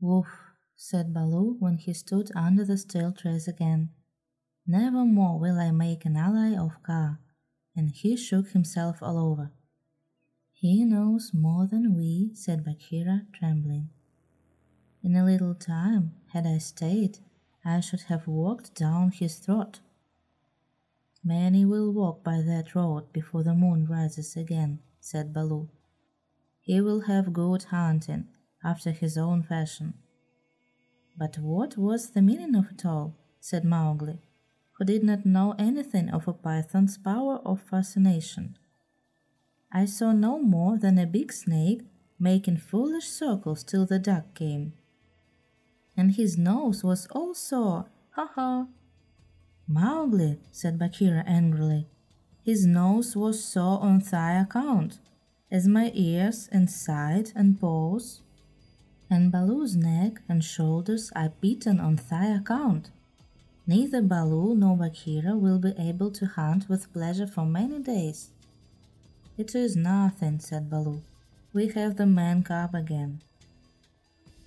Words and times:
Woof, 0.00 0.26
said 0.74 1.12
Baloo 1.12 1.56
when 1.58 1.76
he 1.76 1.92
stood 1.92 2.30
under 2.34 2.64
the 2.64 2.78
steel 2.78 3.12
trees 3.12 3.46
again. 3.46 3.90
Never 4.66 5.04
more 5.04 5.38
will 5.38 5.58
I 5.58 5.70
make 5.70 6.04
an 6.04 6.16
ally 6.16 6.56
of 6.56 6.82
Kaa, 6.82 7.18
and 7.76 7.90
he 7.90 8.16
shook 8.16 8.50
himself 8.50 9.02
all 9.02 9.18
over. 9.18 9.52
He 10.52 10.84
knows 10.84 11.32
more 11.34 11.66
than 11.66 11.96
we, 11.96 12.30
said 12.34 12.64
Bagheera, 12.64 13.26
trembling. 13.32 13.90
In 15.02 15.16
a 15.16 15.24
little 15.24 15.54
time, 15.54 16.14
had 16.32 16.46
I 16.46 16.58
stayed, 16.58 17.18
I 17.64 17.80
should 17.80 18.02
have 18.02 18.26
walked 18.26 18.74
down 18.74 19.10
his 19.10 19.36
throat. 19.36 19.80
Many 21.22 21.64
will 21.64 21.92
walk 21.92 22.22
by 22.24 22.40
that 22.40 22.74
road 22.74 23.12
before 23.12 23.42
the 23.42 23.54
moon 23.54 23.86
rises 23.86 24.36
again, 24.36 24.80
said 25.00 25.32
Baloo. 25.32 25.68
He 26.60 26.80
will 26.80 27.02
have 27.02 27.32
good 27.32 27.64
hunting, 27.64 28.28
after 28.62 28.90
his 28.90 29.16
own 29.16 29.42
fashion. 29.42 29.94
But 31.16 31.38
what 31.38 31.76
was 31.76 32.10
the 32.10 32.22
meaning 32.22 32.54
of 32.54 32.70
it 32.70 32.84
all? 32.84 33.16
said 33.40 33.64
Mowgli, 33.64 34.20
who 34.72 34.84
did 34.84 35.02
not 35.02 35.26
know 35.26 35.54
anything 35.58 36.10
of 36.10 36.28
a 36.28 36.32
python's 36.32 36.98
power 36.98 37.36
of 37.44 37.60
fascination. 37.62 38.56
I 39.72 39.84
saw 39.84 40.12
no 40.12 40.40
more 40.40 40.78
than 40.78 40.98
a 40.98 41.06
big 41.06 41.32
snake 41.32 41.82
making 42.18 42.58
foolish 42.58 43.06
circles 43.08 43.64
till 43.64 43.86
the 43.86 43.98
duck 43.98 44.34
came. 44.34 44.74
And 45.96 46.12
his 46.12 46.36
nose 46.36 46.84
was 46.84 47.06
all 47.12 47.34
sore, 47.34 47.86
ha 48.10 48.30
ha! 48.34 48.66
Mowgli, 49.66 50.38
said 50.50 50.78
Bagheera 50.78 51.24
angrily, 51.26 51.86
his 52.42 52.66
nose 52.66 53.16
was 53.16 53.44
sore 53.44 53.80
on 53.80 54.00
thy 54.00 54.40
account, 54.40 54.98
as 55.50 55.68
my 55.68 55.90
ears 55.94 56.48
and 56.50 56.70
side 56.70 57.32
and 57.34 57.60
paws 57.60 58.22
and 59.10 59.32
Baloo's 59.32 59.74
neck 59.74 60.22
and 60.28 60.42
shoulders 60.44 61.10
are 61.16 61.32
beaten 61.40 61.80
on 61.80 61.98
thy 62.08 62.26
account. 62.26 62.90
Neither 63.66 64.00
Baloo 64.00 64.54
nor 64.54 64.76
Bagheera 64.76 65.36
will 65.36 65.58
be 65.58 65.74
able 65.78 66.10
to 66.12 66.26
hunt 66.26 66.68
with 66.68 66.92
pleasure 66.92 67.26
for 67.26 67.44
many 67.44 67.80
days. 67.80 68.30
It 69.36 69.54
is 69.54 69.76
nothing, 69.76 70.38
said 70.38 70.70
Baloo. 70.70 71.02
We 71.52 71.68
have 71.68 71.96
the 71.96 72.06
man 72.06 72.42
cub 72.42 72.74
again. 72.74 73.22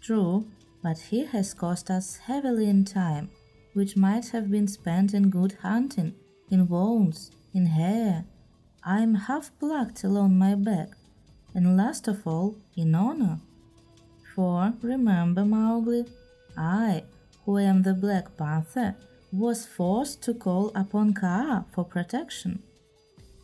True, 0.01 0.47
but 0.81 0.99
he 0.99 1.25
has 1.25 1.53
cost 1.53 1.89
us 1.89 2.17
heavily 2.17 2.67
in 2.69 2.85
time, 2.85 3.29
which 3.73 3.97
might 3.97 4.29
have 4.29 4.49
been 4.49 4.67
spent 4.67 5.13
in 5.13 5.29
good 5.29 5.57
hunting, 5.61 6.13
in 6.49 6.67
wounds, 6.67 7.31
in 7.53 7.65
hair. 7.65 8.25
I 8.83 9.01
am 9.01 9.15
half 9.15 9.51
plucked 9.59 10.03
along 10.03 10.37
my 10.37 10.55
back, 10.55 10.89
and 11.53 11.77
last 11.77 12.07
of 12.07 12.27
all, 12.27 12.57
in 12.75 12.93
honor. 12.95 13.39
For 14.35 14.73
remember, 14.81 15.45
Mowgli, 15.45 16.05
I, 16.57 17.03
who 17.45 17.59
am 17.59 17.83
the 17.83 17.93
Black 17.93 18.35
Panther, 18.35 18.95
was 19.31 19.65
forced 19.65 20.23
to 20.23 20.33
call 20.33 20.71
upon 20.73 21.13
Kaa 21.13 21.65
for 21.71 21.83
protection. 21.83 22.63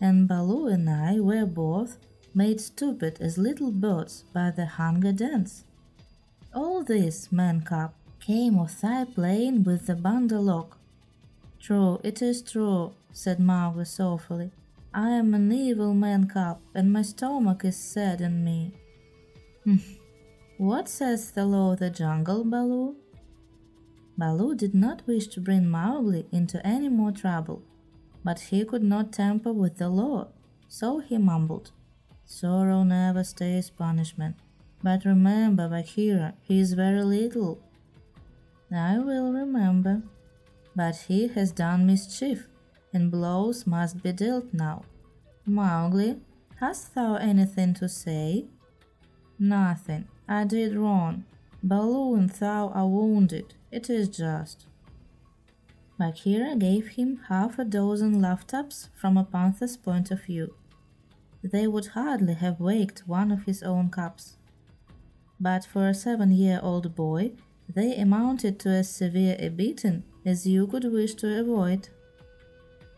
And 0.01 0.27
Baloo 0.27 0.67
and 0.67 0.89
I 0.89 1.19
were 1.19 1.45
both 1.45 1.97
made 2.33 2.59
stupid 2.61 3.17
as 3.19 3.37
little 3.37 3.71
birds 3.71 4.23
by 4.33 4.51
the 4.51 4.65
hunger 4.65 5.11
dance. 5.11 5.63
All 6.55 6.83
this, 6.83 7.31
Man 7.31 7.61
cub, 7.61 7.93
came 8.19 8.57
of 8.57 8.79
thy 8.81 9.05
playing 9.05 9.63
with 9.63 9.85
the 9.85 9.95
Bandar 9.95 10.65
True, 11.59 11.99
it 12.03 12.21
is 12.21 12.41
true, 12.41 12.93
said 13.11 13.39
Mowgli 13.39 13.85
softly. 13.85 14.51
I 14.93 15.09
am 15.11 15.33
an 15.33 15.51
evil 15.51 15.93
man 15.93 16.27
cub, 16.27 16.59
and 16.73 16.91
my 16.91 17.03
stomach 17.03 17.63
is 17.63 17.77
sad 17.77 18.21
in 18.21 18.43
me. 18.43 18.71
Hmm. 19.63 19.77
What 20.59 20.89
says 20.89 21.31
the 21.31 21.45
law 21.45 21.71
of 21.71 21.79
the 21.79 21.89
jungle, 21.89 22.43
Baloo? 22.43 22.97
Baloo 24.17 24.55
did 24.55 24.75
not 24.75 25.07
wish 25.07 25.27
to 25.27 25.39
bring 25.39 25.69
Mowgli 25.69 26.25
into 26.33 26.59
any 26.67 26.89
more 26.89 27.13
trouble, 27.13 27.63
but 28.25 28.41
he 28.41 28.65
could 28.65 28.83
not 28.83 29.13
tamper 29.13 29.53
with 29.53 29.77
the 29.77 29.87
law, 29.87 30.27
so 30.67 30.99
he 30.99 31.17
mumbled, 31.17 31.71
Sorrow 32.25 32.83
never 32.83 33.23
stays 33.23 33.69
punishment. 33.69 34.35
But 34.83 35.05
remember, 35.05 35.69
Bagheera, 35.69 36.33
he 36.41 36.59
is 36.59 36.73
very 36.73 37.03
little. 37.03 37.61
I 38.69 38.99
will 38.99 39.31
remember. 39.31 40.01
But 40.75 40.97
he 41.07 41.29
has 41.29 41.53
done 41.53 41.87
mischief, 41.87 42.49
and 42.93 43.09
blows 43.09 43.65
must 43.65 44.03
be 44.03 44.11
dealt 44.11 44.53
now. 44.53 44.83
Mowgli, 45.45 46.19
hast 46.59 46.95
thou 46.95 47.15
anything 47.15 47.73
to 47.75 47.87
say? 47.87 48.47
Nothing, 49.39 50.09
I 50.31 50.43
did 50.43 50.75
wrong. 50.75 51.25
Baloo 51.63 52.13
and 52.13 52.29
thou 52.29 52.69
are 52.69 52.87
wounded. 52.87 53.55
It 53.71 53.89
is 53.89 54.07
just. 54.07 54.67
Bagheera 55.97 56.55
gave 56.55 56.89
him 56.89 57.21
half 57.29 57.57
a 57.57 57.65
dozen 57.65 58.21
laugh 58.21 58.45
taps 58.45 58.89
from 58.95 59.17
a 59.17 59.23
panther's 59.23 59.75
point 59.75 60.11
of 60.11 60.23
view. 60.23 60.53
They 61.43 61.65
would 61.65 61.87
hardly 61.87 62.35
have 62.35 62.59
waked 62.59 63.07
one 63.07 63.31
of 63.31 63.45
his 63.45 63.63
own 63.63 63.89
cubs. 63.89 64.37
But 65.39 65.65
for 65.65 65.87
a 65.87 65.95
seven 65.95 66.31
year 66.31 66.59
old 66.61 66.95
boy, 66.95 67.31
they 67.67 67.95
amounted 67.95 68.59
to 68.59 68.69
as 68.69 68.87
severe 68.87 69.35
a 69.39 69.49
beating 69.49 70.03
as 70.23 70.45
you 70.45 70.67
could 70.67 70.83
wish 70.83 71.15
to 71.15 71.39
avoid. 71.39 71.89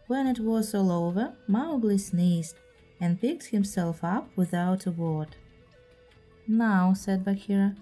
When 0.08 0.28
it 0.28 0.40
was 0.40 0.76
all 0.76 0.92
over, 0.92 1.32
Mowgli 1.48 1.98
sneezed 1.98 2.58
and 3.00 3.22
picked 3.22 3.46
himself 3.46 4.04
up 4.04 4.30
without 4.36 4.86
a 4.86 4.92
word. 4.92 5.38
Now, 6.48 6.94
said 6.94 7.24
Bagheera, 7.24 7.76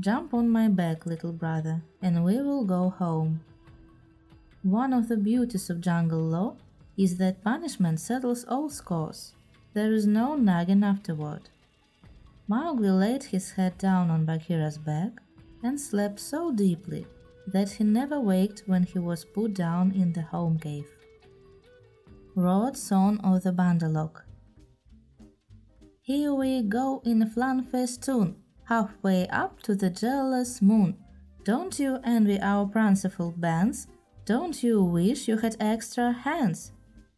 jump 0.00 0.34
on 0.34 0.48
my 0.48 0.68
back, 0.68 1.06
little 1.06 1.32
brother, 1.32 1.82
and 2.00 2.24
we 2.24 2.36
will 2.40 2.64
go 2.64 2.90
home. 2.90 3.40
One 4.62 4.92
of 4.92 5.08
the 5.08 5.16
beauties 5.16 5.68
of 5.68 5.80
jungle 5.80 6.22
law 6.22 6.56
is 6.96 7.18
that 7.18 7.44
punishment 7.44 8.00
settles 8.00 8.44
all 8.48 8.70
scores. 8.70 9.34
There 9.74 9.92
is 9.92 10.06
no 10.06 10.36
nagging 10.36 10.84
afterward. 10.84 11.50
Mowgli 12.46 12.90
laid 12.90 13.24
his 13.24 13.52
head 13.52 13.76
down 13.78 14.10
on 14.10 14.24
Bagheera's 14.24 14.78
back 14.78 15.20
and 15.62 15.80
slept 15.80 16.20
so 16.20 16.52
deeply 16.52 17.06
that 17.46 17.72
he 17.72 17.84
never 17.84 18.20
waked 18.20 18.62
when 18.66 18.84
he 18.84 18.98
was 18.98 19.24
put 19.24 19.54
down 19.54 19.92
in 19.92 20.12
the 20.12 20.22
home 20.22 20.58
cave. 20.58 20.88
Road 22.34 22.76
Song 22.76 23.18
of 23.24 23.42
the 23.42 23.52
Bandar 23.52 23.88
Log 23.88 24.23
here 26.04 26.34
we 26.34 26.60
go 26.60 27.00
in 27.06 27.22
a 27.22 27.26
flan 27.26 27.62
festoon, 27.62 28.36
halfway 28.68 29.26
up 29.28 29.62
to 29.62 29.74
the 29.74 29.88
jealous 29.88 30.60
moon. 30.60 30.94
Don't 31.44 31.78
you 31.78 31.98
envy 32.04 32.38
our 32.42 32.66
pranceful 32.66 33.32
bands? 33.38 33.86
Don't 34.26 34.62
you 34.62 34.84
wish 34.84 35.28
you 35.28 35.38
had 35.38 35.56
extra 35.58 36.12
hands? 36.12 36.72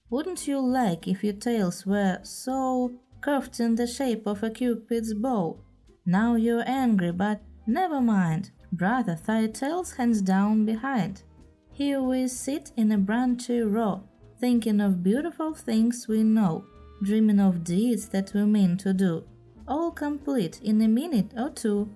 Wouldn't 0.08 0.46
you 0.46 0.60
like 0.60 1.08
if 1.08 1.24
your 1.24 1.32
tails 1.32 1.84
were 1.84 2.20
so 2.22 2.92
curved 3.20 3.58
in 3.58 3.74
the 3.74 3.88
shape 3.88 4.24
of 4.24 4.44
a 4.44 4.50
cupid's 4.50 5.14
bow? 5.14 5.58
Now 6.04 6.36
you're 6.36 6.62
angry, 6.64 7.10
but 7.10 7.40
never 7.66 8.00
mind, 8.00 8.52
brother, 8.70 9.18
thy 9.26 9.48
tail's 9.48 9.94
hands 9.94 10.22
down 10.22 10.64
behind. 10.64 11.24
Here 11.72 12.00
we 12.00 12.28
sit 12.28 12.70
in 12.76 12.92
a 12.92 12.98
branchy 12.98 13.62
row, 13.62 14.04
thinking 14.38 14.80
of 14.80 15.02
beautiful 15.02 15.54
things 15.54 16.06
we 16.08 16.22
know 16.22 16.66
dreaming 17.02 17.40
of 17.40 17.64
deeds 17.64 18.08
that 18.08 18.32
we 18.34 18.44
mean 18.44 18.76
to 18.78 18.92
do, 18.92 19.24
all 19.68 19.90
complete 19.90 20.60
in 20.62 20.80
a 20.80 20.88
minute 20.88 21.32
or 21.36 21.50
two. 21.50 21.88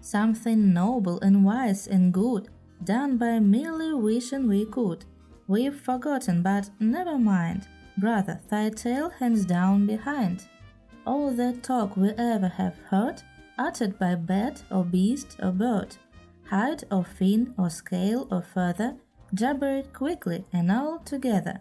Something 0.00 0.72
noble 0.72 1.20
and 1.20 1.44
wise 1.44 1.86
and 1.86 2.12
good, 2.12 2.48
done 2.84 3.16
by 3.16 3.38
merely 3.38 3.94
wishing 3.94 4.48
we 4.48 4.64
could. 4.66 5.04
We've 5.46 5.74
forgotten, 5.74 6.42
but 6.42 6.70
never 6.80 7.18
mind, 7.18 7.68
brother, 7.96 8.40
thy 8.48 8.70
tail 8.70 9.10
hands 9.10 9.44
down 9.44 9.86
behind. 9.86 10.44
All 11.06 11.30
that 11.32 11.62
talk 11.62 11.96
we 11.96 12.10
ever 12.10 12.48
have 12.48 12.78
heard, 12.90 13.22
uttered 13.58 13.98
by 13.98 14.14
bat 14.16 14.62
or 14.70 14.84
beast 14.84 15.36
or 15.42 15.52
bird, 15.52 15.96
hide 16.48 16.84
or 16.90 17.04
fin 17.04 17.54
or 17.56 17.70
scale 17.70 18.26
or 18.30 18.42
feather, 18.42 18.96
jabber 19.34 19.76
it 19.76 19.92
quickly 19.92 20.44
and 20.52 20.70
all 20.70 20.98
together. 20.98 21.60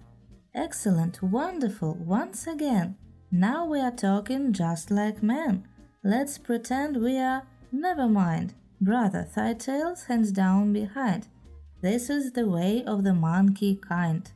Excellent, 0.54 1.24
wonderful, 1.24 1.94
once 1.96 2.46
again. 2.46 2.98
Now 3.32 3.66
we 3.66 3.80
are 3.80 3.92
talking 3.92 4.52
just 4.52 4.92
like 4.92 5.24
men. 5.24 5.66
Let's 6.04 6.38
pretend 6.38 7.02
we 7.02 7.18
are. 7.20 7.44
Never 7.72 8.10
mind, 8.10 8.54
brother, 8.82 9.30
thy 9.34 9.54
tail's 9.54 10.04
hands 10.04 10.34
down 10.34 10.74
behind. 10.74 11.30
This 11.82 12.10
is 12.10 12.34
the 12.34 12.50
way 12.50 12.84
of 12.84 13.06
the 13.06 13.14
monkey 13.14 13.78
kind. 13.78 14.30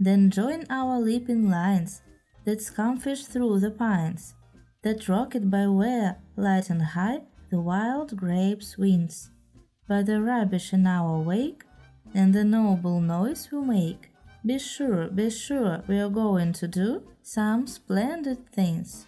Then 0.00 0.30
join 0.30 0.64
our 0.70 0.98
leaping 0.98 1.50
lines 1.50 2.00
that 2.46 2.60
scumfish 2.60 3.26
through 3.26 3.60
the 3.60 3.70
pines, 3.70 4.34
that 4.82 5.06
rocket 5.06 5.50
by 5.50 5.66
where, 5.66 6.16
light 6.34 6.70
and 6.70 6.82
high, 6.82 7.20
the 7.50 7.60
wild 7.60 8.16
grapes 8.16 8.78
winds. 8.78 9.30
By 9.86 10.02
the 10.02 10.22
rubbish 10.22 10.72
in 10.72 10.86
our 10.86 11.18
wake, 11.20 11.64
and 12.14 12.32
the 12.32 12.42
noble 12.42 13.00
noise 13.00 13.50
we 13.52 13.60
make, 13.60 14.11
be 14.44 14.58
sure, 14.58 15.08
be 15.08 15.30
sure 15.30 15.82
we 15.86 15.98
are 15.98 16.08
going 16.08 16.52
to 16.54 16.66
do 16.66 17.02
some 17.22 17.66
splendid 17.66 18.48
things. 18.50 19.06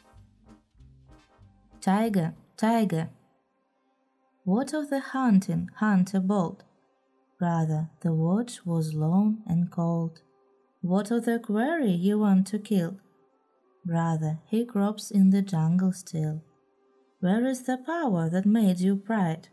Tiger, 1.81 2.35
tiger. 2.57 3.11
What 4.45 4.73
of 4.73 4.91
the 4.91 5.01
hunting, 5.01 5.71
hunter 5.77 6.21
bold? 6.21 6.65
Brother, 7.39 7.91
the 8.01 8.15
watch 8.15 8.65
was 8.65 8.95
long 8.95 9.43
and 9.47 9.71
cold. 9.71 10.23
What 10.81 11.11
of 11.11 11.25
the 11.25 11.39
quarry 11.39 11.91
you 11.91 12.19
want 12.19 12.47
to 12.49 12.59
kill? 12.59 12.99
Brother, 13.85 14.39
he 14.47 14.65
gropes 14.65 15.11
in 15.11 15.31
the 15.31 15.43
jungle 15.43 15.93
still. 15.93 16.43
Where 17.21 17.45
is 17.47 17.63
the 17.63 17.79
power 17.79 18.31
that 18.31 18.47
made 18.47 18.81
you 18.81 18.97
pride? 18.97 19.49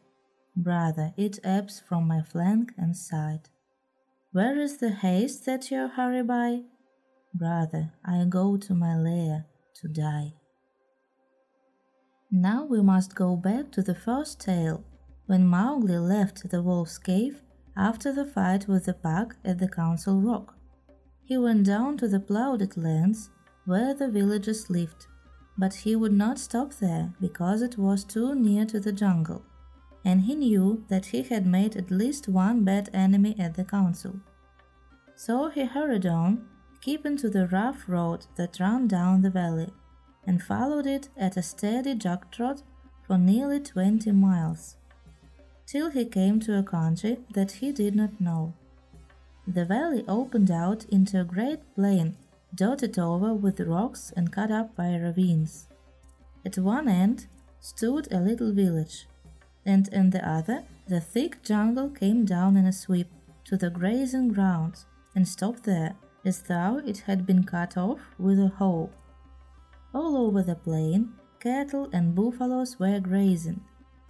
Brother, 0.55 1.13
it 1.17 1.39
ebbs 1.43 1.79
from 1.79 2.07
my 2.07 2.21
flank 2.21 2.73
and 2.77 2.95
side. 2.95 3.49
Where 4.33 4.57
is 4.57 4.77
the 4.77 4.91
haste 4.91 5.45
that 5.45 5.69
you 5.71 5.89
hurry 5.89 6.23
by? 6.23 6.61
Brother, 7.33 7.91
I 8.05 8.23
go 8.23 8.55
to 8.55 8.73
my 8.73 8.95
lair 8.95 9.45
to 9.81 9.89
die. 9.89 10.35
Now 12.31 12.63
we 12.63 12.81
must 12.81 13.13
go 13.13 13.35
back 13.35 13.71
to 13.73 13.81
the 13.81 13.93
first 13.93 14.39
tale, 14.39 14.85
when 15.25 15.45
Mowgli 15.45 15.97
left 15.97 16.49
the 16.49 16.61
wolf's 16.61 16.97
cave 16.97 17.41
after 17.75 18.13
the 18.13 18.23
fight 18.23 18.69
with 18.69 18.85
the 18.85 18.93
pack 18.93 19.35
at 19.43 19.59
the 19.59 19.67
Council 19.67 20.21
Rock. 20.21 20.55
He 21.25 21.37
went 21.37 21.65
down 21.65 21.97
to 21.97 22.07
the 22.07 22.21
ploughed 22.21 22.77
lands 22.77 23.31
where 23.65 23.93
the 23.93 24.07
villagers 24.09 24.69
lived, 24.69 25.07
but 25.57 25.73
he 25.73 25.97
would 25.97 26.13
not 26.13 26.39
stop 26.39 26.73
there 26.75 27.13
because 27.19 27.61
it 27.61 27.77
was 27.77 28.05
too 28.05 28.33
near 28.33 28.63
to 28.67 28.79
the 28.79 28.93
jungle, 28.93 29.43
and 30.03 30.21
he 30.21 30.35
knew 30.35 30.83
that 30.87 31.07
he 31.07 31.23
had 31.23 31.45
made 31.45 31.75
at 31.75 31.91
least 31.91 32.27
one 32.27 32.63
bad 32.63 32.89
enemy 32.93 33.35
at 33.39 33.55
the 33.55 33.63
council. 33.63 34.15
So 35.15 35.49
he 35.49 35.65
hurried 35.65 36.05
on, 36.05 36.47
keeping 36.81 37.17
to 37.17 37.29
the 37.29 37.47
rough 37.47 37.87
road 37.87 38.25
that 38.35 38.59
ran 38.59 38.87
down 38.87 39.21
the 39.21 39.29
valley, 39.29 39.69
and 40.25 40.41
followed 40.41 40.87
it 40.87 41.09
at 41.17 41.37
a 41.37 41.43
steady 41.43 41.95
jog 41.95 42.31
trot 42.31 42.63
for 43.05 43.17
nearly 43.17 43.59
twenty 43.59 44.11
miles, 44.11 44.77
till 45.65 45.89
he 45.91 46.05
came 46.05 46.39
to 46.39 46.57
a 46.57 46.63
country 46.63 47.19
that 47.33 47.51
he 47.51 47.71
did 47.71 47.95
not 47.95 48.19
know. 48.19 48.53
The 49.47 49.65
valley 49.65 50.03
opened 50.07 50.51
out 50.51 50.85
into 50.85 51.21
a 51.21 51.23
great 51.25 51.59
plain 51.75 52.15
dotted 52.53 52.99
over 52.99 53.33
with 53.33 53.59
rocks 53.61 54.11
and 54.15 54.31
cut 54.31 54.51
up 54.51 54.75
by 54.75 54.95
ravines. 54.95 55.67
At 56.45 56.57
one 56.57 56.87
end 56.87 57.27
stood 57.59 58.11
a 58.11 58.19
little 58.19 58.51
village, 58.53 59.07
and 59.65 59.87
in 59.89 60.09
the 60.09 60.27
other 60.27 60.63
the 60.87 60.99
thick 60.99 61.43
jungle 61.43 61.89
came 61.89 62.25
down 62.25 62.57
in 62.57 62.65
a 62.65 62.73
sweep 62.73 63.07
to 63.45 63.57
the 63.57 63.69
grazing 63.69 64.29
grounds 64.29 64.85
and 65.15 65.27
stopped 65.27 65.63
there 65.63 65.95
as 66.25 66.41
though 66.43 66.81
it 66.85 66.99
had 66.99 67.25
been 67.25 67.43
cut 67.43 67.77
off 67.77 67.99
with 68.17 68.39
a 68.39 68.47
hoe. 68.47 68.89
All 69.93 70.15
over 70.15 70.43
the 70.43 70.55
plain, 70.55 71.13
cattle 71.39 71.89
and 71.91 72.15
buffaloes 72.15 72.79
were 72.79 72.99
grazing, 72.99 73.61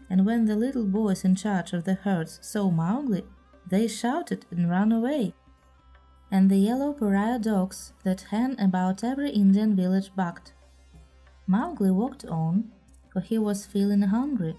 and 0.09 0.25
when 0.25 0.45
the 0.45 0.55
little 0.55 0.85
boys 0.85 1.23
in 1.23 1.35
charge 1.35 1.73
of 1.73 1.85
the 1.85 1.95
herds 1.95 2.39
saw 2.41 2.69
Mowgli, 2.69 3.23
they 3.67 3.87
shouted 3.87 4.45
and 4.51 4.69
ran 4.69 4.91
away 4.91 5.33
and 6.31 6.49
the 6.49 6.57
yellow 6.57 6.93
pariah 6.93 7.37
dogs 7.37 7.91
that 8.03 8.21
hang 8.31 8.59
about 8.59 9.03
every 9.03 9.29
Indian 9.31 9.75
village 9.75 10.15
barked. 10.15 10.53
Mowgli 11.45 11.91
walked 11.91 12.23
on, 12.25 12.71
for 13.11 13.19
he 13.19 13.37
was 13.37 13.65
feeling 13.65 14.01
hungry, 14.01 14.55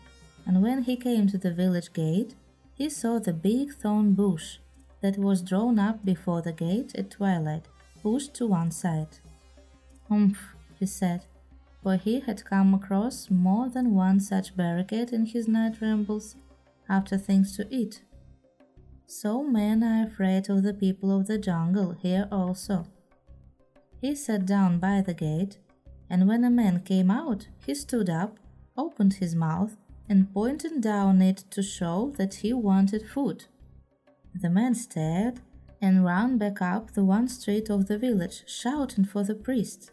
and 0.47 0.62
when 0.62 0.83
he 0.83 0.97
came 0.97 1.27
to 1.29 1.39
the 1.39 1.53
village 1.53 1.93
gate, 1.93 2.35
he 2.75 2.89
saw 2.89 3.19
the 3.19 3.33
big 3.33 3.73
thorn 3.75 4.15
bush 4.15 4.59
that 5.00 5.19
was 5.19 5.43
drawn 5.43 5.79
up 5.79 6.05
before 6.05 6.43
the 6.43 6.53
gate 6.53 6.94
at 6.94 7.11
twilight, 7.11 7.67
pushed 8.03 8.35
to 8.35 8.47
one 8.47 8.71
side. 8.71 9.19
Humph, 10.09 10.55
he 10.79 10.87
said, 10.87 11.25
for 11.83 11.97
he 11.97 12.21
had 12.21 12.44
come 12.44 12.75
across 12.75 13.31
more 13.31 13.69
than 13.69 13.94
one 13.94 14.21
such 14.21 14.56
barricade 14.56 15.12
in 15.12 15.27
his 15.27 15.49
night 15.49 15.81
rambles 15.81 16.37
after 16.88 17.19
things 17.19 17.56
to 17.56 17.67
eat. 17.71 18.03
So 19.06 19.43
men 19.43 19.83
are 19.83 20.06
afraid 20.06 20.49
of 20.49 20.62
the 20.62 20.75
people 20.75 21.17
of 21.17 21.27
the 21.27 21.38
jungle 21.38 21.93
here 21.93 22.29
also. 22.31 22.87
He 24.00 24.15
sat 24.15 24.47
down 24.47 24.79
by 24.79 25.00
the 25.00 25.15
gate, 25.15 25.59
and 26.09 26.27
when 26.27 26.45
a 26.45 26.50
man 26.50 26.81
came 26.81 27.11
out, 27.11 27.49
he 27.67 27.75
stood 27.75 28.09
up, 28.09 28.38
opened 28.77 29.15
his 29.15 29.35
mouth, 29.35 29.77
and 30.12 30.31
pointed 30.35 30.82
down 30.82 31.23
it 31.23 31.38
to 31.50 31.62
show 31.62 32.12
that 32.19 32.35
he 32.43 32.53
wanted 32.53 33.03
food. 33.14 33.47
The 34.43 34.50
man 34.50 34.75
stared 34.75 35.41
and 35.81 36.05
ran 36.05 36.37
back 36.37 36.61
up 36.61 36.91
the 36.91 37.03
one 37.03 37.29
street 37.29 37.70
of 37.70 37.87
the 37.87 37.97
village, 37.97 38.44
shouting 38.47 39.06
for 39.06 39.25
the 39.25 39.35
priest, 39.35 39.91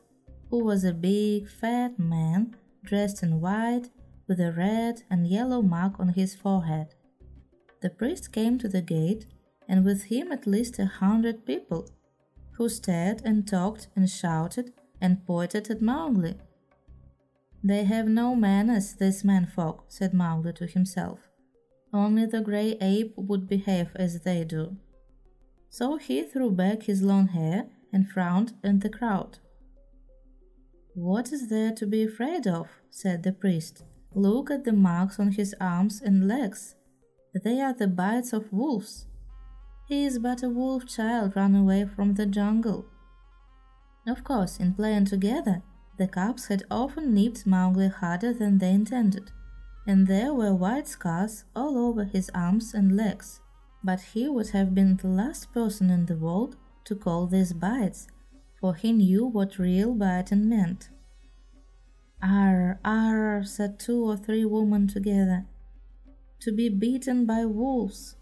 who 0.49 0.61
was 0.61 0.83
a 0.83 0.93
big, 0.93 1.49
fat 1.49 1.97
man 1.97 2.57
dressed 2.83 3.23
in 3.23 3.39
white 3.39 3.87
with 4.27 4.41
a 4.41 4.51
red 4.51 5.03
and 5.09 5.25
yellow 5.25 5.61
mark 5.61 5.93
on 6.01 6.09
his 6.09 6.35
forehead. 6.35 6.95
The 7.81 7.89
priest 7.89 8.33
came 8.33 8.57
to 8.57 8.67
the 8.67 8.81
gate, 8.81 9.25
and 9.69 9.85
with 9.85 10.03
him 10.11 10.33
at 10.33 10.45
least 10.45 10.79
a 10.79 10.85
hundred 10.85 11.45
people, 11.45 11.87
who 12.57 12.67
stared 12.67 13.21
and 13.23 13.47
talked 13.47 13.87
and 13.95 14.09
shouted 14.09 14.73
and 14.99 15.25
pointed 15.25 15.71
at 15.71 15.81
Mowgli. 15.81 16.35
They 17.63 17.83
have 17.83 18.07
no 18.07 18.35
manners, 18.35 18.93
these 18.93 19.25
folk," 19.53 19.85
said 19.89 20.13
Mowgli 20.13 20.53
to 20.53 20.65
himself. 20.65 21.19
Only 21.93 22.25
the 22.25 22.41
grey 22.41 22.77
ape 22.79 23.13
would 23.17 23.49
behave 23.49 23.89
as 23.95 24.21
they 24.21 24.43
do. 24.43 24.77
So 25.69 25.97
he 25.97 26.23
threw 26.23 26.51
back 26.51 26.83
his 26.83 27.01
long 27.01 27.27
hair 27.27 27.67
and 27.91 28.09
frowned 28.09 28.53
at 28.63 28.79
the 28.81 28.89
crowd. 28.89 29.39
What 30.93 31.31
is 31.31 31.49
there 31.49 31.71
to 31.73 31.85
be 31.85 32.03
afraid 32.03 32.47
of? 32.47 32.67
said 32.89 33.23
the 33.23 33.31
priest. 33.31 33.83
Look 34.13 34.49
at 34.49 34.63
the 34.63 34.73
marks 34.73 35.19
on 35.19 35.33
his 35.33 35.55
arms 35.59 36.01
and 36.01 36.27
legs. 36.27 36.75
They 37.43 37.61
are 37.61 37.73
the 37.73 37.87
bites 37.87 38.33
of 38.33 38.51
wolves. 38.51 39.05
He 39.87 40.05
is 40.05 40.19
but 40.19 40.43
a 40.43 40.49
wolf 40.49 40.87
child 40.87 41.35
run 41.35 41.55
away 41.55 41.85
from 41.85 42.15
the 42.15 42.25
jungle. 42.25 42.85
Of 44.07 44.23
course, 44.23 44.57
in 44.57 44.73
playing 44.73 45.05
together, 45.05 45.61
the 45.99 46.07
cubs 46.07 46.47
had 46.47 46.63
often 46.71 47.13
nipped 47.13 47.45
Mowgli 47.45 47.89
harder 47.89 48.33
than 48.33 48.57
they 48.57 48.71
intended, 48.71 49.31
and 49.85 50.07
there 50.07 50.33
were 50.33 50.55
white 50.55 50.87
scars 50.87 51.43
all 51.53 51.77
over 51.77 52.05
his 52.05 52.31
arms 52.33 52.73
and 52.73 52.95
legs. 52.95 53.41
But 53.83 54.01
he 54.13 54.29
would 54.29 54.49
have 54.49 54.73
been 54.73 54.95
the 54.95 55.09
last 55.09 55.51
person 55.53 55.89
in 55.89 56.05
the 56.05 56.15
world 56.15 56.55
to 56.85 56.95
call 56.95 57.27
these 57.27 57.51
bites, 57.51 58.07
for 58.59 58.75
he 58.75 58.93
knew 58.93 59.25
what 59.25 59.59
real 59.59 59.93
biting 59.93 60.47
meant. 60.47 60.89
Arr, 62.23 62.79
arr, 62.83 63.43
said 63.43 63.77
two 63.77 64.03
or 64.09 64.15
three 64.15 64.45
women 64.45 64.87
together 64.87 65.45
to 66.39 66.53
be 66.53 66.69
beaten 66.69 67.25
by 67.25 67.43
wolves. 67.43 68.15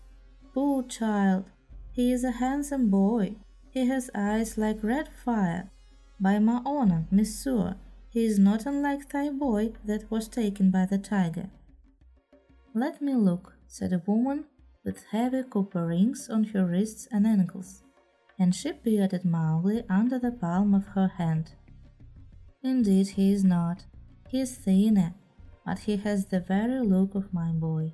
Poor 0.54 0.82
child, 0.82 1.52
he 1.92 2.12
is 2.12 2.24
a 2.24 2.32
handsome 2.32 2.90
boy. 2.90 3.36
He 3.70 3.86
has 3.86 4.10
eyes 4.16 4.58
like 4.58 4.84
red 4.84 5.10
fire. 5.10 5.70
By 6.20 6.40
my 6.40 6.62
honor, 6.66 7.06
Messua, 7.12 7.78
he 8.10 8.26
is 8.26 8.40
not 8.40 8.66
unlike 8.66 9.10
thy 9.10 9.30
boy 9.30 9.74
that 9.86 10.10
was 10.10 10.28
taken 10.28 10.72
by 10.72 10.86
the 10.86 10.98
tiger. 10.98 11.50
Let 12.74 13.02
me 13.02 13.14
look, 13.14 13.54
said 13.68 13.94
a 13.94 14.02
woman 14.06 14.46
with 14.84 15.06
heavy 15.12 15.44
copper 15.44 15.86
rings 15.88 16.30
on 16.30 16.46
her 16.46 16.66
wrists 16.66 17.08
and 17.12 17.28
ankles, 17.28 17.84
and 18.40 18.56
she 18.56 18.70
at 18.70 19.26
Mowgli 19.26 19.84
under 19.90 20.18
the 20.18 20.32
palm 20.32 20.74
of 20.74 20.88
her 20.96 21.08
hand. 21.08 21.52
Indeed, 22.64 23.10
he 23.10 23.32
is 23.32 23.44
not. 23.44 23.86
He 24.30 24.42
is 24.42 24.56
thinner, 24.58 25.14
but 25.66 25.80
he 25.80 25.98
has 25.98 26.26
the 26.26 26.40
very 26.40 26.80
look 26.80 27.14
of 27.14 27.34
my 27.34 27.52
boy. 27.52 27.94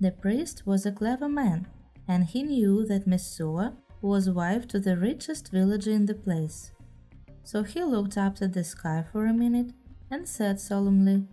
The 0.00 0.12
priest 0.12 0.66
was 0.66 0.86
a 0.86 0.92
clever 0.92 1.28
man, 1.28 1.66
and 2.06 2.24
he 2.24 2.42
knew 2.42 2.84
that 2.86 3.06
Messua 3.06 3.76
was 4.02 4.28
wife 4.28 4.66
to 4.68 4.80
the 4.80 4.96
richest 4.96 5.50
villager 5.52 5.92
in 5.92 6.06
the 6.06 6.14
place. 6.14 6.72
So 7.44 7.62
he 7.62 7.82
looked 7.82 8.18
up 8.18 8.42
at 8.42 8.52
the 8.52 8.64
sky 8.64 9.04
for 9.10 9.26
a 9.26 9.32
minute 9.32 9.72
and 10.10 10.28
said 10.28 10.60
solemnly, 10.60 11.24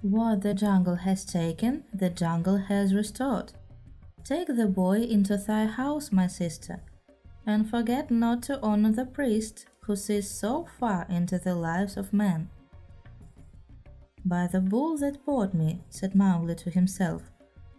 What 0.00 0.42
the 0.42 0.54
jungle 0.54 0.96
has 0.96 1.24
taken, 1.24 1.84
the 1.92 2.10
jungle 2.10 2.56
has 2.56 2.94
restored. 2.94 3.52
Take 4.24 4.48
the 4.48 4.68
boy 4.68 5.00
into 5.02 5.36
thy 5.36 5.66
house, 5.66 6.12
my 6.12 6.28
sister, 6.28 6.80
and 7.44 7.68
forget 7.68 8.10
not 8.10 8.42
to 8.44 8.60
honor 8.60 8.92
the 8.92 9.06
priest 9.06 9.66
who 9.80 9.96
sees 9.96 10.30
so 10.30 10.68
far 10.78 11.06
into 11.08 11.38
the 11.38 11.56
lives 11.56 11.96
of 11.96 12.12
men. 12.12 12.48
By 14.24 14.46
the 14.46 14.60
bull 14.60 14.96
that 14.98 15.24
bought 15.26 15.52
me, 15.54 15.80
said 15.88 16.14
Mowgli 16.14 16.54
to 16.54 16.70
himself, 16.70 17.22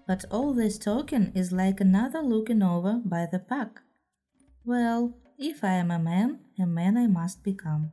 but 0.06 0.26
all 0.30 0.54
this 0.54 0.78
talking 0.78 1.32
is 1.34 1.54
like 1.54 1.80
another 1.80 2.22
looking 2.22 2.62
over 2.62 3.00
by 3.06 3.26
the 3.32 3.40
pack. 3.40 3.83
Well, 4.65 5.13
if 5.38 5.62
I 5.62 5.74
am 5.74 5.91
a 5.91 6.00
man, 6.00 6.39
a 6.58 6.65
man 6.65 6.98
I 6.98 7.08
must 7.08 7.43
become. 7.43 7.91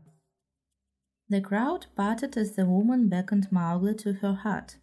The 1.28 1.40
crowd 1.40 1.86
parted 1.96 2.36
as 2.36 2.52
the 2.52 2.66
woman 2.66 3.08
beckoned 3.08 3.50
Mowgli 3.50 3.94
to 3.96 4.12
her 4.14 4.34
hut, 4.34 4.76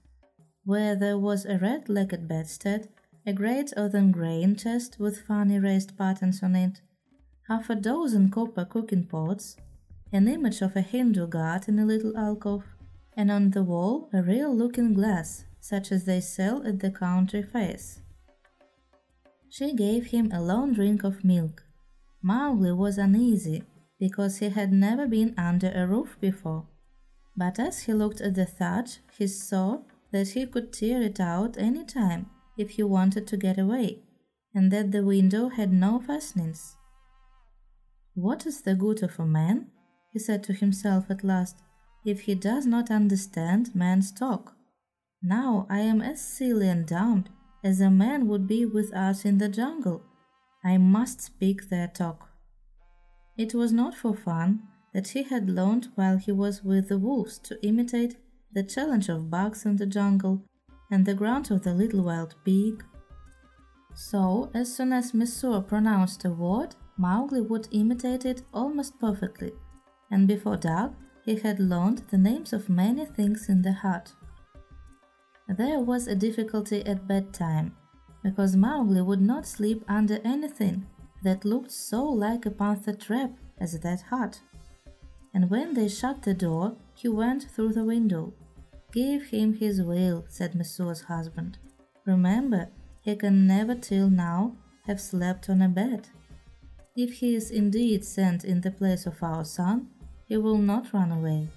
where 0.66 0.96
there 0.96 1.18
was 1.18 1.46
a 1.46 1.58
red-legged 1.58 2.28
bedstead, 2.28 2.90
a 3.26 3.32
great 3.32 3.72
earthen 3.78 4.12
grain 4.12 4.56
chest 4.56 4.98
with 5.00 5.22
funny 5.22 5.60
raised 5.60 5.96
buttons 5.96 6.44
on 6.44 6.56
it, 6.56 6.82
half 7.48 7.70
a 7.70 7.76
dozen 7.76 8.32
copper 8.32 8.66
cooking 8.66 9.06
pots, 9.06 9.56
an 10.12 10.28
image 10.28 10.62
of 10.62 10.76
a 10.76 10.82
Hindu 10.82 11.28
god 11.28 11.70
in 11.70 11.80
a 11.80 11.86
little 11.86 12.18
alcove, 12.18 12.66
and 13.16 13.32
on 13.32 13.52
the 13.52 13.64
wall 13.64 14.10
a 14.14 14.22
real 14.22 14.54
looking 14.54 14.94
glass 14.94 15.46
such 15.62 15.92
as 15.92 16.04
they 16.04 16.20
sell 16.20 16.66
at 16.68 16.80
the 16.80 16.92
country 16.92 17.44
fairs. 17.44 18.00
She 19.50 19.74
gave 19.74 20.08
him 20.08 20.32
a 20.34 20.42
long 20.42 20.74
drink 20.74 21.04
of 21.04 21.24
milk. 21.24 21.67
Mowgli 22.28 22.74
was 22.74 22.98
uneasy 22.98 23.64
because 23.98 24.40
he 24.40 24.50
had 24.50 24.74
never 24.74 25.08
been 25.08 25.34
under 25.38 25.72
a 25.72 25.88
roof 25.88 26.18
before. 26.20 26.68
But 27.38 27.58
as 27.58 27.84
he 27.84 27.94
looked 27.94 28.20
at 28.20 28.36
the 28.36 28.46
thatch, 28.46 29.00
he 29.18 29.28
saw 29.28 29.84
that 30.12 30.30
he 30.30 30.46
could 30.46 30.74
tear 30.74 31.02
it 31.02 31.22
out 31.22 31.58
any 31.58 31.86
time 31.86 32.26
if 32.58 32.72
he 32.72 32.84
wanted 32.84 33.28
to 33.28 33.38
get 33.38 33.58
away, 33.58 34.00
and 34.54 34.72
that 34.72 34.92
the 34.92 35.06
window 35.06 35.48
had 35.48 35.72
no 35.72 36.02
fastenings. 36.02 36.76
What 38.14 38.46
is 38.46 38.62
the 38.62 38.76
good 38.76 39.04
of 39.04 39.18
a 39.18 39.26
man, 39.26 39.68
he 40.12 40.20
said 40.20 40.44
to 40.44 40.54
himself 40.54 41.06
at 41.10 41.24
last, 41.24 41.56
if 42.04 42.22
he 42.22 42.36
does 42.36 42.66
not 42.66 42.92
understand 42.92 43.74
man's 43.74 44.12
talk? 44.12 44.54
Now 45.24 45.66
I 45.70 45.80
am 45.80 46.02
as 46.02 46.20
silly 46.20 46.68
and 46.68 46.86
dumb 46.86 47.24
as 47.64 47.80
a 47.80 47.90
man 47.90 48.28
would 48.28 48.48
be 48.48 48.66
with 48.66 48.94
us 48.94 49.24
in 49.24 49.38
the 49.38 49.48
jungle. 49.48 50.04
I 50.64 50.78
must 50.78 51.22
speak 51.22 51.70
their 51.70 51.88
talk. 51.88 52.30
It 53.38 53.54
was 53.54 53.72
not 53.72 53.94
for 53.96 54.16
fun 54.16 54.64
that 54.94 55.10
he 55.10 55.24
had 55.24 55.50
learned 55.50 55.90
while 55.96 56.18
he 56.18 56.32
was 56.32 56.64
with 56.64 56.90
the 56.90 56.98
wolves 56.98 57.38
to 57.40 57.64
imitate 57.66 58.18
the 58.54 58.64
challenge 58.64 59.10
of 59.10 59.30
bugs 59.30 59.66
in 59.66 59.76
the 59.76 59.86
jungle 59.86 60.44
and 60.90 61.06
the 61.06 61.14
grunt 61.14 61.52
of 61.52 61.64
the 61.64 61.74
little 61.74 62.04
wild 62.04 62.36
pig. 62.44 62.84
So, 63.94 64.50
as 64.54 64.76
soon 64.76 64.94
as 64.94 65.12
Messua 65.12 65.68
pronounced 65.68 66.26
a 66.26 66.32
word, 66.32 66.76
Mowgli 66.98 67.42
would 67.42 67.68
imitate 67.72 68.26
it 68.26 68.42
almost 68.54 69.00
perfectly, 69.00 69.52
and 70.10 70.28
before 70.28 70.58
dark 70.58 70.94
he 71.26 71.36
had 71.36 71.60
learned 71.60 72.00
the 72.10 72.18
names 72.18 72.54
of 72.54 72.70
many 72.70 73.06
things 73.06 73.50
in 73.50 73.62
the 73.62 73.74
hut. 73.74 74.14
There 75.48 75.80
was 75.80 76.08
a 76.08 76.16
difficulty 76.16 76.86
at 76.86 77.08
bedtime, 77.08 77.76
because 78.28 78.58
Mowgli 78.58 79.02
would 79.02 79.22
not 79.22 79.48
sleep 79.48 79.86
under 79.88 80.20
anything 80.26 80.86
that 81.24 81.46
looked 81.46 81.72
so 81.72 82.04
like 82.04 82.46
a 82.46 82.52
panther 82.52 82.92
trap 82.92 83.32
as 83.58 83.80
that 83.80 84.02
hut. 84.02 84.42
And 85.34 85.50
when 85.50 85.74
they 85.74 85.88
shut 85.88 86.24
the 86.24 86.34
door, 86.34 86.76
he 86.94 87.08
went 87.08 87.44
through 87.44 87.72
the 87.72 87.86
window. 87.86 88.34
Give 88.92 89.24
him 89.24 89.54
his 89.54 89.82
will, 89.82 90.26
said 90.28 90.56
Messua's 90.56 91.04
husband. 91.04 91.58
Remember, 92.06 92.68
he 93.00 93.16
can 93.16 93.48
never 93.48 93.76
till 93.76 94.10
now 94.10 94.58
have 94.88 95.00
slept 95.00 95.50
on 95.50 95.62
a 95.62 95.70
bed. 95.70 96.10
If 96.98 97.14
he 97.20 97.34
is 97.34 97.50
indeed 97.50 98.04
sent 98.04 98.44
in 98.44 98.60
the 98.60 98.72
place 98.72 99.06
of 99.06 99.24
our 99.24 99.46
son, 99.46 99.88
he 100.28 100.36
will 100.36 100.58
not 100.58 100.92
run 100.94 101.14
away. 101.14 101.48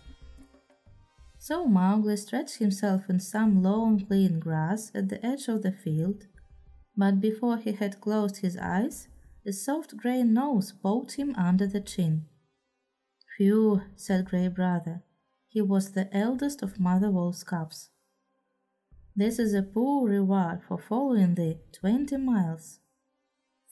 So 1.37 1.67
Mowgli 1.67 2.17
stretched 2.17 2.59
himself 2.59 3.11
in 3.11 3.19
some 3.19 3.61
long 3.61 4.07
clean 4.07 4.39
grass 4.39 4.93
at 4.95 5.09
the 5.09 5.25
edge 5.27 5.49
of 5.49 5.62
the 5.62 5.73
field, 5.73 6.27
but 7.00 7.19
before 7.19 7.57
he 7.57 7.73
had 7.73 7.99
closed 7.99 8.37
his 8.37 8.59
eyes, 8.59 9.09
a 9.47 9.52
soft 9.52 9.97
grey 9.97 10.23
nose 10.23 10.71
poked 10.83 11.12
him 11.12 11.35
under 11.35 11.66
the 11.66 11.80
chin. 11.80 12.26
Phew, 13.35 13.80
said 13.97 14.26
Gray 14.26 14.49
Brother. 14.49 15.02
He 15.49 15.62
was 15.62 15.92
the 15.92 16.14
eldest 16.14 16.61
of 16.61 16.78
Mother 16.78 17.11
Wolf's 17.11 17.42
cubs. 17.42 17.88
This 19.16 19.38
is 19.38 19.54
a 19.54 19.62
poor 19.62 20.11
reward 20.11 20.61
for 20.69 20.76
following 20.76 21.37
thee 21.37 21.61
twenty 21.73 22.19
miles. 22.19 22.80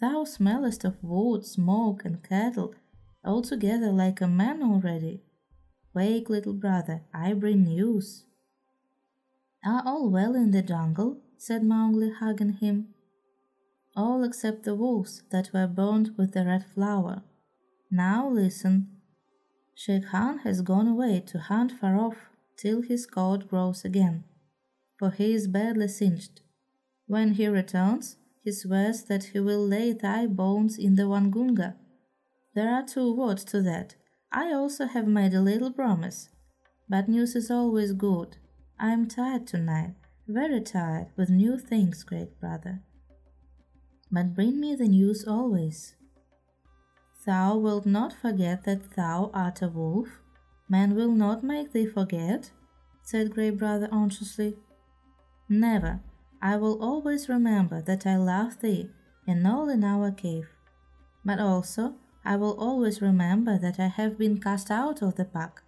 Thou 0.01 0.25
smellest 0.25 0.83
of 0.85 0.97
wood, 1.03 1.45
smoke, 1.45 2.07
and 2.07 2.23
cattle 2.23 2.75
altogether 3.23 3.93
like 3.93 4.23
a 4.23 4.27
man 4.27 4.63
already. 4.63 5.21
Wake, 5.93 6.31
little 6.31 6.55
brother, 6.55 7.03
I 7.13 7.35
bring 7.35 7.65
news. 7.65 8.25
Are 9.63 9.83
all 9.85 10.09
well 10.09 10.35
in 10.35 10.53
the 10.53 10.63
jungle? 10.63 11.21
said 11.37 11.63
Mowgli, 11.63 12.11
hugging 12.11 12.55
him. 12.55 12.95
All 13.99 14.23
except 14.23 14.63
the 14.63 14.77
wolves 14.77 15.25
that 15.33 15.53
were 15.53 15.67
burned 15.67 16.13
with 16.17 16.33
the 16.33 16.45
red 16.45 16.65
flower. 16.73 17.25
Now 17.91 18.29
listen, 18.31 18.87
Shere 19.75 20.01
Khan 20.01 20.39
has 20.45 20.63
gone 20.63 20.87
away 20.87 21.19
to 21.27 21.41
hunt 21.41 21.73
far 21.73 21.97
off 21.99 22.31
till 22.57 22.83
his 22.83 23.07
coat 23.07 23.49
grows 23.49 23.85
again, 23.85 24.23
for 24.97 25.11
he 25.11 25.35
is 25.35 25.49
badly 25.49 25.89
singed. 25.89 26.43
When 27.09 27.33
he 27.33 27.49
returns, 27.49 28.19
he 28.45 28.53
swears 28.53 29.03
that 29.07 29.25
he 29.33 29.41
will 29.41 29.67
lay 29.67 29.93
thy 29.93 30.29
bones 30.29 30.79
in 30.79 30.95
the 30.95 31.09
Waingunga. 31.09 31.75
There 32.55 32.73
are 32.73 32.87
two 32.87 33.13
words 33.13 33.43
to 33.47 33.63
that. 33.63 33.97
I 34.31 34.53
also 34.53 34.87
have 34.87 35.09
made 35.09 35.35
a 35.35 35.41
little 35.41 35.73
promise. 35.73 36.29
But 36.89 37.09
news 37.09 37.35
is 37.35 37.51
always 37.51 37.95
good. 37.95 38.37
I 38.79 38.91
am 38.91 39.09
tired 39.09 39.49
tonight, 39.49 39.97
very 40.29 40.61
tired 40.61 41.09
with 41.17 41.31
new 41.31 41.59
things, 41.59 42.05
great 42.05 42.39
brother. 42.39 42.85
But 44.11 44.35
bring 44.35 44.61
me 44.61 44.75
the 44.75 44.89
news 44.89 45.27
always. 45.27 45.95
Thou 47.27 47.59
wilt 47.59 47.85
not 47.85 48.13
forget 48.13 48.65
that 48.65 48.97
thou 48.97 49.31
art 49.35 49.61
a 49.61 49.69
wolf? 49.69 50.09
Man 50.69 50.95
will 50.95 51.13
not 51.13 51.45
make 51.45 51.73
thee 51.73 51.87
forget? 51.87 52.51
said 53.03 53.35
Grey 53.35 53.51
Brother 53.51 53.89
anxiously. 53.93 54.57
Never. 55.49 56.01
I 56.41 56.57
will 56.57 56.83
always 56.83 57.29
remember 57.29 57.83
that 57.83 58.07
I 58.07 58.17
love 58.17 58.61
thee, 58.61 58.91
and 59.27 59.47
all 59.47 59.69
in 59.69 59.83
our 59.83 60.11
cave. 60.11 60.49
But 61.25 61.41
also 61.41 61.95
I 62.25 62.37
will 62.37 62.59
always 62.59 63.03
remember 63.03 63.59
that 63.59 63.81
I 63.81 63.89
have 63.89 64.19
been 64.19 64.41
cast 64.41 64.71
out 64.71 65.03
of 65.03 65.17
the 65.17 65.25
pack, 65.25 65.63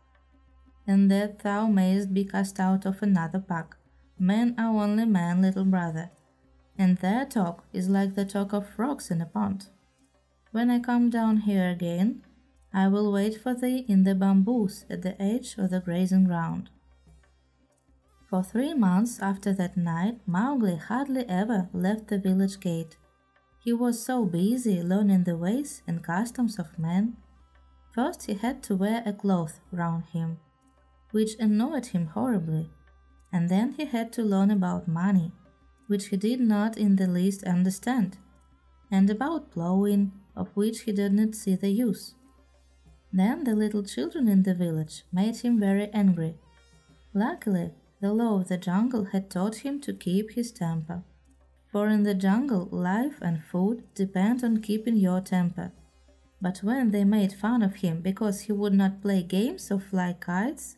and 0.86 1.10
that 1.10 1.40
thou 1.40 1.66
mayest 1.66 2.14
be 2.14 2.24
cast 2.24 2.60
out 2.60 2.86
of 2.86 3.02
another 3.02 3.40
pack. 3.40 3.76
Men 4.18 4.54
are 4.58 4.82
only 4.82 5.06
men, 5.06 5.42
little 5.42 5.64
brother, 5.64 6.10
and 6.80 6.96
their 6.96 7.26
talk 7.26 7.62
is 7.74 7.90
like 7.90 8.14
the 8.14 8.24
talk 8.24 8.54
of 8.54 8.66
frogs 8.66 9.10
in 9.10 9.20
a 9.20 9.26
pond. 9.26 9.66
When 10.50 10.70
I 10.70 10.78
come 10.78 11.10
down 11.10 11.36
here 11.48 11.68
again, 11.68 12.22
I 12.72 12.88
will 12.88 13.12
wait 13.12 13.36
for 13.42 13.52
thee 13.52 13.84
in 13.86 14.04
the 14.04 14.14
bamboos 14.14 14.86
at 14.88 15.02
the 15.02 15.20
edge 15.20 15.56
of 15.58 15.68
the 15.68 15.80
grazing 15.80 16.24
ground. 16.24 16.70
For 18.30 18.42
three 18.42 18.72
months 18.72 19.20
after 19.20 19.52
that 19.52 19.76
night, 19.76 20.20
Mowgli 20.26 20.76
hardly 20.76 21.28
ever 21.28 21.68
left 21.74 22.08
the 22.08 22.18
village 22.18 22.58
gate. 22.60 22.96
He 23.62 23.74
was 23.74 24.02
so 24.02 24.24
busy 24.24 24.82
learning 24.82 25.24
the 25.24 25.36
ways 25.36 25.82
and 25.86 26.02
customs 26.02 26.58
of 26.58 26.78
men. 26.78 27.18
First, 27.94 28.24
he 28.24 28.34
had 28.34 28.62
to 28.62 28.76
wear 28.76 29.02
a 29.04 29.12
cloth 29.12 29.60
round 29.70 30.04
him, 30.14 30.38
which 31.10 31.38
annoyed 31.38 31.86
him 31.86 32.06
horribly, 32.06 32.70
and 33.30 33.50
then 33.50 33.72
he 33.72 33.84
had 33.84 34.14
to 34.14 34.22
learn 34.22 34.50
about 34.50 34.88
money, 34.88 35.32
which 35.90 36.06
he 36.06 36.16
did 36.16 36.38
not 36.38 36.78
in 36.78 36.94
the 36.94 37.08
least 37.08 37.42
understand, 37.42 38.16
and 38.92 39.10
about 39.10 39.50
plowing, 39.50 40.12
of 40.36 40.46
which 40.54 40.82
he 40.82 40.92
did 40.92 41.12
not 41.12 41.34
see 41.34 41.56
the 41.56 41.70
use. 41.70 42.14
Then 43.12 43.42
the 43.42 43.56
little 43.56 43.82
children 43.82 44.28
in 44.28 44.44
the 44.44 44.54
village 44.54 45.02
made 45.12 45.38
him 45.38 45.58
very 45.58 45.88
angry. 45.92 46.36
Luckily, 47.12 47.72
the 48.00 48.12
law 48.12 48.36
of 48.36 48.46
the 48.46 48.56
jungle 48.56 49.06
had 49.06 49.30
taught 49.30 49.56
him 49.66 49.80
to 49.80 49.92
keep 49.92 50.30
his 50.30 50.52
temper. 50.52 51.02
For 51.72 51.88
in 51.88 52.04
the 52.04 52.14
jungle, 52.14 52.68
life 52.70 53.18
and 53.20 53.42
food 53.42 53.82
depend 53.96 54.44
on 54.44 54.62
keeping 54.62 54.96
your 54.96 55.20
temper. 55.20 55.72
But 56.40 56.58
when 56.58 56.92
they 56.92 57.04
made 57.04 57.32
fun 57.32 57.62
of 57.62 57.74
him 57.76 58.00
because 58.00 58.42
he 58.42 58.52
would 58.52 58.74
not 58.74 59.02
play 59.02 59.24
games 59.24 59.72
or 59.72 59.80
fly 59.80 60.16
kites, 60.20 60.76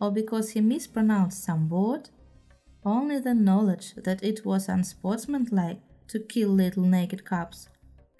or 0.00 0.10
because 0.10 0.50
he 0.50 0.60
mispronounced 0.60 1.44
some 1.44 1.68
word, 1.68 2.10
only 2.84 3.18
the 3.18 3.34
knowledge 3.34 3.94
that 3.94 4.22
it 4.22 4.44
was 4.44 4.68
unsportsmanlike 4.68 5.80
to 6.08 6.18
kill 6.18 6.50
little 6.50 6.84
naked 6.84 7.24
cubs 7.24 7.68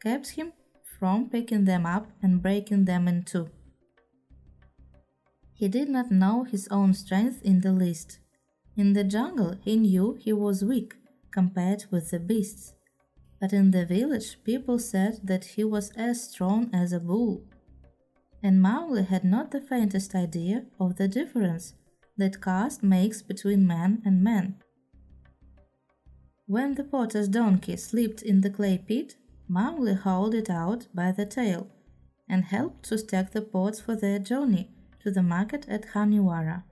kept 0.02 0.30
him 0.30 0.52
from 0.98 1.28
picking 1.28 1.64
them 1.64 1.86
up 1.86 2.10
and 2.22 2.42
breaking 2.42 2.84
them 2.84 3.06
in 3.08 3.22
two. 3.22 3.48
He 5.54 5.68
did 5.68 5.88
not 5.88 6.10
know 6.10 6.44
his 6.44 6.68
own 6.70 6.94
strength 6.94 7.42
in 7.42 7.60
the 7.60 7.72
least. 7.72 8.18
In 8.76 8.92
the 8.92 9.04
jungle, 9.04 9.56
he 9.64 9.76
knew 9.76 10.16
he 10.20 10.32
was 10.32 10.64
weak 10.64 10.94
compared 11.32 11.86
with 11.90 12.10
the 12.10 12.20
beasts, 12.20 12.74
but 13.40 13.52
in 13.52 13.72
the 13.72 13.84
village, 13.84 14.38
people 14.44 14.78
said 14.78 15.20
that 15.24 15.44
he 15.56 15.64
was 15.64 15.90
as 15.96 16.30
strong 16.30 16.70
as 16.72 16.92
a 16.92 17.00
bull. 17.00 17.42
And 18.40 18.62
Mowgli 18.62 19.02
had 19.02 19.24
not 19.24 19.50
the 19.50 19.60
faintest 19.60 20.14
idea 20.14 20.66
of 20.78 20.96
the 20.96 21.08
difference 21.08 21.74
that 22.18 22.42
caste 22.42 22.82
makes 22.82 23.22
between 23.22 23.66
man 23.66 24.02
and 24.04 24.22
man. 24.22 24.56
When 26.46 26.74
the 26.74 26.84
potter's 26.84 27.28
donkey 27.28 27.76
slipped 27.76 28.22
in 28.22 28.40
the 28.40 28.50
clay 28.50 28.78
pit, 28.78 29.16
Mowgli 29.48 29.94
hauled 29.94 30.34
it 30.34 30.50
out 30.50 30.88
by 30.94 31.12
the 31.12 31.26
tail 31.26 31.68
and 32.28 32.44
helped 32.44 32.84
to 32.84 32.98
stack 32.98 33.32
the 33.32 33.42
pots 33.42 33.80
for 33.80 33.96
their 33.96 34.18
journey 34.18 34.70
to 35.02 35.10
the 35.10 35.22
market 35.22 35.66
at 35.68 35.86
Khanhiwara. 35.88 36.64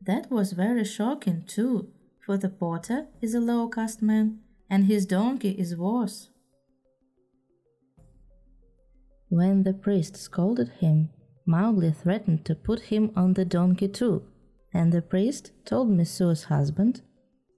That 0.00 0.30
was 0.30 0.52
very 0.52 0.84
shocking, 0.84 1.44
too, 1.46 1.90
for 2.24 2.36
the 2.36 2.48
potter 2.48 3.06
is 3.20 3.34
a 3.34 3.40
low 3.40 3.68
caste 3.68 4.02
man 4.02 4.40
and 4.70 4.84
his 4.84 5.04
donkey 5.04 5.50
is 5.50 5.76
worse. 5.76 6.30
When 9.28 9.64
the 9.64 9.72
priest 9.72 10.16
scolded 10.16 10.68
him, 10.80 11.10
Mowgli 11.46 11.90
threatened 11.90 12.44
to 12.44 12.54
put 12.54 12.80
him 12.92 13.10
on 13.16 13.34
the 13.34 13.44
donkey 13.44 13.88
too, 13.88 14.22
and 14.72 14.92
the 14.92 15.02
priest 15.02 15.52
told 15.64 15.90
Messua's 15.90 16.44
husband 16.44 17.02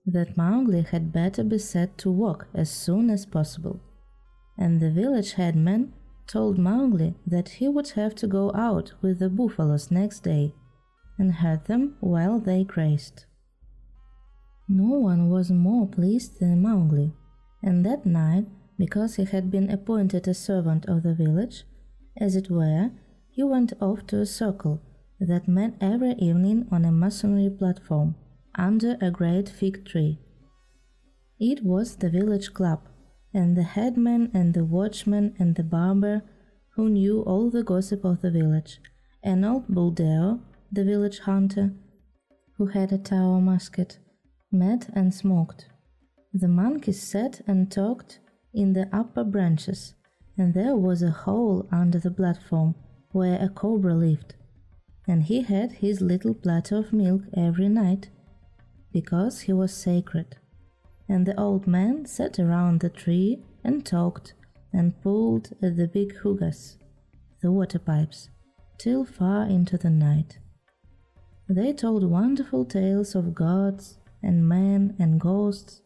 that 0.07 0.37
Mowgli 0.37 0.83
had 0.83 1.13
better 1.13 1.45
be 1.45 1.59
set 1.59 1.97
to 1.99 2.11
work 2.11 2.49
as 2.55 2.71
soon 2.71 3.11
as 3.11 3.27
possible, 3.27 3.81
and 4.59 4.81
the 4.81 4.91
village 4.91 5.33
headman 5.35 5.93
told 6.27 6.59
Mowgli 6.59 7.15
that 7.27 7.49
he 7.61 7.69
would 7.69 7.91
have 7.91 8.15
to 8.17 8.27
go 8.27 8.53
out 8.55 8.93
with 9.03 9.19
the 9.19 9.29
buffaloes 9.29 9.91
next 9.91 10.21
day 10.21 10.55
and 11.19 11.35
herd 11.35 11.67
them 11.67 11.97
while 12.01 12.39
they 12.39 12.65
grazed. 12.65 13.27
No 14.69 14.99
one 14.99 15.29
was 15.29 15.51
more 15.51 15.87
pleased 15.87 16.41
than 16.41 16.63
Mowgli, 16.63 17.13
and 17.63 17.85
that 17.85 18.07
night, 18.07 18.47
because 18.79 19.17
he 19.17 19.25
had 19.25 19.51
been 19.51 19.71
appointed 19.71 20.27
a 20.27 20.35
servant 20.35 20.87
of 20.87 21.03
the 21.03 21.15
village, 21.15 21.65
as 22.17 22.37
it 22.37 22.51
were, 22.51 22.91
he 23.29 23.43
went 23.43 23.73
off 23.81 24.07
to 24.07 24.21
a 24.21 24.27
circle 24.27 24.81
that 25.29 25.49
met 25.49 25.75
every 25.81 26.13
evening 26.13 26.67
on 26.71 26.85
a 26.85 26.93
masonry 26.93 27.49
platform 27.49 28.15
under 28.57 28.97
a 29.01 29.11
great 29.11 29.49
fig 29.49 29.85
tree. 29.85 30.19
It 31.39 31.65
was 31.65 31.97
the 31.97 32.11
village 32.11 32.53
club, 32.53 32.81
and 33.33 33.57
the 33.57 33.63
headman 33.63 34.31
and 34.35 34.53
the 34.53 34.65
watchman 34.65 35.35
and 35.39 35.55
the 35.55 35.63
barber, 35.63 36.23
who 36.75 36.89
knew 36.89 37.23
all 37.23 37.51
the 37.51 37.63
gossip 37.63 38.05
of 38.05 38.21
the 38.21 38.31
village, 38.31 38.81
and 39.23 39.45
old 39.45 39.69
Buldeo, 39.69 40.41
the 40.71 40.85
village 40.85 41.21
hunter, 41.21 41.73
who 42.57 42.67
had 42.67 42.93
a 42.93 42.99
tower 42.99 43.41
musket, 43.41 43.99
met 44.51 44.89
and 44.95 45.15
smoked. 45.15 45.67
The 46.33 46.49
monkeys 46.49 47.03
sat 47.03 47.41
and 47.47 47.71
talked 47.71 48.21
in 48.55 48.73
the 48.73 48.89
upper 48.93 49.25
branches, 49.25 49.95
and 50.37 50.55
there 50.55 50.77
was 50.77 51.03
a 51.03 51.11
hole 51.11 51.69
under 51.71 51.99
the 51.99 52.11
platform 52.11 52.75
where 53.13 53.39
a 53.41 53.49
cobra 53.49 53.95
lived, 53.95 54.35
and 55.07 55.25
he 55.25 55.43
had 55.43 55.73
his 55.73 56.01
little 56.01 56.35
platter 56.35 56.77
of 56.77 56.93
milk 56.93 57.23
every 57.37 57.69
night, 57.69 58.09
because 58.93 59.41
he 59.41 59.53
was 59.53 59.75
sacred. 59.75 60.37
And 61.09 61.27
the 61.27 61.39
old 61.39 61.67
man 61.67 62.07
sat 62.07 62.39
around 62.39 62.81
the 62.81 62.89
tree 62.89 63.43
and 63.65 63.85
talked 63.85 64.35
and 64.73 65.01
pulled 65.03 65.51
at 65.63 65.77
the 65.77 65.89
big 65.89 66.15
huqas, 66.23 66.77
the 67.41 67.51
water 67.51 67.79
pipes, 67.79 68.31
till 68.79 69.05
far 69.05 69.45
into 69.47 69.77
the 69.77 69.91
night. 69.91 70.39
They 71.49 71.73
told 71.73 72.05
wonderful 72.05 72.65
tales 72.65 73.15
of 73.15 73.35
gods 73.35 73.99
and 74.23 74.49
men 74.49 74.95
and 74.99 75.21
ghosts, 75.21 75.83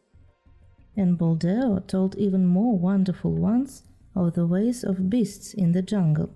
and 0.96 1.18
Buldeo 1.18 1.80
told 1.86 2.14
even 2.16 2.46
more 2.46 2.78
wonderful 2.78 3.32
ones 3.32 3.82
of 4.14 4.34
the 4.34 4.46
ways 4.46 4.84
of 4.84 5.10
beasts 5.10 5.54
in 5.54 5.72
the 5.72 5.82
jungle 5.82 6.30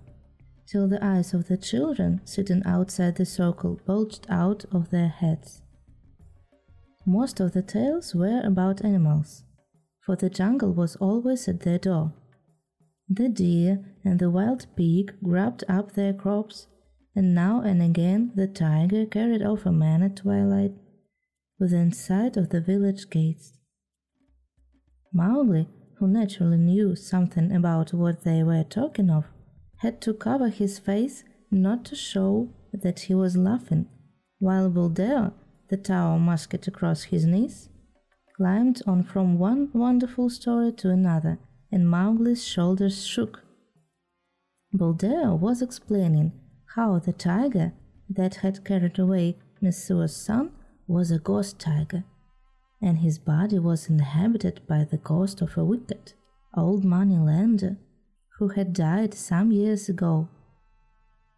till 0.71 0.87
the 0.87 1.03
eyes 1.03 1.33
of 1.33 1.49
the 1.49 1.57
children 1.57 2.21
sitting 2.23 2.61
outside 2.65 3.15
the 3.15 3.25
circle 3.25 3.81
bulged 3.85 4.25
out 4.29 4.63
of 4.71 4.89
their 4.89 5.09
heads. 5.09 5.61
Most 7.05 7.41
of 7.41 7.51
the 7.51 7.61
tales 7.61 8.15
were 8.15 8.41
about 8.41 8.85
animals, 8.85 9.43
for 9.99 10.15
the 10.15 10.29
jungle 10.29 10.71
was 10.71 10.95
always 10.97 11.47
at 11.49 11.61
their 11.61 11.79
door. 11.79 12.13
The 13.09 13.27
deer 13.27 13.83
and 14.05 14.19
the 14.19 14.29
wild 14.29 14.67
pig 14.77 15.13
grabbed 15.21 15.65
up 15.67 15.91
their 15.91 16.13
crops, 16.13 16.67
and 17.13 17.35
now 17.35 17.61
and 17.61 17.81
again 17.81 18.31
the 18.35 18.47
tiger 18.47 19.05
carried 19.05 19.41
off 19.41 19.65
a 19.65 19.71
man 19.73 20.01
at 20.03 20.17
twilight 20.17 20.71
within 21.59 21.91
sight 21.91 22.37
of 22.37 22.49
the 22.49 22.61
village 22.61 23.09
gates. 23.09 23.51
Mowgli, 25.11 25.67
who 25.97 26.07
naturally 26.07 26.57
knew 26.57 26.95
something 26.95 27.51
about 27.51 27.93
what 27.93 28.23
they 28.23 28.41
were 28.41 28.63
talking 28.63 29.09
of, 29.09 29.25
had 29.81 29.99
to 29.99 30.13
cover 30.13 30.49
his 30.49 30.77
face 30.77 31.23
not 31.49 31.83
to 31.83 31.95
show 31.95 32.47
that 32.71 32.99
he 33.01 33.15
was 33.15 33.35
laughing, 33.35 33.87
while 34.37 34.69
Buldeo, 34.69 35.33
the 35.69 35.77
tower 35.77 36.19
musket 36.19 36.67
across 36.67 37.03
his 37.03 37.25
knees, 37.25 37.67
climbed 38.37 38.83
on 38.85 39.01
from 39.03 39.39
one 39.39 39.69
wonderful 39.73 40.29
story 40.29 40.71
to 40.71 40.89
another, 40.91 41.39
and 41.71 41.89
Mowgli's 41.89 42.45
shoulders 42.45 43.03
shook. 43.03 43.43
Buldeo 44.71 45.33
was 45.33 45.63
explaining 45.63 46.31
how 46.75 46.99
the 46.99 47.13
tiger 47.13 47.73
that 48.07 48.35
had 48.35 48.63
carried 48.63 48.99
away 48.99 49.37
Messua's 49.61 50.15
son 50.15 50.51
was 50.87 51.09
a 51.09 51.17
ghost 51.17 51.57
tiger, 51.57 52.03
and 52.79 52.99
his 52.99 53.17
body 53.17 53.57
was 53.57 53.89
inhabited 53.89 54.61
by 54.67 54.83
the 54.83 54.97
ghost 54.97 55.41
of 55.41 55.57
a 55.57 55.65
wicked 55.65 56.13
old 56.55 56.83
money 56.83 57.17
lender 57.17 57.77
who 58.41 58.47
had 58.47 58.73
died 58.73 59.13
some 59.13 59.51
years 59.51 59.87
ago. 59.87 60.27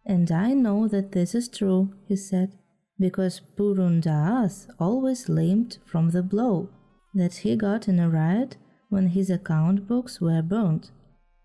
And 0.06 0.32
I 0.32 0.54
know 0.54 0.88
that 0.88 1.12
this 1.12 1.34
is 1.34 1.50
true, 1.50 1.92
he 2.08 2.16
said, 2.16 2.56
because 2.98 3.42
Purun 3.58 4.00
Dass 4.00 4.68
always 4.78 5.28
limped 5.28 5.80
from 5.84 6.08
the 6.10 6.22
blow 6.22 6.70
that 7.12 7.34
he 7.42 7.56
got 7.56 7.88
in 7.88 7.98
a 7.98 8.08
riot 8.08 8.56
when 8.88 9.08
his 9.08 9.28
account 9.28 9.86
books 9.86 10.18
were 10.18 10.40
burnt, 10.40 10.92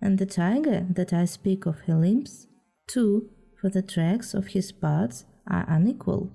and 0.01 0.17
the 0.17 0.25
tiger 0.25 0.87
that 0.91 1.11
I 1.11 1.25
speak 1.25 1.65
of 1.65 1.81
he 1.81 1.91
limps, 1.91 2.47
too, 2.87 3.29
for 3.59 3.69
the 3.69 3.81
tracks 3.81 4.33
of 4.33 4.47
his 4.47 4.71
parts 4.71 5.25
are 5.45 5.65
unequal. 5.67 6.31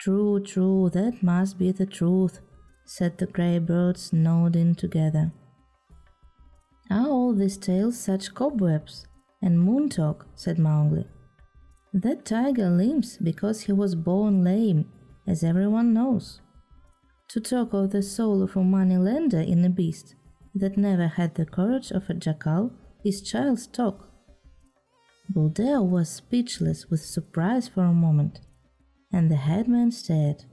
True, 0.00 0.40
true, 0.42 0.88
that 0.94 1.22
must 1.22 1.58
be 1.58 1.70
the 1.70 1.84
truth, 1.84 2.40
said 2.86 3.18
the 3.18 3.26
grey 3.26 3.58
birds, 3.58 4.10
nodding 4.14 4.74
together. 4.74 5.32
Are 6.90 7.06
all 7.06 7.34
these 7.34 7.56
tales 7.56 7.98
such 7.98 8.34
cobwebs 8.34 9.06
and 9.42 9.60
moon 9.60 9.88
talk? 9.88 10.26
said 10.34 10.58
Mowgli. 10.58 11.06
That 11.92 12.24
tiger 12.24 12.70
limps 12.70 13.16
because 13.16 13.62
he 13.62 13.72
was 13.72 13.94
born 13.94 14.44
lame, 14.44 14.90
as 15.26 15.42
everyone 15.42 15.92
knows. 15.92 16.40
To 17.28 17.40
talk 17.40 17.72
of 17.72 17.90
the 17.90 18.02
soul 18.02 18.42
of 18.42 18.56
a 18.56 18.62
money 18.62 18.98
lender 18.98 19.40
in 19.40 19.64
a 19.64 19.70
beast 19.70 20.14
that 20.54 20.76
never 20.76 21.08
had 21.08 21.34
the 21.34 21.46
courage 21.46 21.90
of 21.90 22.08
a 22.08 22.14
jackal 22.14 22.72
is 23.04 23.22
child's 23.22 23.66
talk. 23.66 24.08
Buldeo 25.32 25.82
was 25.82 26.08
speechless 26.08 26.88
with 26.88 27.00
surprise 27.00 27.66
for 27.66 27.82
a 27.82 27.92
moment, 27.92 28.40
and 29.12 29.30
the 29.30 29.36
headman 29.36 29.90
stared. 29.90 30.44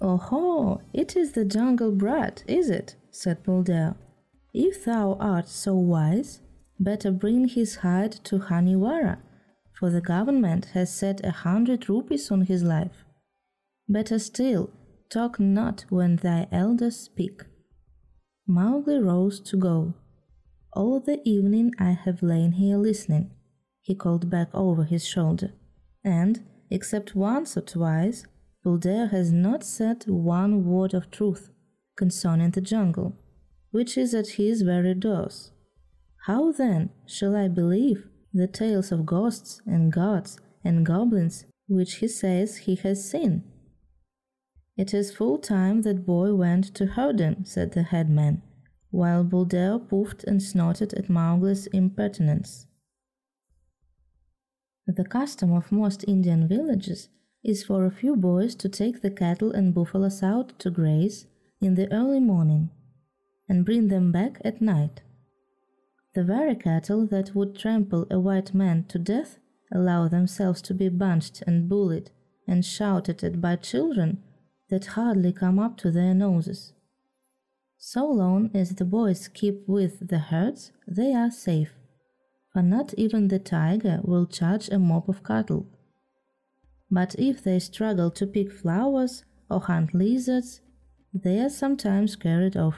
Oh 0.00 0.80
it 0.92 1.16
is 1.16 1.32
the 1.32 1.44
jungle 1.44 1.92
brat, 1.92 2.42
is 2.48 2.68
it? 2.68 2.96
said 3.10 3.44
Buldeo. 3.44 3.96
If 4.58 4.86
thou 4.86 5.18
art 5.20 5.50
so 5.50 5.74
wise, 5.74 6.40
better 6.80 7.10
bring 7.12 7.46
his 7.46 7.76
hide 7.76 8.12
to 8.24 8.38
Khanhiwara, 8.38 9.18
for 9.78 9.90
the 9.90 10.00
government 10.00 10.70
has 10.72 10.90
set 10.90 11.22
a 11.22 11.30
hundred 11.30 11.90
rupees 11.90 12.30
on 12.30 12.40
his 12.46 12.62
life. 12.62 13.04
Better 13.86 14.18
still, 14.18 14.70
talk 15.10 15.38
not 15.38 15.84
when 15.90 16.16
thy 16.16 16.48
elders 16.50 16.96
speak. 16.96 17.42
Mowgli 18.46 18.98
rose 18.98 19.40
to 19.40 19.58
go. 19.58 19.92
All 20.72 21.00
the 21.00 21.20
evening 21.28 21.74
I 21.78 21.90
have 21.90 22.22
lain 22.22 22.52
here 22.52 22.78
listening, 22.78 23.32
he 23.82 23.94
called 23.94 24.30
back 24.30 24.48
over 24.54 24.84
his 24.84 25.06
shoulder, 25.06 25.52
and, 26.02 26.42
except 26.70 27.14
once 27.14 27.58
or 27.58 27.60
twice, 27.60 28.24
Buldeo 28.64 29.10
has 29.10 29.30
not 29.30 29.62
said 29.62 30.04
one 30.06 30.64
word 30.64 30.94
of 30.94 31.10
truth 31.10 31.50
concerning 31.94 32.52
the 32.52 32.62
jungle 32.62 33.18
which 33.70 33.96
is 33.96 34.14
at 34.14 34.28
his 34.30 34.62
very 34.62 34.94
doors. 34.94 35.52
How 36.26 36.52
then 36.52 36.90
shall 37.06 37.36
I 37.36 37.48
believe 37.48 38.08
the 38.32 38.46
tales 38.46 38.90
of 38.90 39.06
ghosts 39.06 39.60
and 39.66 39.92
gods 39.92 40.38
and 40.64 40.84
goblins 40.84 41.44
which 41.68 41.96
he 41.96 42.08
says 42.08 42.56
he 42.58 42.74
has 42.76 43.08
seen? 43.08 43.44
It 44.76 44.92
is 44.92 45.14
full 45.14 45.38
time 45.38 45.82
that 45.82 46.04
boy 46.04 46.34
went 46.34 46.74
to 46.74 46.86
Herdon, 46.86 47.44
said 47.44 47.72
the 47.72 47.82
headman, 47.82 48.42
while 48.90 49.24
Buldeo 49.24 49.78
puffed 49.78 50.24
and 50.24 50.42
snorted 50.42 50.92
at 50.94 51.08
Mowgli's 51.08 51.66
impertinence. 51.68 52.66
The 54.86 55.04
custom 55.04 55.52
of 55.52 55.72
most 55.72 56.04
Indian 56.06 56.46
villages 56.46 57.08
is 57.42 57.64
for 57.64 57.84
a 57.84 57.90
few 57.90 58.16
boys 58.16 58.54
to 58.56 58.68
take 58.68 59.02
the 59.02 59.10
cattle 59.10 59.50
and 59.50 59.74
buffaloes 59.74 60.22
out 60.22 60.58
to 60.58 60.70
graze 60.70 61.26
in 61.60 61.74
the 61.74 61.90
early 61.92 62.20
morning 62.20 62.70
and 63.48 63.64
bring 63.64 63.88
them 63.88 64.12
back 64.12 64.40
at 64.44 64.60
night. 64.60 65.02
The 66.14 66.24
very 66.24 66.54
cattle 66.54 67.06
that 67.08 67.34
would 67.34 67.58
trample 67.58 68.06
a 68.10 68.18
white 68.18 68.54
man 68.54 68.84
to 68.88 68.98
death 68.98 69.38
allow 69.72 70.08
themselves 70.08 70.62
to 70.62 70.74
be 70.74 70.88
bunched 70.88 71.42
and 71.46 71.68
bullied 71.68 72.10
and 72.46 72.64
shouted 72.64 73.22
at 73.24 73.40
by 73.40 73.56
children 73.56 74.22
that 74.70 74.86
hardly 74.86 75.32
come 75.32 75.58
up 75.58 75.76
to 75.78 75.90
their 75.90 76.14
noses. 76.14 76.72
So 77.78 78.06
long 78.06 78.50
as 78.54 78.70
the 78.70 78.84
boys 78.84 79.28
keep 79.28 79.68
with 79.68 80.08
the 80.08 80.18
herds, 80.18 80.72
they 80.88 81.12
are 81.12 81.30
safe, 81.30 81.74
for 82.52 82.62
not 82.62 82.94
even 82.94 83.28
the 83.28 83.38
tiger 83.38 84.00
will 84.02 84.26
charge 84.26 84.68
a 84.68 84.78
mob 84.78 85.08
of 85.08 85.22
cattle. 85.22 85.66
But 86.90 87.14
if 87.18 87.42
they 87.42 87.58
struggle 87.58 88.10
to 88.12 88.26
pick 88.26 88.50
flowers 88.50 89.24
or 89.50 89.60
hunt 89.60 89.92
lizards, 89.92 90.60
they 91.12 91.40
are 91.40 91.50
sometimes 91.50 92.16
carried 92.16 92.56
off. 92.56 92.76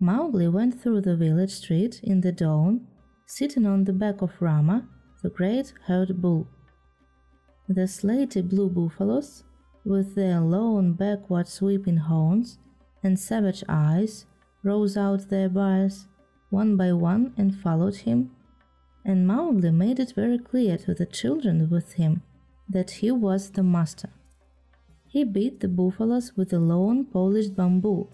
Mowgli 0.00 0.46
went 0.46 0.80
through 0.80 1.00
the 1.00 1.16
village 1.16 1.50
street 1.50 2.00
in 2.04 2.20
the 2.20 2.30
dawn, 2.30 2.86
sitting 3.26 3.66
on 3.66 3.82
the 3.82 3.92
back 3.92 4.22
of 4.22 4.40
Rama, 4.40 4.86
the 5.22 5.30
great 5.30 5.74
herd 5.86 6.22
bull. 6.22 6.46
The 7.68 7.88
slaty 7.88 8.48
blue 8.48 8.70
buffaloes 8.70 9.42
with 9.84 10.14
their 10.14 10.40
long 10.40 10.92
backward 10.92 11.48
sweeping 11.48 11.96
horns 11.96 12.58
and 13.02 13.18
savage 13.18 13.64
eyes, 13.68 14.26
rose 14.62 14.96
out 14.96 15.28
their 15.30 15.48
bars, 15.48 16.06
one 16.50 16.76
by 16.76 16.92
one, 16.92 17.34
and 17.36 17.56
followed 17.56 17.96
him. 17.96 18.30
And 19.04 19.26
Mowgli 19.26 19.72
made 19.72 19.98
it 19.98 20.12
very 20.14 20.38
clear 20.38 20.78
to 20.78 20.94
the 20.94 21.06
children 21.06 21.68
with 21.70 21.94
him 21.94 22.22
that 22.68 22.90
he 22.90 23.10
was 23.10 23.50
the 23.50 23.64
master. 23.64 24.10
He 25.08 25.24
beat 25.24 25.58
the 25.58 25.68
buffaloes 25.68 26.36
with 26.36 26.52
a 26.52 26.58
long 26.58 27.04
polished 27.04 27.56
bamboo 27.56 28.08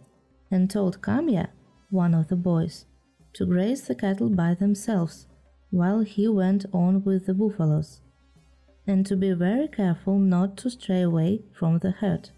and 0.51 0.71
told 0.71 1.03
Kamya, 1.03 1.49
one 1.91 2.15
of 2.15 2.29
the 2.29 2.37
boys, 2.37 2.87
to 3.35 3.47
graze 3.47 3.87
the 3.87 3.95
cattle 3.95 4.31
by 4.31 4.55
themselves 4.55 5.27
while 5.71 6.01
he 6.01 6.29
went 6.29 6.65
on 6.73 7.03
with 7.05 7.27
the 7.27 7.35
buffaloes, 7.35 8.01
and 8.87 9.05
to 9.07 9.17
be 9.17 9.33
very 9.33 9.67
careful 9.67 10.19
not 10.19 10.57
to 10.57 10.71
stray 10.71 11.03
away 11.03 11.43
from 11.53 11.79
the 11.79 11.91
herd. 11.91 12.31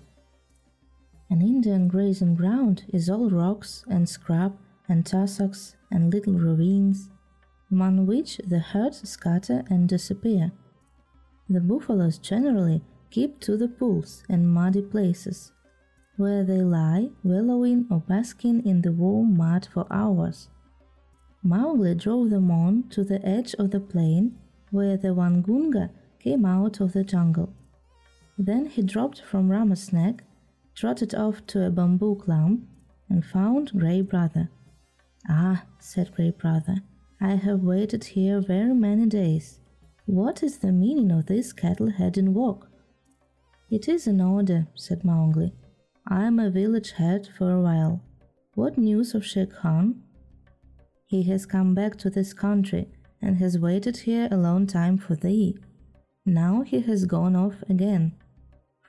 An 1.29 1.43
Indian 1.43 1.89
grazing 1.89 2.37
ground 2.37 2.85
is 2.93 3.11
all 3.11 3.29
rocks 3.31 3.85
and 3.89 4.09
scrub 4.09 4.57
and 4.89 5.05
tussocks 5.05 5.77
and 5.91 6.13
little 6.13 6.35
ravines, 6.35 7.11
among 7.71 8.07
which 8.07 8.41
the 8.47 8.61
herds 8.61 9.09
scatter 9.09 9.65
and 9.69 9.89
disappear. 9.89 10.53
The 11.49 11.61
buffaloes 11.61 12.19
generally 12.19 12.83
keep 13.11 13.41
to 13.41 13.57
the 13.57 13.69
pools 13.69 14.23
and 14.29 14.53
muddy 14.53 14.83
places, 14.83 15.53
where 16.17 16.45
they 16.45 16.61
lie 16.61 17.09
wallowing 17.23 17.87
or 17.91 18.01
basking 18.01 18.65
in 18.65 18.83
the 18.83 18.93
warm 18.93 19.37
mud 19.37 19.69
for 19.73 19.87
hours. 19.91 20.49
Mowgli 21.43 21.95
drove 21.95 22.31
them 22.31 22.51
on 22.51 22.89
to 22.91 23.05
the 23.05 23.25
edge 23.25 23.55
of 23.55 23.71
the 23.71 23.81
plain 23.81 24.37
where 24.71 24.97
the 24.97 25.15
Waingunga 25.15 25.91
came 26.19 26.45
out 26.45 26.81
of 26.81 26.93
the 26.93 27.05
jungle. 27.05 27.53
Then 28.37 28.67
he 28.67 28.83
dropped 28.83 29.23
from 29.23 29.51
Rama's 29.51 29.93
neck, 29.93 30.25
trotted 30.75 31.15
off 31.15 31.47
to 31.49 31.67
a 31.67 31.71
bamboo 31.71 32.17
clump, 32.17 32.67
and 33.09 33.25
found 33.25 33.73
Gray 33.79 34.03
Brother. 34.03 34.51
Ah, 35.29 35.65
said 35.79 36.13
Gray 36.15 36.31
Brother, 36.31 36.83
I 37.21 37.37
have 37.37 37.61
waited 37.61 38.05
here 38.05 38.41
very 38.41 38.75
many 38.75 39.07
days. 39.07 39.61
What 40.07 40.43
is 40.43 40.59
the 40.59 40.73
meaning 40.73 41.11
of 41.11 41.27
this 41.27 41.53
cattle 41.53 41.91
heading 41.91 42.35
walk? 42.35 42.69
It 43.71 43.89
is 43.89 44.07
an 44.07 44.21
order, 44.21 44.67
said 44.75 45.05
Mowgli. 45.05 45.53
I 46.09 46.25
am 46.27 46.39
a 46.39 46.51
village 46.51 46.93
head 46.93 47.29
for 47.37 47.51
a 47.51 47.61
while. 47.61 48.01
What 48.55 48.79
news 48.79 49.13
of 49.13 49.27
Shere 49.27 49.47
Khan? 49.47 50.03
He 51.05 51.25
has 51.25 51.47
come 51.47 51.75
back 51.75 51.97
to 51.99 52.11
this 52.11 52.33
country 52.33 52.87
and 53.21 53.39
has 53.39 53.59
waited 53.59 53.97
here 53.97 54.29
a 54.31 54.37
long 54.37 54.69
time 54.69 54.99
for 54.99 55.17
thee. 55.17 55.57
Now 56.25 56.63
he 56.63 56.81
has 56.83 57.07
gone 57.07 57.35
off 57.35 57.65
again, 57.69 58.13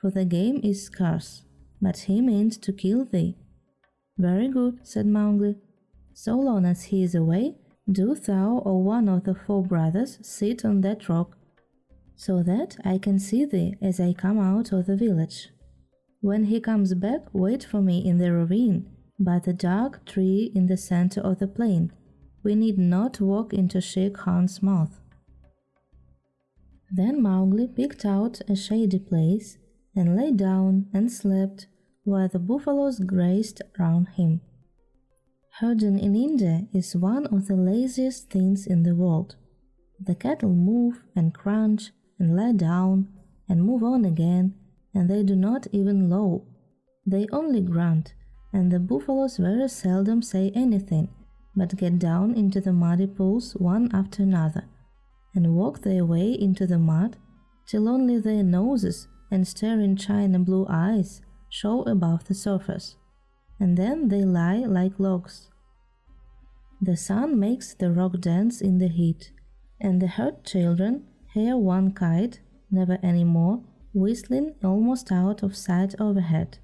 for 0.00 0.12
the 0.12 0.24
game 0.24 0.60
is 0.62 0.84
scarce, 0.84 1.42
but 1.82 1.98
he 2.06 2.20
means 2.20 2.56
to 2.58 2.72
kill 2.72 3.04
thee. 3.04 3.36
Very 4.16 4.46
good, 4.46 4.86
said 4.86 5.06
Mowgli. 5.06 5.56
So 6.14 6.36
long 6.36 6.64
as 6.64 6.84
he 6.84 7.02
is 7.02 7.16
away, 7.16 7.56
do 7.90 8.14
thou 8.14 8.62
or 8.64 8.80
one 8.80 9.08
of 9.08 9.24
the 9.24 9.34
four 9.34 9.64
brothers 9.64 10.18
sit 10.22 10.64
on 10.64 10.82
that 10.82 11.08
rock, 11.08 11.36
so 12.14 12.44
that 12.44 12.76
I 12.84 12.98
can 12.98 13.18
see 13.18 13.44
thee 13.44 13.74
as 13.82 13.98
I 13.98 14.12
come 14.12 14.38
out 14.38 14.70
of 14.70 14.86
the 14.86 14.96
village. 14.96 15.48
When 16.20 16.44
he 16.44 16.60
comes 16.60 16.94
back, 16.94 17.32
wait 17.32 17.62
for 17.62 17.80
me 17.80 18.04
in 18.06 18.18
the 18.18 18.32
ravine, 18.32 18.90
by 19.20 19.38
the 19.38 19.52
dark 19.52 20.04
tree 20.04 20.50
in 20.54 20.66
the 20.66 20.76
center 20.76 21.20
of 21.20 21.38
the 21.38 21.46
plain, 21.46 21.92
we 22.42 22.54
need 22.54 22.78
not 22.78 23.20
walk 23.20 23.52
into 23.52 23.80
Shere 23.80 24.10
Khan's 24.10 24.62
mouth. 24.62 25.00
Then 26.90 27.22
Mowgli 27.22 27.68
picked 27.68 28.04
out 28.04 28.40
a 28.48 28.56
shady 28.56 28.98
place 28.98 29.58
and 29.94 30.16
lay 30.16 30.32
down 30.32 30.86
and 30.92 31.10
slept 31.12 31.66
while 32.04 32.28
the 32.28 32.38
buffaloes 32.38 32.98
grazed 32.98 33.62
round 33.78 34.08
him. 34.16 34.40
Herding 35.60 35.98
in 35.98 36.16
India 36.16 36.66
is 36.72 36.96
one 36.96 37.26
of 37.26 37.46
the 37.46 37.56
laziest 37.56 38.30
things 38.30 38.66
in 38.66 38.82
the 38.84 38.94
world. 38.94 39.36
The 40.00 40.14
cattle 40.14 40.54
move 40.54 41.04
and 41.14 41.34
crunch 41.34 41.90
and 42.18 42.36
lie 42.36 42.52
down 42.52 43.08
and 43.48 43.62
move 43.64 43.82
on 43.82 44.04
again, 44.04 44.54
and 44.98 45.08
they 45.08 45.22
do 45.22 45.36
not 45.36 45.68
even 45.70 46.10
low. 46.10 46.44
They 47.06 47.28
only 47.30 47.60
grunt, 47.60 48.14
and 48.52 48.72
the 48.72 48.80
buffaloes 48.80 49.36
very 49.36 49.68
seldom 49.68 50.22
say 50.22 50.50
anything 50.56 51.08
but 51.54 51.76
get 51.76 52.00
down 52.00 52.34
into 52.34 52.60
the 52.60 52.72
muddy 52.72 53.06
pools 53.06 53.52
one 53.52 53.88
after 53.94 54.24
another, 54.24 54.64
and 55.36 55.54
walk 55.54 55.82
their 55.82 56.04
way 56.04 56.32
into 56.32 56.66
the 56.66 56.80
mud 56.80 57.16
till 57.64 57.88
only 57.88 58.18
their 58.18 58.42
noses 58.42 59.06
and 59.30 59.46
staring 59.46 59.94
china 59.94 60.40
blue 60.40 60.66
eyes 60.68 61.22
show 61.48 61.82
above 61.82 62.24
the 62.24 62.34
surface, 62.34 62.96
and 63.60 63.76
then 63.76 64.08
they 64.08 64.24
lie 64.24 64.64
like 64.78 64.98
logs. 64.98 65.48
The 66.80 66.96
sun 66.96 67.38
makes 67.38 67.72
the 67.72 67.92
rock 67.92 68.20
dance 68.20 68.60
in 68.60 68.78
the 68.78 68.88
heat, 68.88 69.30
and 69.80 70.02
the 70.02 70.08
herd 70.08 70.44
children 70.44 71.04
hear 71.34 71.56
one 71.56 71.92
kite, 71.92 72.40
never 72.68 72.98
any 73.00 73.24
more, 73.24 73.62
whistling 73.92 74.54
almost 74.62 75.10
out 75.10 75.42
of 75.42 75.56
sight 75.56 75.94
overhead, 76.00 76.58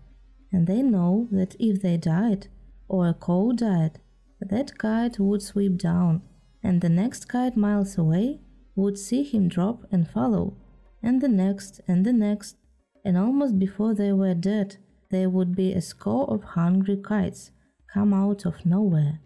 and 0.53 0.67
they 0.67 0.83
know 0.83 1.29
that 1.31 1.57
if 1.59 1.83
they 1.83 1.97
died, 1.97 2.49
or 2.89 3.09
a 3.09 3.15
cow 3.15 3.53
died, 3.53 3.99
that 4.41 4.79
kite 4.79 5.19
would 5.19 5.43
sweep 5.43 5.77
down, 5.79 6.23
and 6.63 6.81
the 6.81 6.89
next 6.89 7.29
kite 7.29 7.57
miles 7.57 7.97
away 7.99 8.41
would 8.77 8.99
see 8.99 9.23
him 9.23 9.49
drop 9.49 9.85
and 9.91 10.09
follow, 10.09 10.57
and 11.03 11.21
the 11.21 11.29
next 11.29 11.81
and 11.87 12.05
the 12.05 12.13
next, 12.13 12.57
and 13.05 13.17
almost 13.17 13.59
before 13.59 13.95
they 13.95 14.13
were 14.13 14.35
dead, 14.35 14.77
there 15.11 15.31
would 15.31 15.55
be 15.55 15.73
a 15.73 15.81
score 15.81 16.29
of 16.31 16.43
hungry 16.43 16.97
kites 16.97 17.51
come 17.93 18.13
out 18.13 18.45
of 18.45 18.67
nowhere. 18.67 19.21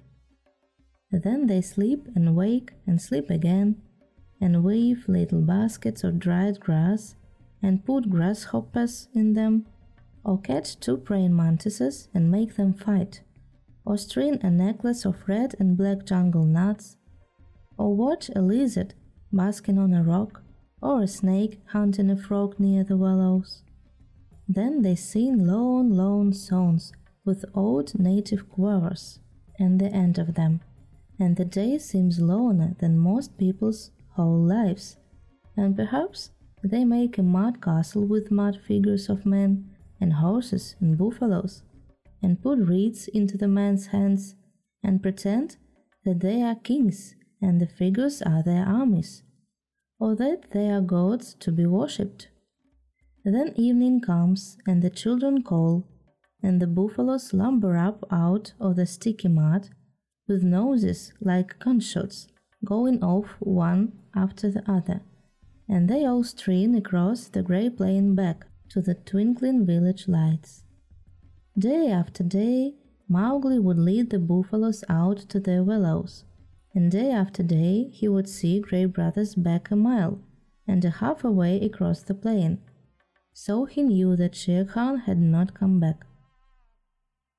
Then 1.11 1.46
they 1.46 1.62
sleep 1.62 2.06
and 2.14 2.37
wake 2.37 2.72
and 2.87 3.00
sleep 3.00 3.30
again, 3.30 3.80
and 4.40 4.62
weave 4.62 5.08
little 5.08 5.40
baskets 5.40 6.04
of 6.04 6.18
dried 6.18 6.61
grass 6.61 7.14
and 7.62 7.84
put 7.84 8.10
grasshoppers 8.10 9.08
in 9.14 9.34
them, 9.34 9.66
or 10.24 10.40
catch 10.40 10.78
two 10.78 10.96
praying 10.96 11.34
mantises 11.34 12.08
and 12.14 12.30
make 12.30 12.56
them 12.56 12.72
fight 12.72 13.22
or 13.88 13.96
string 13.96 14.38
a 14.42 14.50
necklace 14.50 15.06
of 15.06 15.26
red 15.26 15.54
and 15.58 15.74
black 15.74 16.04
jungle 16.04 16.44
nuts, 16.44 16.98
or 17.78 17.96
watch 17.96 18.28
a 18.36 18.42
lizard 18.42 18.92
basking 19.32 19.78
on 19.78 19.94
a 19.94 20.02
rock, 20.02 20.42
or 20.82 21.02
a 21.02 21.08
snake 21.08 21.58
hunting 21.72 22.10
a 22.10 22.16
frog 22.16 22.60
near 22.60 22.84
the 22.84 22.98
willows. 22.98 23.62
Then 24.46 24.82
they 24.82 24.94
sing 24.94 25.46
long, 25.46 25.88
long 25.90 26.34
songs 26.34 26.92
with 27.24 27.46
old 27.54 27.98
native 27.98 28.46
quavers 28.50 29.20
and 29.58 29.80
the 29.80 29.90
end 29.90 30.18
of 30.18 30.34
them, 30.34 30.60
and 31.18 31.36
the 31.36 31.46
day 31.46 31.78
seems 31.78 32.20
longer 32.20 32.74
than 32.80 32.98
most 32.98 33.38
people's 33.38 33.90
whole 34.16 34.38
lives, 34.38 34.98
and 35.56 35.74
perhaps 35.74 36.30
they 36.62 36.84
make 36.84 37.18
a 37.18 37.22
mud 37.22 37.62
castle 37.62 38.06
with 38.06 38.30
mud 38.30 38.58
figures 38.66 39.08
of 39.08 39.26
men 39.26 39.70
and 40.00 40.14
horses 40.14 40.76
and 40.80 40.98
buffaloes 40.98 41.62
and 42.22 42.42
put 42.42 42.58
reeds 42.58 43.08
into 43.08 43.36
the 43.36 43.48
men's 43.48 43.88
hands 43.88 44.34
and 44.82 45.02
pretend 45.02 45.56
that 46.04 46.20
they 46.20 46.42
are 46.42 46.54
kings 46.54 47.14
and 47.40 47.60
the 47.60 47.66
figures 47.66 48.20
are 48.22 48.42
their 48.42 48.64
armies, 48.64 49.22
or 50.00 50.16
that 50.16 50.50
they 50.52 50.68
are 50.68 50.80
gods 50.80 51.34
to 51.34 51.52
be 51.52 51.66
worshipped. 51.66 52.28
Then 53.24 53.52
evening 53.56 54.00
comes 54.00 54.58
and 54.66 54.82
the 54.82 54.90
children 54.90 55.42
call, 55.42 55.86
and 56.42 56.60
the 56.60 56.66
buffaloes 56.66 57.32
lumber 57.32 57.76
up 57.76 58.04
out 58.10 58.52
of 58.60 58.76
the 58.76 58.86
sticky 58.86 59.28
mud 59.28 59.68
with 60.26 60.42
noses 60.42 61.12
like 61.20 61.58
gunshots 61.58 62.28
going 62.64 63.02
off 63.02 63.36
one 63.38 63.92
after 64.14 64.50
the 64.50 64.68
other, 64.70 65.00
and 65.68 65.88
they 65.88 66.04
all 66.04 66.24
stream 66.24 66.74
across 66.74 67.28
the 67.28 67.42
grey 67.42 67.68
plain 67.68 68.14
back 68.14 68.46
to 68.70 68.81
the 68.81 68.94
twinkling 68.94 69.66
village 69.66 70.09
lights. 70.09 70.64
Day 71.59 71.90
after 71.90 72.22
day, 72.22 72.74
Mowgli 73.09 73.59
would 73.59 73.78
lead 73.78 74.11
the 74.11 74.18
buffaloes 74.18 74.85
out 74.88 75.18
to 75.31 75.40
their 75.40 75.62
willows, 75.62 76.24
and 76.74 76.90
day 76.90 77.11
after 77.11 77.42
day 77.42 77.88
he 77.92 78.09
would 78.09 78.28
see 78.28 78.61
Gray 78.61 78.85
Brothers 78.85 79.35
back 79.35 79.70
a 79.70 79.76
mile 79.76 80.20
and 80.66 80.85
a 80.85 80.90
half 80.90 81.24
away 81.24 81.61
across 81.61 82.02
the 82.02 82.14
plain. 82.14 82.59
So 83.33 83.64
he 83.64 83.83
knew 83.83 84.16
that 84.16 84.35
Shere 84.35 84.64
Khan 84.64 84.98
had 84.98 85.18
not 85.18 85.54
come 85.54 85.81
back. 85.81 86.04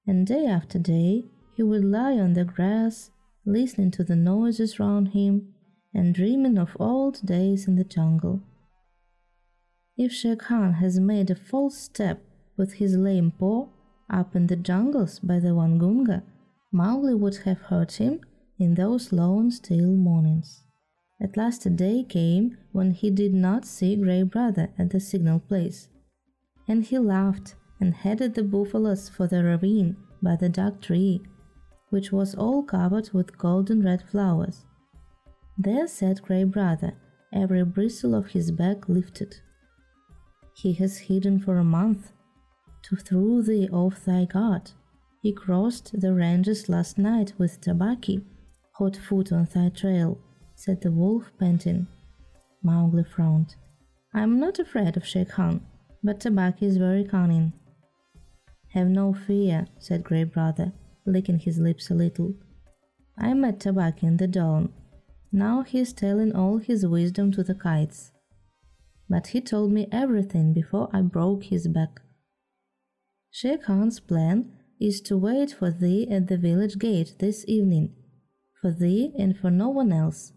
And 0.07 0.25
day 0.25 0.47
after 0.47 0.79
day 0.79 1.25
he 1.55 1.63
would 1.63 1.83
lie 1.83 2.17
on 2.17 2.33
the 2.33 2.45
grass, 2.45 3.11
listening 3.45 3.91
to 3.91 4.03
the 4.03 4.15
noises 4.15 4.79
round 4.79 5.09
him 5.09 5.53
and 5.93 6.13
dreaming 6.13 6.57
of 6.57 6.77
old 6.79 7.25
days 7.25 7.67
in 7.67 7.75
the 7.75 7.83
jungle. 7.83 8.41
If 9.97 10.11
Shere 10.11 10.35
Khan 10.35 10.73
has 10.73 10.99
made 10.99 11.29
a 11.29 11.35
false 11.35 11.77
step 11.77 12.23
with 12.55 12.73
his 12.73 12.95
lame 12.95 13.31
paw, 13.31 13.67
up 14.09 14.35
in 14.35 14.47
the 14.47 14.55
jungles 14.55 15.19
by 15.19 15.39
the 15.39 15.49
Waingunga, 15.49 16.23
Mowgli 16.71 17.13
would 17.13 17.37
have 17.37 17.61
heard 17.63 17.91
him 17.91 18.21
in 18.57 18.75
those 18.75 19.11
lone 19.11 19.51
still 19.51 19.91
mornings. 19.91 20.63
At 21.21 21.35
last 21.35 21.65
a 21.65 21.69
day 21.69 22.03
came 22.03 22.57
when 22.71 22.91
he 22.91 23.09
did 23.11 23.33
not 23.33 23.65
see 23.65 23.95
Gray 23.95 24.23
Brother 24.23 24.69
at 24.77 24.91
the 24.91 24.99
signal 24.99 25.39
place, 25.39 25.89
and 26.67 26.83
he 26.83 26.97
laughed 26.97 27.55
and 27.79 27.93
headed 27.93 28.35
the 28.35 28.43
buffaloes 28.43 29.09
for 29.09 29.27
the 29.27 29.43
ravine 29.43 29.97
by 30.21 30.35
the 30.35 30.49
dark 30.49 30.81
tree, 30.81 31.21
which 31.89 32.11
was 32.11 32.35
all 32.35 32.63
covered 32.63 33.09
with 33.11 33.37
golden 33.37 33.83
red 33.83 34.01
flowers. 34.01 34.65
There 35.61 35.89
sat 35.89 36.21
Grey 36.21 36.45
Brother, 36.45 36.93
every 37.33 37.65
bristle 37.65 38.15
of 38.15 38.27
his 38.27 38.49
back 38.49 38.87
lifted. 38.87 39.35
He 40.55 40.71
has 40.75 40.97
hidden 40.97 41.41
for 41.41 41.57
a 41.57 41.65
month, 41.65 42.13
to 42.83 42.95
throw 42.95 43.41
thee 43.41 43.67
off 43.67 44.05
thy 44.05 44.23
guard. 44.23 44.71
He 45.21 45.33
crossed 45.33 45.99
the 45.99 46.13
ranges 46.13 46.69
last 46.69 46.97
night 46.97 47.33
with 47.37 47.59
Tabaqui, 47.59 48.23
hot 48.75 48.95
foot 48.95 49.33
on 49.33 49.49
thy 49.53 49.67
trail, 49.67 50.17
said 50.55 50.79
the 50.79 50.93
wolf, 50.93 51.29
panting. 51.37 51.87
Mowgli 52.63 53.03
frowned. 53.03 53.55
I 54.13 54.21
am 54.21 54.39
not 54.39 54.59
afraid 54.59 54.95
of 54.95 55.05
Shere 55.05 55.25
Khan, 55.25 55.59
but 56.01 56.21
Tabaqui 56.21 56.63
is 56.63 56.77
very 56.77 57.03
cunning. 57.03 57.51
Have 58.69 58.87
no 58.87 59.13
fear, 59.13 59.67
said 59.77 60.05
Grey 60.05 60.23
Brother, 60.23 60.71
licking 61.05 61.39
his 61.39 61.59
lips 61.59 61.89
a 61.89 61.95
little. 61.95 62.33
I 63.17 63.33
met 63.33 63.59
Tabaqui 63.59 64.03
in 64.03 64.15
the 64.15 64.27
dawn. 64.27 64.71
Now 65.31 65.61
he 65.61 65.79
is 65.79 65.93
telling 65.93 66.35
all 66.35 66.57
his 66.57 66.85
wisdom 66.85 67.31
to 67.33 67.43
the 67.43 67.55
kites. 67.55 68.11
But 69.07 69.27
he 69.27 69.41
told 69.41 69.71
me 69.71 69.87
everything 69.91 70.53
before 70.53 70.89
I 70.93 71.01
broke 71.01 71.45
his 71.45 71.67
back. 71.67 72.01
Shere 73.31 73.57
Khan's 73.57 73.99
plan 73.99 74.51
is 74.79 75.01
to 75.01 75.17
wait 75.17 75.51
for 75.51 75.71
thee 75.71 76.07
at 76.09 76.27
the 76.27 76.37
village 76.37 76.79
gate 76.79 77.15
this 77.19 77.45
evening, 77.47 77.93
for 78.61 78.71
thee 78.71 79.13
and 79.17 79.37
for 79.37 79.51
no 79.51 79.69
one 79.69 79.91
else. 79.91 80.33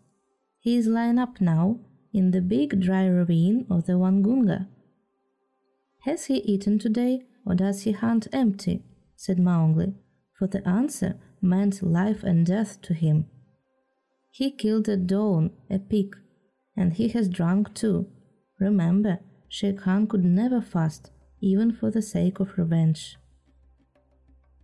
He 0.60 0.76
is 0.76 0.86
lying 0.86 1.18
up 1.18 1.40
now 1.40 1.80
in 2.12 2.30
the 2.30 2.42
big 2.42 2.80
dry 2.80 3.06
ravine 3.06 3.66
of 3.70 3.86
the 3.86 3.94
Waingunga. 3.94 4.68
Has 6.04 6.26
he 6.26 6.38
eaten 6.38 6.78
today, 6.78 7.22
or 7.46 7.54
does 7.54 7.82
he 7.82 7.92
hunt 7.92 8.28
empty? 8.32 8.82
said 9.16 9.38
Mowgli, 9.38 9.94
for 10.38 10.46
the 10.46 10.66
answer 10.68 11.18
meant 11.40 11.82
life 11.82 12.22
and 12.22 12.44
death 12.44 12.80
to 12.82 12.94
him. 12.94 13.26
He 14.34 14.50
killed 14.50 14.88
a 14.88 14.96
dawn 14.96 15.50
a 15.68 15.78
pig, 15.78 16.16
and 16.74 16.94
he 16.94 17.08
has 17.08 17.28
drunk 17.28 17.74
too. 17.74 18.08
Remember, 18.58 19.18
Shere 19.46 19.74
Khan 19.74 20.06
could 20.06 20.24
never 20.24 20.62
fast, 20.62 21.10
even 21.42 21.70
for 21.70 21.90
the 21.90 22.00
sake 22.00 22.40
of 22.40 22.56
revenge. 22.56 23.18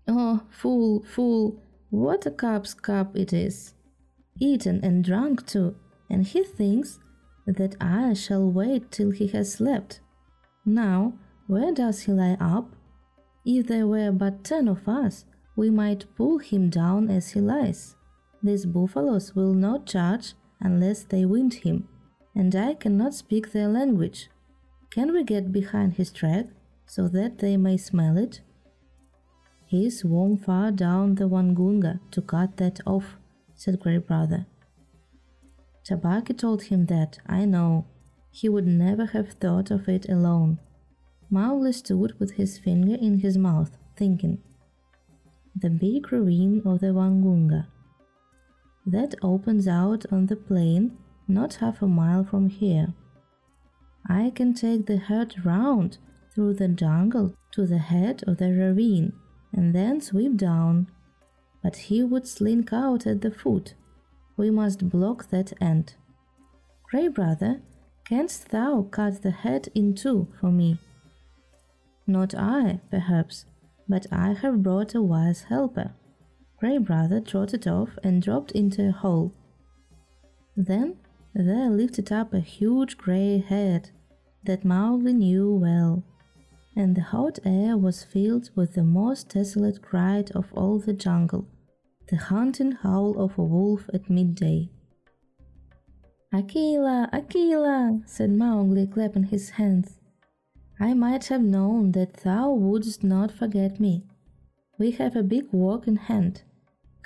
Oh, 0.09 0.40
fool, 0.48 1.02
fool, 1.02 1.62
what 1.90 2.24
a 2.24 2.31
cup's 2.31 2.72
cup 2.72 3.14
it 3.14 3.35
is! 3.35 3.74
Eaten 4.40 4.81
and 4.83 5.04
drunk 5.04 5.46
too, 5.46 5.76
and 6.09 6.24
he 6.26 6.44
thinks 6.44 6.98
that 7.46 7.76
I 7.78 8.14
shall 8.14 8.50
wait 8.50 8.90
till 8.90 9.11
he 9.11 9.26
has 9.28 9.52
slept. 9.52 10.00
Now, 10.64 11.12
where 11.46 11.74
does 11.74 12.00
he 12.00 12.12
lie 12.12 12.38
up? 12.40 12.74
If 13.44 13.66
there 13.66 13.87
were 13.87 14.12
but 14.12 14.44
ten 14.44 14.66
of 14.66 14.88
us, 14.88 15.26
we 15.57 15.68
might 15.68 16.07
pull 16.16 16.38
him 16.38 16.70
down 16.70 17.11
as 17.11 17.33
he 17.33 17.40
lies. 17.42 17.96
These 18.42 18.66
buffaloes 18.66 19.35
will 19.35 19.53
not 19.53 19.87
charge 19.87 20.35
unless 20.61 21.03
they 21.05 21.24
wind 21.24 21.55
him, 21.55 21.88
and 22.35 22.55
I 22.55 22.74
cannot 22.74 23.14
speak 23.14 23.53
their 23.53 23.68
language. 23.68 24.31
Can 24.90 25.12
we 25.12 25.24
get 25.24 25.53
behind 25.53 25.94
his 25.94 26.11
track 26.11 26.46
so 26.87 27.09
that 27.09 27.38
they 27.38 27.57
may 27.57 27.77
smell 27.77 28.16
it? 28.16 28.40
He 29.66 29.90
swam 29.90 30.38
far 30.38 30.70
down 30.70 31.16
the 31.16 31.29
Waingunga 31.29 32.01
to 32.12 32.22
cut 32.22 32.57
that 32.57 32.81
off, 32.87 33.16
said 33.55 33.81
Grey 33.81 33.98
Brother. 33.98 34.46
Tabaqui 35.85 36.37
told 36.37 36.62
him 36.64 36.87
that, 36.87 37.18
I 37.27 37.44
know. 37.44 37.87
He 38.31 38.48
would 38.48 38.66
never 38.66 39.07
have 39.07 39.33
thought 39.33 39.70
of 39.70 39.88
it 39.88 40.09
alone. 40.09 40.59
Mowgli 41.29 41.72
stood 41.72 42.18
with 42.18 42.33
his 42.33 42.59
finger 42.59 42.94
in 42.94 43.18
his 43.18 43.37
mouth, 43.37 43.77
thinking. 43.96 44.38
The 45.55 45.70
big 45.70 46.12
ravine 46.12 46.62
of 46.64 46.81
the 46.81 46.88
Waingunga. 46.88 47.66
That 48.90 49.14
opens 49.20 49.68
out 49.68 50.07
on 50.11 50.27
the 50.27 50.37
plain 50.37 50.96
not 51.29 51.57
half 51.57 51.83
a 51.83 51.87
mile 51.87 52.24
from 52.24 52.48
here. 52.48 52.94
I 54.09 54.33
can 54.35 54.55
take 54.55 54.87
the 54.87 54.96
herd 54.96 55.44
round 55.44 55.98
through 56.35 56.55
the 56.55 56.68
jungle 56.68 57.35
to 57.51 57.66
the 57.66 57.77
head 57.92 58.24
of 58.27 58.38
the 58.38 58.51
ravine 58.51 59.12
and 59.53 59.74
then 59.74 60.01
sweep 60.01 60.38
down. 60.38 60.90
But 61.62 61.77
he 61.77 62.03
would 62.03 62.27
slink 62.27 62.72
out 62.72 63.07
at 63.07 63.20
the 63.20 63.31
foot 63.31 63.74
we 64.38 64.51
must 64.51 64.88
block 64.88 65.29
that 65.29 65.53
end. 65.61 65.96
Grey 66.85 67.09
brother, 67.09 67.61
canst 68.09 68.48
thou 68.48 68.87
cut 68.90 69.20
the 69.20 69.33
head 69.33 69.68
in 69.74 69.94
two 69.94 70.29
for 70.40 70.51
me? 70.51 70.79
Not 72.07 72.35
I, 72.35 72.81
perhaps, 72.88 73.44
but 73.87 74.07
I 74.11 74.33
have 74.33 74.62
brought 74.62 74.94
a 74.94 75.03
wise 75.03 75.42
helper. 75.51 75.92
Grey 76.61 76.79
brother 76.79 77.21
trotted 77.21 77.66
off 77.68 77.90
and 78.03 78.23
dropped 78.23 78.53
into 78.53 78.88
a 78.88 78.92
hole. 78.92 79.33
Then 80.57 80.97
there 81.35 81.71
lifted 81.71 82.11
up 82.11 82.35
a 82.35 82.40
huge 82.40 82.97
grey 82.97 83.38
head 83.38 83.90
that 84.44 84.64
Mowgli 84.64 85.12
knew 85.12 85.55
well, 85.55 86.03
and 86.75 86.97
the 86.97 87.03
hot 87.03 87.38
air 87.44 87.77
was 87.77 88.05
filled 88.05 88.51
with 88.57 88.75
the 88.75 88.83
most 88.83 89.29
desolate 89.29 89.83
cry 89.83 90.25
of 90.35 90.53
all 90.55 90.79
the 90.79 90.92
jungle 90.92 91.47
the 92.09 92.16
haunting 92.16 92.73
howl 92.73 93.21
of 93.21 93.37
a 93.37 93.42
wolf 93.42 93.88
at 93.92 94.09
midday. 94.09 94.71
Akela, 96.33 97.09
Akela, 97.12 98.01
said 98.07 98.31
Mowgli, 98.31 98.87
clapping 98.87 99.25
his 99.25 99.51
hands. 99.51 99.99
I 100.81 100.94
might 100.94 101.27
have 101.27 101.42
known 101.42 101.92
that 101.92 102.14
thou 102.25 102.51
wouldst 102.51 103.05
not 103.05 103.31
forget 103.31 103.79
me. 103.79 104.05
We 104.79 104.92
have 104.92 105.16
a 105.16 105.23
big 105.23 105.53
work 105.53 105.87
in 105.87 105.97
hand. 105.97 106.42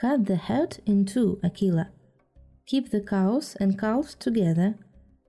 Cut 0.02 0.26
the 0.26 0.34
herd 0.34 0.78
in 0.84 1.04
two, 1.04 1.38
Akela. 1.44 1.90
Keep 2.66 2.90
the 2.90 3.00
cows 3.00 3.54
and 3.60 3.78
calves 3.78 4.16
together, 4.16 4.74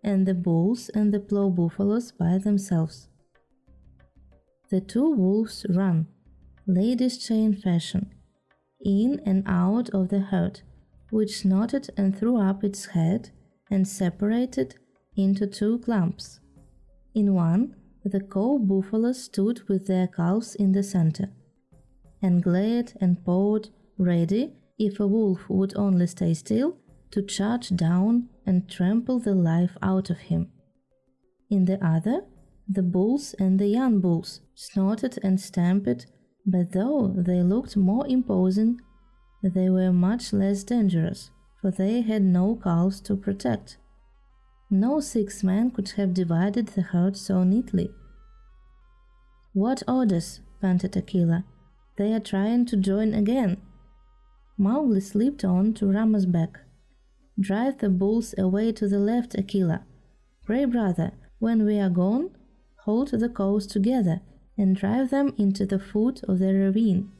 and 0.03 0.25
the 0.25 0.33
bulls 0.33 0.89
and 0.95 1.13
the 1.13 1.19
plough 1.19 1.51
buffaloes 1.51 2.11
by 2.11 2.39
themselves. 2.39 3.07
The 4.71 4.81
two 4.81 5.11
wolves 5.11 5.63
run, 5.69 6.07
ladies' 6.65 7.19
chain 7.19 7.53
fashion, 7.53 8.15
in 8.83 9.21
and 9.27 9.43
out 9.45 9.91
of 9.91 10.09
the 10.09 10.21
herd, 10.21 10.61
which 11.11 11.41
snorted 11.41 11.91
and 11.95 12.17
threw 12.17 12.37
up 12.37 12.63
its 12.63 12.85
head 12.87 13.29
and 13.69 13.87
separated 13.87 14.73
into 15.15 15.45
two 15.45 15.77
clumps. 15.85 16.39
In 17.13 17.35
one, 17.35 17.75
the 18.03 18.21
cow 18.21 18.57
buffaloes 18.57 19.23
stood 19.23 19.69
with 19.69 19.85
their 19.85 20.07
calves 20.07 20.55
in 20.55 20.71
the 20.71 20.81
center, 20.81 21.29
and 22.23 22.41
glared 22.41 22.93
and 22.99 23.23
pawed, 23.23 23.69
ready, 23.99 24.55
if 24.77 24.99
a 24.99 25.07
wolf 25.07 25.49
would 25.49 25.75
only 25.75 26.07
stay 26.07 26.33
still, 26.33 26.77
to 27.11 27.21
charge 27.21 27.75
down 27.75 28.29
and 28.45 28.69
trample 28.69 29.19
the 29.19 29.35
life 29.35 29.77
out 29.81 30.09
of 30.09 30.17
him. 30.17 30.51
In 31.49 31.65
the 31.65 31.83
other, 31.85 32.21
the 32.67 32.81
bulls 32.81 33.35
and 33.37 33.59
the 33.59 33.67
young 33.67 33.99
bulls 33.99 34.41
snorted 34.55 35.19
and 35.23 35.39
stamped 35.39 36.07
but 36.45 36.73
though 36.73 37.13
they 37.15 37.41
looked 37.41 37.77
more 37.77 38.05
imposing, 38.07 38.81
they 39.41 39.69
were 39.69 39.93
much 39.93 40.33
less 40.33 40.63
dangerous, 40.63 41.31
for 41.61 41.71
they 41.71 42.01
had 42.01 42.21
no 42.21 42.55
calves 42.61 42.99
to 43.01 43.15
protect. 43.15 43.77
No 44.69 44.99
six 44.99 45.43
men 45.43 45.71
could 45.71 45.89
have 45.91 46.13
divided 46.13 46.67
the 46.67 46.81
herd 46.81 47.15
so 47.15 47.43
neatly. 47.43 47.91
What 49.53 49.83
orders? 49.87 50.41
panted 50.61 50.97
Akela. 50.97 51.45
They 51.97 52.13
are 52.13 52.19
trying 52.19 52.65
to 52.67 52.77
join 52.77 53.13
again. 53.13 53.61
Mowgli 54.57 54.99
slipped 54.99 55.43
on 55.43 55.73
to 55.73 55.91
Rama's 55.91 56.25
back. 56.25 56.59
Drive 57.39 57.79
the 57.79 57.89
bulls 57.89 58.35
away 58.37 58.71
to 58.73 58.87
the 58.87 58.99
left, 58.99 59.35
Akela. 59.35 59.85
Grey 60.45 60.65
brother, 60.65 61.11
when 61.39 61.65
we 61.65 61.79
are 61.79 61.89
gone, 61.89 62.29
hold 62.85 63.09
the 63.09 63.29
cows 63.29 63.65
together 63.65 64.21
and 64.57 64.75
drive 64.75 65.09
them 65.09 65.33
into 65.37 65.65
the 65.65 65.79
foot 65.79 66.23
of 66.23 66.39
the 66.39 66.53
ravine. 66.53 67.11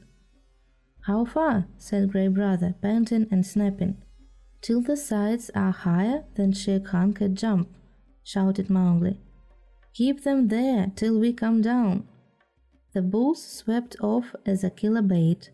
How 1.06 1.24
far? 1.24 1.66
said 1.76 2.12
Grey 2.12 2.28
Brother, 2.28 2.74
panting 2.80 3.26
and 3.30 3.44
snapping. 3.44 3.98
Till 4.62 4.80
the 4.80 4.96
sides 4.96 5.50
are 5.54 5.72
higher 5.72 6.24
than 6.36 6.52
Shere 6.52 6.80
Khan 6.80 7.14
jump, 7.34 7.68
shouted 8.22 8.70
Mowgli. 8.70 9.20
Keep 9.92 10.24
them 10.24 10.48
there 10.48 10.90
till 10.96 11.18
we 11.20 11.32
come 11.34 11.60
down. 11.60 12.08
The 12.94 13.02
bulls 13.02 13.44
swept 13.44 13.96
off 14.00 14.34
as 14.46 14.64
Akela 14.64 15.02
bait, 15.02 15.50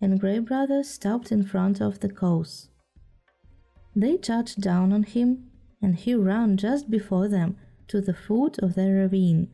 and 0.00 0.20
Grey 0.20 0.38
Brother 0.38 0.82
stopped 0.82 1.32
in 1.32 1.44
front 1.44 1.80
of 1.80 2.00
the 2.00 2.08
cows. 2.08 2.68
They 3.94 4.16
charged 4.16 4.60
down 4.60 4.92
on 4.92 5.02
him, 5.02 5.50
and 5.82 5.96
he 5.96 6.14
ran 6.14 6.56
just 6.56 6.90
before 6.90 7.28
them 7.28 7.56
to 7.88 8.00
the 8.00 8.14
foot 8.14 8.58
of 8.58 8.74
the 8.74 8.90
ravine 8.92 9.48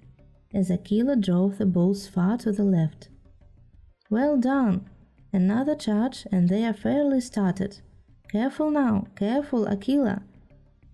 as 0.55 0.71
Akela 0.71 1.17
drove 1.17 1.59
the 1.59 1.67
bulls 1.67 2.07
far 2.07 2.39
to 2.39 2.53
the 2.53 2.65
left. 2.65 3.09
Well 4.09 4.37
done! 4.37 4.89
Another 5.33 5.75
charge, 5.75 6.27
and 6.31 6.49
they 6.49 6.65
are 6.65 6.73
fairly 6.73 7.21
started. 7.21 7.81
Careful 8.31 8.71
now, 8.71 9.09
careful, 9.17 9.67
Akela! 9.67 10.23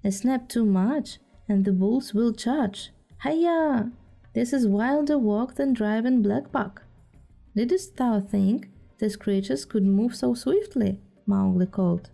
A 0.03 0.11
snap 0.11 0.49
too 0.49 0.65
much, 0.65 1.19
and 1.47 1.65
the 1.65 1.73
bulls 1.73 2.15
will 2.15 2.33
charge. 2.33 2.91
Hiya! 3.23 3.93
This 4.33 4.55
is 4.55 4.67
wilder 4.67 5.19
work 5.19 5.57
than 5.57 5.75
driving 5.75 6.23
black 6.23 6.51
buck. 6.51 6.85
Didst 7.55 7.97
thou 7.97 8.21
think 8.21 8.70
these 9.01 9.17
creatures 9.17 9.65
could 9.65 9.85
move 9.85 10.15
so 10.15 10.35
swiftly? 10.35 11.01
Mowgli 11.27 11.67
called. 11.67 12.11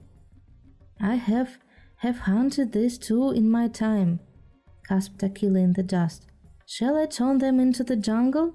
I 1.01 1.17
have 1.17 1.59
have 2.01 2.21
hunted 2.21 2.73
these 2.73 2.99
too 2.99 3.31
in 3.31 3.51
my 3.51 3.69
time, 3.69 4.21
gasped 4.89 5.23
Akela 5.23 5.61
in 5.61 5.73
the 5.73 5.83
dust. 5.83 6.27
Shall 6.67 6.97
I 6.97 7.07
turn 7.07 7.39
them 7.39 7.59
into 7.61 7.85
the 7.85 7.97
jungle? 7.97 8.55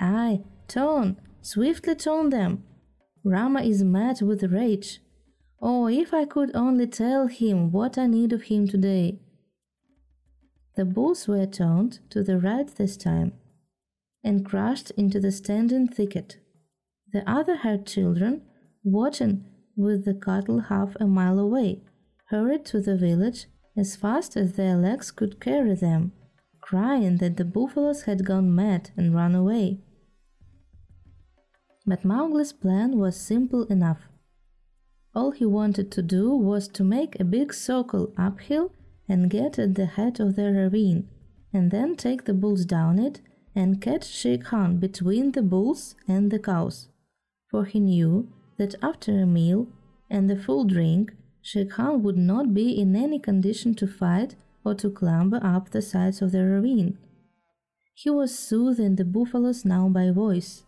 Aye, 0.00 0.40
turn, 0.68 1.16
swiftly 1.42 1.94
turn 1.94 2.30
them. 2.30 2.64
Rama 3.24 3.62
is 3.62 3.82
mad 3.82 4.22
with 4.22 4.42
rage. 4.44 5.00
Oh, 5.60 5.88
if 5.88 6.14
I 6.14 6.24
could 6.24 6.54
only 6.54 6.86
tell 6.86 7.26
him 7.26 7.72
what 7.72 7.98
I 7.98 8.06
need 8.06 8.32
of 8.32 8.44
him 8.44 8.68
today. 8.68 9.18
The 10.76 10.84
bulls 10.84 11.26
were 11.26 11.46
turned 11.46 12.00
to 12.10 12.22
the 12.22 12.38
right 12.38 12.68
this 12.68 12.96
time 12.96 13.32
and 14.22 14.44
crashed 14.44 14.90
into 14.92 15.18
the 15.20 15.32
standing 15.32 15.88
thicket. 15.88 16.38
The 17.16 17.26
other 17.26 17.56
herd 17.56 17.86
children, 17.86 18.42
watching 18.84 19.46
with 19.74 20.04
the 20.04 20.12
cattle 20.12 20.60
half 20.60 20.96
a 21.00 21.06
mile 21.06 21.38
away, 21.38 21.82
hurried 22.26 22.66
to 22.66 22.82
the 22.82 22.94
village 22.94 23.46
as 23.74 23.96
fast 23.96 24.36
as 24.36 24.52
their 24.52 24.76
legs 24.76 25.10
could 25.12 25.40
carry 25.40 25.74
them, 25.76 26.12
crying 26.60 27.16
that 27.16 27.38
the 27.38 27.46
buffaloes 27.46 28.02
had 28.02 28.26
gone 28.26 28.54
mad 28.54 28.90
and 28.98 29.14
run 29.14 29.34
away. 29.34 29.80
But 31.86 32.04
Mowgli's 32.04 32.52
plan 32.52 32.98
was 32.98 33.16
simple 33.16 33.64
enough. 33.68 34.02
All 35.14 35.30
he 35.30 35.46
wanted 35.46 35.90
to 35.92 36.02
do 36.02 36.36
was 36.36 36.68
to 36.68 36.84
make 36.84 37.18
a 37.18 37.24
big 37.24 37.54
circle 37.54 38.12
uphill 38.18 38.74
and 39.08 39.30
get 39.30 39.58
at 39.58 39.74
the 39.74 39.86
head 39.86 40.20
of 40.20 40.36
the 40.36 40.52
ravine, 40.52 41.08
and 41.50 41.70
then 41.70 41.96
take 41.96 42.26
the 42.26 42.34
bulls 42.34 42.66
down 42.66 42.98
it 42.98 43.22
and 43.54 43.80
catch 43.80 44.04
Shere 44.06 44.36
Khan 44.36 44.76
between 44.76 45.32
the 45.32 45.40
bulls 45.40 45.94
and 46.06 46.30
the 46.30 46.38
cows. 46.38 46.90
For 47.50 47.64
he 47.64 47.80
knew 47.80 48.28
that 48.56 48.74
after 48.82 49.12
a 49.20 49.26
meal 49.26 49.68
and 50.10 50.30
a 50.30 50.36
full 50.36 50.64
drink, 50.64 51.12
Shere 51.42 51.64
Khan 51.64 52.02
would 52.02 52.18
not 52.18 52.54
be 52.54 52.80
in 52.80 52.96
any 52.96 53.18
condition 53.18 53.74
to 53.76 53.86
fight 53.86 54.34
or 54.64 54.74
to 54.74 54.90
clamber 54.90 55.38
up 55.42 55.70
the 55.70 55.80
sides 55.80 56.20
of 56.20 56.32
the 56.32 56.44
ravine. 56.44 56.98
He 57.94 58.10
was 58.10 58.36
soothing 58.38 58.96
the 58.96 59.04
buffaloes 59.04 59.64
now 59.64 59.88
by 59.88 60.10
voice, 60.10 60.64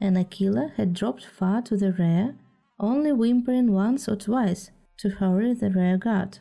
and 0.00 0.16
Akela 0.16 0.72
had 0.76 0.94
dropped 0.94 1.26
far 1.26 1.62
to 1.62 1.76
the 1.76 1.92
rear, 1.92 2.36
only 2.78 3.12
whimpering 3.12 3.72
once 3.72 4.08
or 4.08 4.16
twice 4.16 4.70
to 4.98 5.10
hurry 5.10 5.52
the 5.52 5.70
rear 5.70 5.98
guard. 5.98 6.38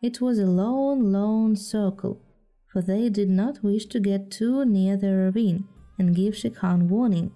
It 0.00 0.20
was 0.20 0.38
a 0.38 0.46
long, 0.46 1.12
long 1.12 1.54
circle, 1.54 2.18
for 2.72 2.80
they 2.80 3.10
did 3.10 3.28
not 3.28 3.62
wish 3.62 3.86
to 3.86 4.00
get 4.00 4.30
too 4.30 4.64
near 4.64 4.96
the 4.96 5.14
ravine 5.14 5.68
and 5.98 6.16
give 6.16 6.34
Shere 6.34 6.50
Khan 6.50 6.88
warning. 6.88 7.32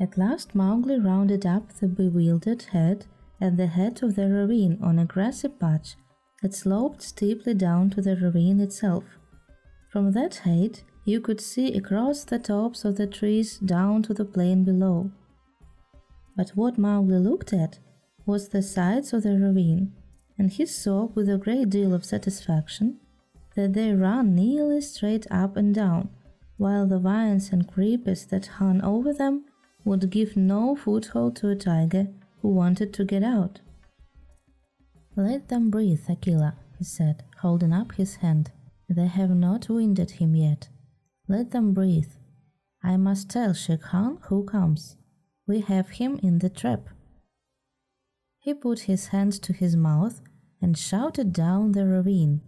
At 0.00 0.16
last 0.16 0.54
Mowgli 0.54 0.98
rounded 0.98 1.44
up 1.44 1.74
the 1.74 1.86
bewildered 1.86 2.62
head 2.62 3.04
at 3.38 3.58
the 3.58 3.66
head 3.66 4.02
of 4.02 4.16
the 4.16 4.30
ravine 4.30 4.78
on 4.80 4.98
a 4.98 5.04
grassy 5.04 5.48
patch 5.48 5.96
that 6.40 6.54
sloped 6.54 7.02
steeply 7.02 7.52
down 7.52 7.90
to 7.90 8.00
the 8.00 8.16
ravine 8.16 8.60
itself. 8.60 9.04
From 9.90 10.12
that 10.12 10.36
height, 10.36 10.84
you 11.04 11.20
could 11.20 11.40
see 11.40 11.74
across 11.74 12.24
the 12.24 12.38
tops 12.38 12.86
of 12.86 12.96
the 12.96 13.06
trees 13.06 13.58
down 13.58 14.02
to 14.04 14.14
the 14.14 14.24
plain 14.24 14.64
below. 14.64 15.10
But 16.34 16.50
what 16.50 16.78
Mowgli 16.78 17.18
looked 17.18 17.52
at 17.52 17.78
was 18.24 18.48
the 18.48 18.62
sides 18.62 19.12
of 19.12 19.22
the 19.22 19.38
ravine, 19.38 19.92
and 20.38 20.50
he 20.50 20.64
saw 20.64 21.06
with 21.14 21.28
a 21.28 21.36
great 21.36 21.68
deal 21.68 21.92
of 21.92 22.06
satisfaction 22.06 23.00
that 23.54 23.74
they 23.74 23.92
ran 23.92 24.34
nearly 24.34 24.80
straight 24.80 25.26
up 25.30 25.58
and 25.58 25.74
down, 25.74 26.08
while 26.56 26.86
the 26.86 26.98
vines 26.98 27.52
and 27.52 27.68
creepers 27.68 28.24
that 28.26 28.46
hung 28.46 28.80
over 28.82 29.12
them 29.12 29.44
would 29.84 30.10
give 30.10 30.36
no 30.36 30.76
foothold 30.76 31.36
to 31.36 31.48
a 31.48 31.56
tiger 31.56 32.08
who 32.42 32.48
wanted 32.48 32.92
to 32.94 33.04
get 33.04 33.22
out. 33.22 33.60
Let 35.16 35.48
them 35.48 35.70
breathe, 35.70 36.08
Akela, 36.08 36.56
he 36.78 36.84
said, 36.84 37.24
holding 37.40 37.72
up 37.72 37.92
his 37.92 38.16
hand. 38.16 38.52
They 38.88 39.06
have 39.06 39.30
not 39.30 39.68
wounded 39.68 40.12
him 40.12 40.34
yet. 40.34 40.68
Let 41.28 41.50
them 41.50 41.72
breathe. 41.72 42.10
I 42.82 42.96
must 42.96 43.30
tell 43.30 43.52
Shere 43.52 43.76
Khan 43.76 44.18
who 44.22 44.44
comes. 44.44 44.96
We 45.46 45.60
have 45.60 45.90
him 45.90 46.18
in 46.22 46.38
the 46.38 46.48
trap. 46.48 46.88
He 48.38 48.54
put 48.54 48.80
his 48.80 49.08
hand 49.08 49.34
to 49.42 49.52
his 49.52 49.76
mouth 49.76 50.20
and 50.62 50.76
shouted 50.76 51.32
down 51.32 51.72
the 51.72 51.86
ravine. 51.86 52.40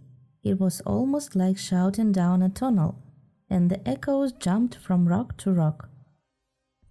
It 0.43 0.59
was 0.59 0.81
almost 0.81 1.35
like 1.35 1.57
shouting 1.57 2.11
down 2.11 2.41
a 2.41 2.49
tunnel, 2.49 3.01
and 3.49 3.69
the 3.69 3.87
echoes 3.87 4.31
jumped 4.33 4.75
from 4.75 5.07
rock 5.07 5.37
to 5.37 5.51
rock. 5.51 5.89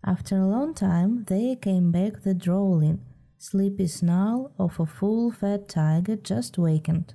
After 0.04 0.36
a 0.36 0.46
long 0.46 0.74
time, 0.74 1.24
there 1.28 1.54
came 1.54 1.92
back 1.92 2.22
the 2.22 2.34
drawling, 2.34 3.00
sleepy 3.38 3.86
snarl 3.86 4.52
of 4.58 4.80
a 4.80 4.86
full-fed 4.86 5.68
tiger 5.68 6.16
just 6.16 6.58
wakened. 6.58 7.14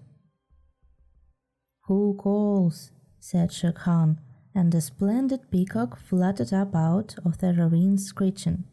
Who 1.88 2.16
calls? 2.16 2.92
said 3.20 3.52
Shere 3.52 3.74
Khan, 3.74 4.20
and 4.56 4.74
a 4.74 4.82
splendid 4.82 5.52
peacock 5.52 6.00
fluttered 6.00 6.54
up 6.54 6.76
out 6.76 7.16
of 7.26 7.40
the 7.40 7.54
ravine 7.54 7.98
screeching. 7.98 8.64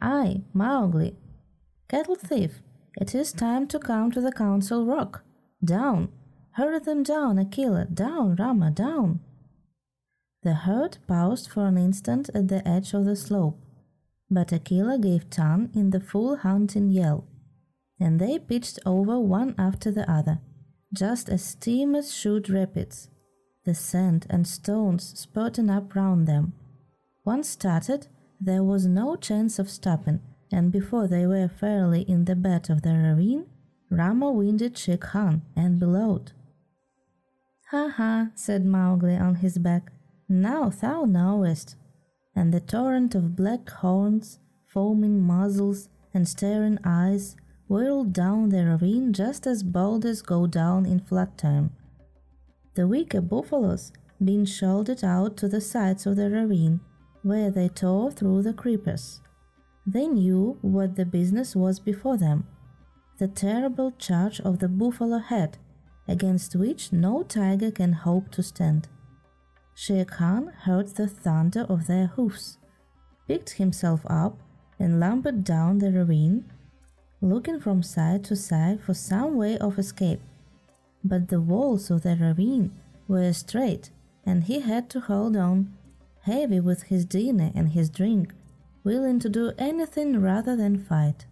I, 0.00 0.42
Mowgli. 0.52 1.16
Cattle 1.88 2.16
thief, 2.16 2.60
it 3.00 3.14
is 3.14 3.32
time 3.32 3.66
to 3.68 3.78
come 3.78 4.10
to 4.10 4.20
the 4.20 4.32
Council 4.32 4.84
Rock. 4.84 5.22
Down! 5.64 6.10
Hurry 6.52 6.80
them 6.80 7.02
down, 7.02 7.38
Akela! 7.38 7.86
Down, 7.86 8.36
Rama, 8.36 8.70
down! 8.70 9.20
The 10.46 10.54
herd 10.54 10.98
paused 11.08 11.48
for 11.48 11.66
an 11.66 11.76
instant 11.76 12.30
at 12.32 12.46
the 12.46 12.62
edge 12.68 12.94
of 12.94 13.04
the 13.04 13.16
slope, 13.16 13.58
but 14.30 14.52
Akela 14.52 14.96
gave 14.96 15.28
tongue 15.28 15.70
in 15.74 15.90
the 15.90 15.98
full 15.98 16.36
hunting 16.36 16.88
yell, 16.88 17.26
and 17.98 18.20
they 18.20 18.38
pitched 18.38 18.78
over 18.86 19.18
one 19.18 19.56
after 19.58 19.90
the 19.90 20.08
other, 20.08 20.38
just 20.94 21.28
as 21.28 21.42
steamers 21.42 22.14
shoot 22.14 22.48
rapids 22.48 23.08
the 23.64 23.74
sand 23.74 24.24
and 24.30 24.46
stones 24.46 25.18
spurting 25.18 25.68
up 25.68 25.96
round 25.96 26.28
them. 26.28 26.52
Once 27.24 27.48
started, 27.48 28.06
there 28.40 28.62
was 28.62 28.86
no 28.86 29.16
chance 29.16 29.58
of 29.58 29.68
stopping, 29.68 30.20
and 30.52 30.70
before 30.70 31.08
they 31.08 31.26
were 31.26 31.48
fairly 31.48 32.02
in 32.02 32.24
the 32.24 32.36
bed 32.36 32.70
of 32.70 32.82
the 32.82 32.94
ravine, 32.94 33.46
Rama 33.90 34.30
winded 34.30 34.78
Shere 34.78 34.96
Khan 34.96 35.42
and 35.56 35.80
bellowed. 35.80 36.30
Ha 37.72 37.88
ha, 37.88 38.30
said 38.36 38.64
Mowgli 38.64 39.16
on 39.16 39.34
his 39.34 39.58
back, 39.58 39.90
now 40.28 40.68
thou 40.68 41.04
knowest. 41.04 41.76
And 42.34 42.52
the 42.52 42.60
torrent 42.60 43.14
of 43.14 43.36
black 43.36 43.68
horns, 43.70 44.38
foaming 44.66 45.22
muzzles, 45.22 45.88
and 46.12 46.28
staring 46.28 46.78
eyes 46.84 47.36
whirled 47.68 48.12
down 48.12 48.50
the 48.50 48.64
ravine 48.64 49.12
just 49.12 49.46
as 49.46 49.62
boulders 49.62 50.22
go 50.22 50.46
down 50.46 50.86
in 50.86 51.00
flood 51.00 51.36
time 51.36 51.70
the 52.76 52.86
weaker 52.86 53.22
buffaloes 53.22 53.90
being 54.22 54.44
shouldered 54.44 55.02
out 55.02 55.34
to 55.38 55.48
the 55.48 55.62
sides 55.62 56.04
of 56.04 56.16
the 56.16 56.30
ravine, 56.30 56.78
where 57.22 57.50
they 57.50 57.68
tore 57.68 58.10
through 58.10 58.42
the 58.42 58.52
creepers. 58.52 59.22
They 59.86 60.06
knew 60.06 60.58
what 60.60 60.94
the 60.94 61.06
business 61.06 61.56
was 61.56 61.80
before 61.80 62.16
them 62.18 62.46
the 63.18 63.28
terrible 63.28 63.92
charge 63.92 64.40
of 64.40 64.58
the 64.58 64.68
buffalo 64.68 65.16
head, 65.16 65.56
against 66.06 66.54
which 66.54 66.92
no 66.92 67.22
tiger 67.22 67.70
can 67.70 67.94
hope 67.94 68.30
to 68.30 68.42
stand. 68.42 68.88
Shere 69.78 70.04
Khan 70.04 70.48
heard 70.64 70.88
the 70.88 71.06
thunder 71.06 71.60
of 71.68 71.86
their 71.86 72.06
hoofs, 72.06 72.58
picked 73.28 73.50
himself 73.50 74.00
up, 74.06 74.40
and 74.78 74.98
lumbered 74.98 75.44
down 75.44 75.78
the 75.78 75.92
ravine, 75.92 76.50
looking 77.20 77.60
from 77.60 77.82
side 77.82 78.24
to 78.24 78.34
side 78.34 78.80
for 78.80 78.94
some 78.94 79.36
way 79.36 79.56
of 79.58 79.78
escape 79.78 80.20
but 81.08 81.28
the 81.28 81.40
walls 81.40 81.90
of 81.90 82.02
the 82.02 82.16
ravine 82.16 82.72
were 83.06 83.32
straight, 83.32 83.90
and 84.24 84.44
he 84.44 84.60
had 84.60 84.90
to 84.90 85.00
hold 85.00 85.36
on, 85.36 85.72
heavy 86.22 86.58
with 86.58 86.84
his 86.84 87.04
dinner 87.04 87.52
and 87.54 87.70
his 87.70 87.88
drink, 87.88 88.34
willing 88.82 89.20
to 89.20 89.28
do 89.28 89.52
anything 89.58 90.20
rather 90.20 90.56
than 90.56 90.84
fight. 90.84 91.26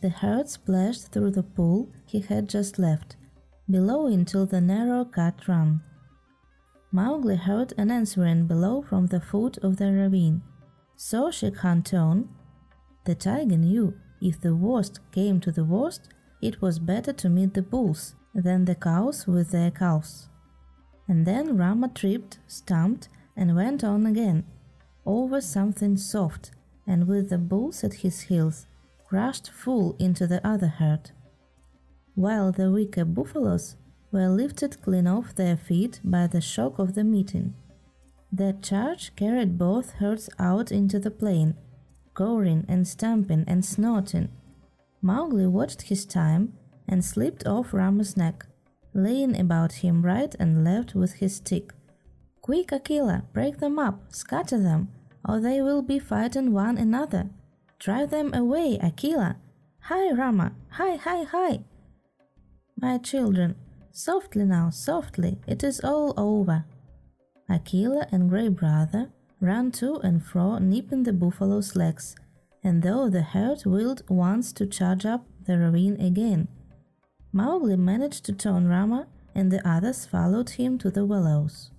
The 0.00 0.08
herd 0.08 0.48
splashed 0.48 1.12
through 1.12 1.32
the 1.32 1.42
pool 1.42 1.90
he 2.06 2.20
had 2.20 2.48
just 2.48 2.78
left, 2.78 3.16
below 3.68 4.06
into 4.06 4.44
the 4.44 4.60
narrow 4.60 5.04
cut 5.04 5.46
run. 5.46 5.82
Mowgli 6.92 7.36
heard 7.36 7.72
an 7.78 7.90
answering 7.90 8.46
bellow 8.46 8.82
from 8.82 9.06
the 9.06 9.20
foot 9.20 9.58
of 9.58 9.76
the 9.76 9.92
ravine. 9.92 10.42
Shere 10.96 11.52
Khan 11.52 11.82
turned. 11.82 12.28
The 13.04 13.14
tiger 13.14 13.56
knew 13.56 13.94
if 14.20 14.40
the 14.40 14.56
worst 14.56 14.98
came 15.12 15.40
to 15.40 15.52
the 15.52 15.64
worst, 15.64 16.08
it 16.42 16.60
was 16.60 16.78
better 16.80 17.12
to 17.12 17.28
meet 17.28 17.54
the 17.54 17.62
bulls 17.62 18.16
than 18.34 18.64
the 18.64 18.74
cows 18.74 19.26
with 19.26 19.50
their 19.50 19.70
calves. 19.70 20.28
And 21.06 21.24
then 21.26 21.56
Rama 21.56 21.88
tripped, 21.88 22.38
stumped, 22.48 23.08
and 23.36 23.54
went 23.54 23.84
on 23.84 24.04
again, 24.04 24.44
over 25.06 25.40
something 25.40 25.96
soft, 25.96 26.50
and 26.86 27.06
with 27.06 27.30
the 27.30 27.38
bulls 27.38 27.84
at 27.84 27.94
his 27.94 28.22
heels, 28.22 28.66
crashed 29.06 29.50
full 29.50 29.96
into 29.98 30.26
the 30.26 30.44
other 30.46 30.68
herd. 30.68 31.12
While 32.14 32.52
the 32.52 32.70
weaker 32.70 33.04
buffaloes 33.04 33.76
were 34.12 34.28
lifted 34.28 34.80
clean 34.82 35.06
off 35.06 35.34
their 35.34 35.56
feet 35.56 36.00
by 36.02 36.26
the 36.26 36.40
shock 36.40 36.78
of 36.78 36.94
the 36.94 37.04
meeting. 37.04 37.54
The 38.32 38.56
charge 38.62 39.14
carried 39.16 39.58
both 39.58 39.92
herds 39.92 40.28
out 40.38 40.70
into 40.70 40.98
the 40.98 41.10
plain, 41.10 41.54
goring 42.14 42.64
and 42.68 42.86
stamping 42.86 43.44
and 43.46 43.64
snorting. 43.64 44.28
Mowgli 45.02 45.46
watched 45.46 45.82
his 45.82 46.04
time 46.04 46.52
and 46.88 47.04
slipped 47.04 47.46
off 47.46 47.72
Rama's 47.72 48.16
neck, 48.16 48.46
laying 48.94 49.38
about 49.38 49.72
him 49.84 50.02
right 50.02 50.34
and 50.38 50.64
left 50.64 50.94
with 50.94 51.14
his 51.14 51.36
stick. 51.36 51.72
Quick, 52.40 52.72
Akela, 52.72 53.24
break 53.32 53.58
them 53.58 53.78
up, 53.78 54.12
scatter 54.12 54.60
them, 54.60 54.88
or 55.28 55.40
they 55.40 55.60
will 55.60 55.82
be 55.82 55.98
fighting 55.98 56.52
one 56.52 56.78
another. 56.78 57.30
Drive 57.78 58.10
them 58.10 58.34
away, 58.34 58.78
Akela. 58.82 59.36
Hi, 59.84 60.12
Rama, 60.12 60.52
hi, 60.72 60.96
hi, 60.96 61.22
hi. 61.24 61.60
My 62.76 62.98
children, 62.98 63.56
softly 63.92 64.44
now, 64.44 64.70
softly, 64.70 65.38
it 65.46 65.62
is 65.62 65.80
all 65.80 66.14
over. 66.16 66.64
Akela 67.48 68.06
and 68.12 68.28
Grey 68.28 68.48
Brother 68.48 69.10
ran 69.40 69.72
to 69.72 69.96
and 69.96 70.24
fro, 70.24 70.58
nipping 70.58 71.02
the 71.02 71.12
buffalo's 71.12 71.74
legs, 71.74 72.14
and 72.62 72.82
though 72.82 73.08
the 73.08 73.22
herd 73.22 73.64
willed 73.64 74.02
once 74.08 74.52
to 74.52 74.66
charge 74.66 75.06
up 75.06 75.26
the 75.46 75.58
ravine 75.58 76.00
again, 76.00 76.48
Mowgli 77.32 77.76
managed 77.76 78.24
to 78.24 78.32
turn 78.32 78.68
Rama, 78.68 79.06
and 79.34 79.50
the 79.50 79.66
others 79.66 80.04
followed 80.04 80.50
him 80.50 80.76
to 80.78 80.90
the 80.90 81.06
willows. 81.06 81.70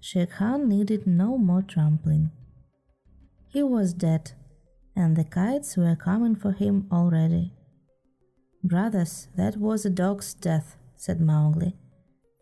Shere 0.00 0.26
Khan 0.26 0.68
needed 0.68 1.06
no 1.06 1.36
more 1.36 1.62
trampling. 1.62 2.30
He 3.48 3.62
was 3.62 3.92
dead, 3.92 4.32
and 4.94 5.16
the 5.16 5.24
kites 5.24 5.76
were 5.76 5.96
coming 5.96 6.36
for 6.36 6.52
him 6.52 6.86
already. 6.92 7.52
Brothers, 8.62 9.28
that 9.36 9.56
was 9.56 9.84
a 9.84 9.90
dog's 9.90 10.34
death, 10.34 10.76
said 10.98 11.20
Mowgli, 11.20 11.76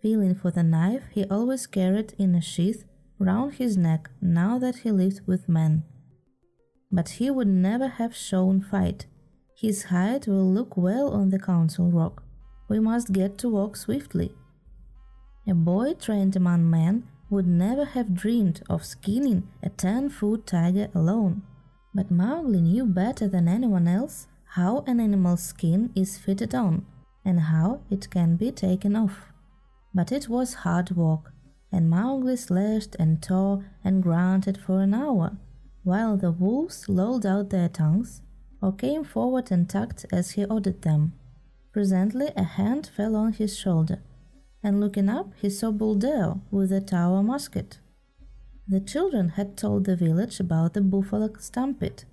feeling 0.01 0.35
for 0.35 0.51
the 0.51 0.63
knife 0.63 1.03
he 1.13 1.25
always 1.27 1.67
carried 1.67 2.15
in 2.19 2.35
a 2.35 2.41
sheath 2.41 2.85
round 3.19 3.55
his 3.55 3.77
neck 3.77 4.11
now 4.21 4.59
that 4.59 4.77
he 4.79 4.91
lived 4.91 5.21
with 5.27 5.49
men. 5.49 5.85
But 6.91 7.11
he 7.21 7.31
would 7.31 7.49
never 7.49 7.89
have 7.89 8.17
shown 8.17 8.63
fight. 8.63 9.07
His 9.55 9.85
hide 9.85 10.27
will 10.27 10.51
look 10.51 10.77
well 10.77 11.11
on 11.11 11.29
the 11.31 11.39
council 11.39 11.91
rock. 11.91 12.23
We 12.69 12.81
must 12.81 13.13
get 13.13 13.37
to 13.39 13.51
walk 13.51 13.77
swiftly. 13.77 14.35
A 15.47 15.55
boy 15.55 15.93
trained 15.95 16.35
among 16.35 16.69
men 16.71 17.05
would 17.29 17.47
never 17.47 17.85
have 17.85 18.15
dreamed 18.15 18.63
of 18.71 18.85
skinning 18.85 19.49
a 19.63 19.69
ten 19.69 20.09
foot 20.09 20.47
tiger 20.47 20.89
alone. 20.95 21.43
But 21.95 22.11
Mowgli 22.11 22.61
knew 22.63 22.87
better 22.87 23.29
than 23.29 23.49
anyone 23.49 23.87
else 23.87 24.29
how 24.57 24.83
an 24.87 25.01
animal's 25.01 25.43
skin 25.43 25.91
is 25.95 26.19
fitted 26.19 26.55
on 26.55 26.87
and 27.27 27.41
how 27.41 27.81
it 27.91 28.09
can 28.09 28.37
be 28.37 28.53
taken 28.53 28.95
off. 28.97 29.33
But 29.93 30.13
it 30.13 30.29
was 30.29 30.63
hard 30.65 30.93
work, 30.97 31.33
and 31.73 31.91
Mowgli 31.91 32.37
slashed 32.37 32.95
and 32.99 33.21
tore 33.21 33.65
and 33.85 34.03
grunted 34.03 34.57
for 34.57 34.81
an 34.81 34.95
hour, 34.95 35.37
while 35.83 36.17
the 36.17 36.31
wolves 36.31 36.89
lolled 36.89 37.27
out 37.27 37.51
their 37.51 37.69
tongues 37.69 38.23
or 38.63 38.73
came 38.73 39.05
forward 39.05 39.51
and 39.51 39.69
tugged 39.69 40.07
as 40.13 40.31
he 40.33 40.45
ordered 40.45 40.83
them. 40.83 41.13
Presently 41.73 42.29
a 42.37 42.45
hand 42.45 42.91
fell 42.97 43.17
on 43.17 43.33
his 43.33 43.59
shoulder, 43.59 43.99
and 44.63 44.81
looking 44.81 45.09
up 45.09 45.33
he 45.43 45.51
saw 45.51 45.71
Buldeo 45.73 46.41
with 46.51 46.73
a 46.73 46.81
tower 46.81 47.23
musket. 47.23 47.81
The 48.69 48.81
children 48.81 49.31
had 49.31 49.57
told 49.57 49.85
the 49.85 49.97
village 49.97 50.41
about 50.41 50.75
the 50.75 50.81
buffalo 50.81 51.31
stampede, 51.39 52.05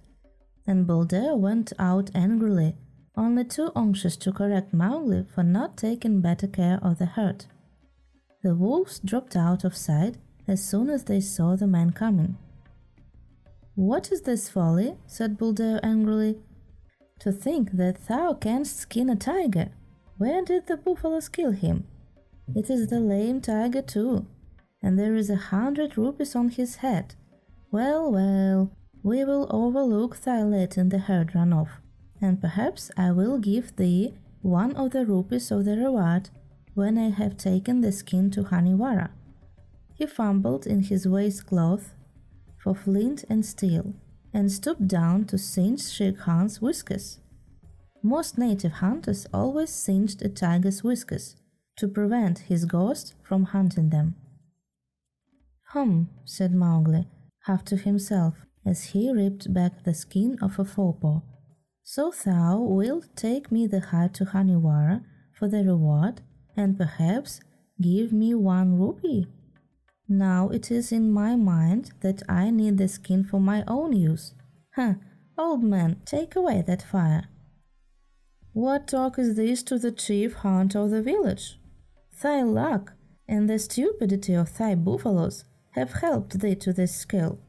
and 0.68 0.88
Buldeo 0.88 1.36
went 1.36 1.72
out 1.78 2.09
angrily, 2.16 2.76
only 3.16 3.43
too 3.43 3.72
anxious 3.76 4.18
to 4.18 4.32
correct 4.32 4.74
Mowgli 4.74 5.26
for 5.34 5.43
not 5.43 5.78
taking 5.78 6.22
better 6.22 6.47
care 6.47 6.80
of 6.82 6.97
the 6.99 7.05
herd. 7.05 7.45
The 8.41 8.55
wolves 8.55 8.99
dropped 8.99 9.36
out 9.36 9.64
of 9.64 9.76
sight 9.76 10.18
as 10.47 10.64
soon 10.64 10.89
as 10.89 11.05
they 11.05 11.22
saw 11.22 11.55
the 11.55 11.68
man 11.68 11.91
coming. 11.91 12.38
What 13.76 14.11
is 14.11 14.22
this 14.22 14.49
folly? 14.49 14.97
said 15.07 15.38
Buldeo 15.38 15.80
angrily. 15.82 16.38
To 17.20 17.32
think 17.32 17.72
that 17.74 18.07
thou 18.07 18.34
canst 18.34 18.78
skin 18.78 19.09
a 19.09 19.16
tiger! 19.16 19.70
Where 20.18 20.43
did 20.43 20.68
the 20.68 20.78
buffaloes 20.78 21.30
kill 21.30 21.51
him? 21.51 21.88
It 22.55 22.70
is 22.70 22.88
the 22.88 22.99
lame 22.99 23.41
tiger 23.41 23.82
too, 23.82 24.28
and 24.82 24.99
there 24.99 25.16
is 25.16 25.30
a 25.30 25.36
hundred 25.36 25.97
rupees 25.97 26.36
on 26.36 26.49
his 26.49 26.78
head. 26.78 27.16
Well, 27.72 28.11
well, 28.11 28.72
we 29.01 29.24
will 29.24 29.47
overlook 29.49 30.18
thy 30.18 30.43
letting 30.43 30.89
the 30.89 30.99
herd 30.99 31.34
run 31.34 31.51
off, 31.53 31.82
and 32.24 32.39
perhaps 32.39 32.89
I 32.95 33.11
will 33.11 33.38
give 33.38 33.76
thee 33.76 34.13
one 34.41 34.74
of 34.76 34.91
the 34.91 35.05
rupees 35.05 35.51
of 35.51 35.65
the 35.65 35.76
reward 35.76 36.30
when 36.74 36.97
I 36.97 37.09
have 37.09 37.36
taken 37.36 37.82
the 37.82 37.91
skin 37.91 38.32
to 38.32 38.43
Khanhiwara. 38.43 39.09
He 39.93 40.05
fumbled 40.05 40.65
in 40.65 40.84
his 40.84 41.05
waistcloth 41.05 41.93
for 42.63 42.74
flint 42.74 43.26
and 43.30 43.45
steel, 43.45 43.93
and 44.34 44.49
stooped 44.49 44.88
down 44.88 45.26
to 45.26 45.38
singe 45.38 45.84
Shere 45.91 46.13
Khan's 46.13 46.61
whiskers. 46.61 47.19
Most 48.01 48.38
native 48.38 48.71
hunters 48.84 49.28
always 49.34 49.69
singed 49.69 50.21
a 50.21 50.30
tiger's 50.30 50.82
whiskers 50.82 51.36
to 51.76 51.89
prevent 51.89 52.47
his 52.51 52.63
ghost 52.63 53.15
from 53.21 53.43
hunting 53.55 53.89
them. 53.89 54.15
Hum, 55.74 56.09
said 56.24 56.53
Mowgli, 56.53 57.05
half 57.47 57.65
to 57.65 57.76
himself, 57.76 58.45
as 58.65 58.91
he 58.91 59.11
ripped 59.11 59.53
back 59.53 59.84
the 59.84 59.93
skin 59.93 60.38
of 60.41 60.57
a 60.57 60.63
forepaw. 60.63 61.19
So 61.84 62.13
thou 62.25 62.59
wilt 62.59 63.15
take 63.15 63.51
me 63.51 63.67
the 63.67 63.81
hide 63.81 64.13
to 64.15 64.25
Khanhiwara 64.25 65.03
for 65.31 65.47
the 65.47 65.63
reward, 65.63 66.21
and 66.55 66.77
perhaps 66.77 67.41
give 67.81 68.13
me 68.13 68.34
one 68.34 68.79
rupee? 68.79 69.27
Now 70.07 70.49
it 70.49 70.71
is 70.71 70.91
in 70.91 71.11
my 71.11 71.36
mind 71.36 71.91
that 72.01 72.23
I 72.29 72.51
need 72.51 72.77
the 72.77 72.88
skin 72.88 73.23
for 73.23 73.39
my 73.39 73.63
own 73.67 73.93
use. 73.93 74.34
Huh, 74.75 74.95
old 75.38 75.63
man, 75.63 76.01
take 76.05 76.36
away 76.36 76.63
that 76.65 76.81
fire. 76.81 77.25
What 78.53 78.88
talk 78.88 79.17
is 79.17 79.36
this 79.36 79.63
to 79.63 79.77
the 79.77 79.91
chief 79.91 80.34
hunter 80.36 80.79
of 80.79 80.91
the 80.91 81.01
village? 81.01 81.59
Thy 82.21 82.43
luck 82.43 82.93
and 83.27 83.49
the 83.49 83.59
stupidity 83.59 84.34
of 84.36 84.57
thy 84.57 84.75
buffaloes 84.75 85.45
have 85.71 85.93
helped 85.93 86.39
thee 86.39 86.55
to 86.55 86.71
this 86.71 86.95
skill. 86.95 87.39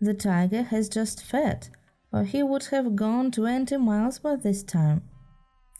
The 0.00 0.14
tiger 0.14 0.62
has 0.62 0.88
just 0.88 1.22
fed, 1.22 1.68
or 2.14 2.22
he 2.22 2.44
would 2.44 2.66
have 2.66 2.94
gone 2.94 3.32
twenty 3.32 3.76
miles 3.76 4.20
by 4.20 4.36
this 4.36 4.62
time. 4.62 5.02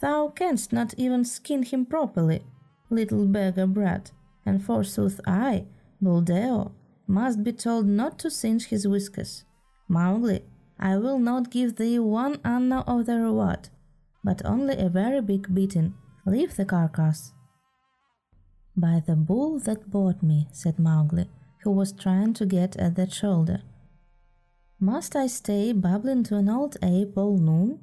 Thou 0.00 0.28
canst 0.28 0.72
not 0.72 0.92
even 0.98 1.24
skin 1.24 1.62
him 1.62 1.86
properly, 1.86 2.42
little 2.90 3.24
beggar 3.26 3.68
brat, 3.68 4.10
and 4.44 4.62
forsooth 4.62 5.20
I, 5.26 5.66
Buldeo, 6.02 6.72
must 7.06 7.44
be 7.44 7.52
told 7.52 7.86
not 7.86 8.18
to 8.18 8.30
singe 8.30 8.66
his 8.66 8.88
whiskers. 8.88 9.44
Mowgli, 9.88 10.40
I 10.78 10.96
will 10.96 11.20
not 11.20 11.52
give 11.52 11.76
thee 11.76 12.00
one 12.00 12.40
anna 12.44 12.80
of 12.80 13.06
the 13.06 13.20
reward, 13.20 13.68
but 14.24 14.44
only 14.44 14.76
a 14.76 14.88
very 14.88 15.20
big 15.20 15.54
beating. 15.54 15.94
Leave 16.26 16.56
the 16.56 16.64
carcass. 16.64 17.32
By 18.76 19.00
the 19.06 19.14
bull 19.14 19.60
that 19.60 19.88
bought 19.88 20.20
me, 20.20 20.48
said 20.50 20.80
Mowgli, 20.80 21.30
who 21.62 21.70
was 21.70 21.92
trying 21.92 22.34
to 22.34 22.44
get 22.44 22.76
at 22.76 22.96
that 22.96 23.12
shoulder. 23.12 23.62
Must 24.84 25.16
I 25.16 25.28
stay 25.28 25.72
babbling 25.72 26.24
to 26.24 26.36
an 26.36 26.50
old 26.50 26.76
ape 26.82 27.16
all 27.16 27.38
noon? 27.38 27.80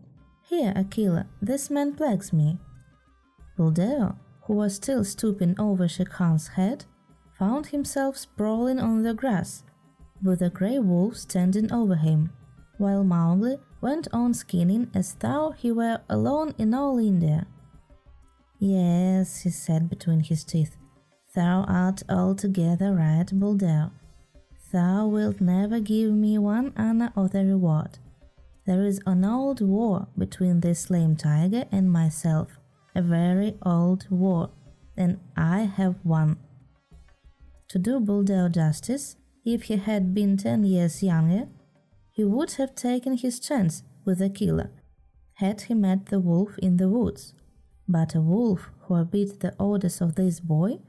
Here, 0.47 0.72
Akela, 0.76 1.26
this 1.41 1.72
man 1.72 1.95
plagues 1.95 2.32
me. 2.32 2.60
Buldeo, 3.58 4.18
who 4.43 4.54
was 4.54 4.76
still 4.76 5.04
stooping 5.04 5.60
over 5.60 5.88
Shere 5.88 6.06
Khan's 6.06 6.49
head, 6.49 6.86
found 7.39 7.66
himself 7.66 8.18
sprawling 8.18 8.80
on 8.80 9.02
the 9.02 9.16
grass, 9.16 9.64
with 10.22 10.41
the 10.41 10.52
grey 10.52 10.78
wolf 10.78 11.18
standing 11.18 11.74
over 11.74 11.95
him, 11.95 12.30
while 12.78 13.04
Mowgli 13.04 13.58
went 13.82 14.08
on 14.14 14.36
skinning 14.36 14.91
as 14.93 15.16
though 15.16 15.56
he 15.58 15.72
were 15.72 16.02
alone 16.08 16.54
in 16.60 16.72
all 16.76 16.99
India. 16.99 17.47
Yes, 18.60 19.41
he 19.41 19.49
said 19.49 19.89
between 19.89 20.20
his 20.20 20.43
teeth, 20.43 20.78
Thou 21.34 21.64
art 21.68 22.04
altogether 22.08 22.93
right, 22.93 23.26
Buldeo. 23.26 23.89
Thou 24.72 25.07
wilt 25.07 25.41
never 25.41 25.80
give 25.80 26.13
me 26.13 26.38
one 26.38 26.72
anna 26.78 27.11
of 27.15 27.32
the 27.32 27.45
reward. 27.45 27.99
There 28.65 28.86
is 28.86 29.01
an 29.05 29.26
old 29.26 29.59
war 29.59 30.07
between 30.17 30.61
this 30.61 30.89
lame 30.89 31.15
tiger 31.15 31.65
and 31.72 31.91
myself, 31.91 32.57
a 32.95 33.01
very 33.01 33.57
old 33.65 34.07
war, 34.09 34.51
and 34.95 35.19
I 35.36 35.61
have 35.61 35.95
won. 36.05 36.38
To 37.69 37.80
do 37.80 37.99
Buldeo 37.99 38.49
justice, 38.49 39.17
if 39.43 39.63
he 39.63 39.78
had 39.78 40.13
been 40.13 40.38
ten 40.38 40.63
years 40.63 41.03
younger, 41.03 41.47
he 42.11 42.24
would 42.24 42.53
have 42.53 42.76
taken 42.76 43.17
his 43.17 43.39
chance 43.39 43.84
with 44.05 44.22
Akela, 44.22 44.69
had 45.36 45.61
he 45.61 45.74
met 45.74 46.05
the 46.05 46.19
wolf 46.19 46.57
in 46.59 46.78
the 46.78 46.88
woods. 46.88 47.34
But 47.88 48.15
a 48.15 48.22
wolf 48.22 48.69
who 48.82 48.95
obeyed 48.95 49.39
the 49.39 49.53
orders 49.59 49.99
of 49.99 50.15
this 50.15 50.39
boy 50.39 50.80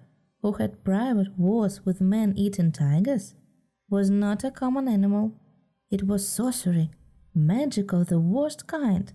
who 0.42 0.52
had 0.52 0.84
private 0.84 1.38
wars 1.38 1.84
with 1.84 2.00
man-eating 2.00 2.72
tigers, 2.72 3.34
was 3.92 4.08
not 4.08 4.42
a 4.42 4.50
common 4.50 4.88
animal. 4.88 5.34
It 5.90 6.06
was 6.06 6.26
sorcery, 6.26 6.90
magic 7.34 7.92
of 7.92 8.06
the 8.06 8.18
worst 8.18 8.66
kind, 8.66 9.12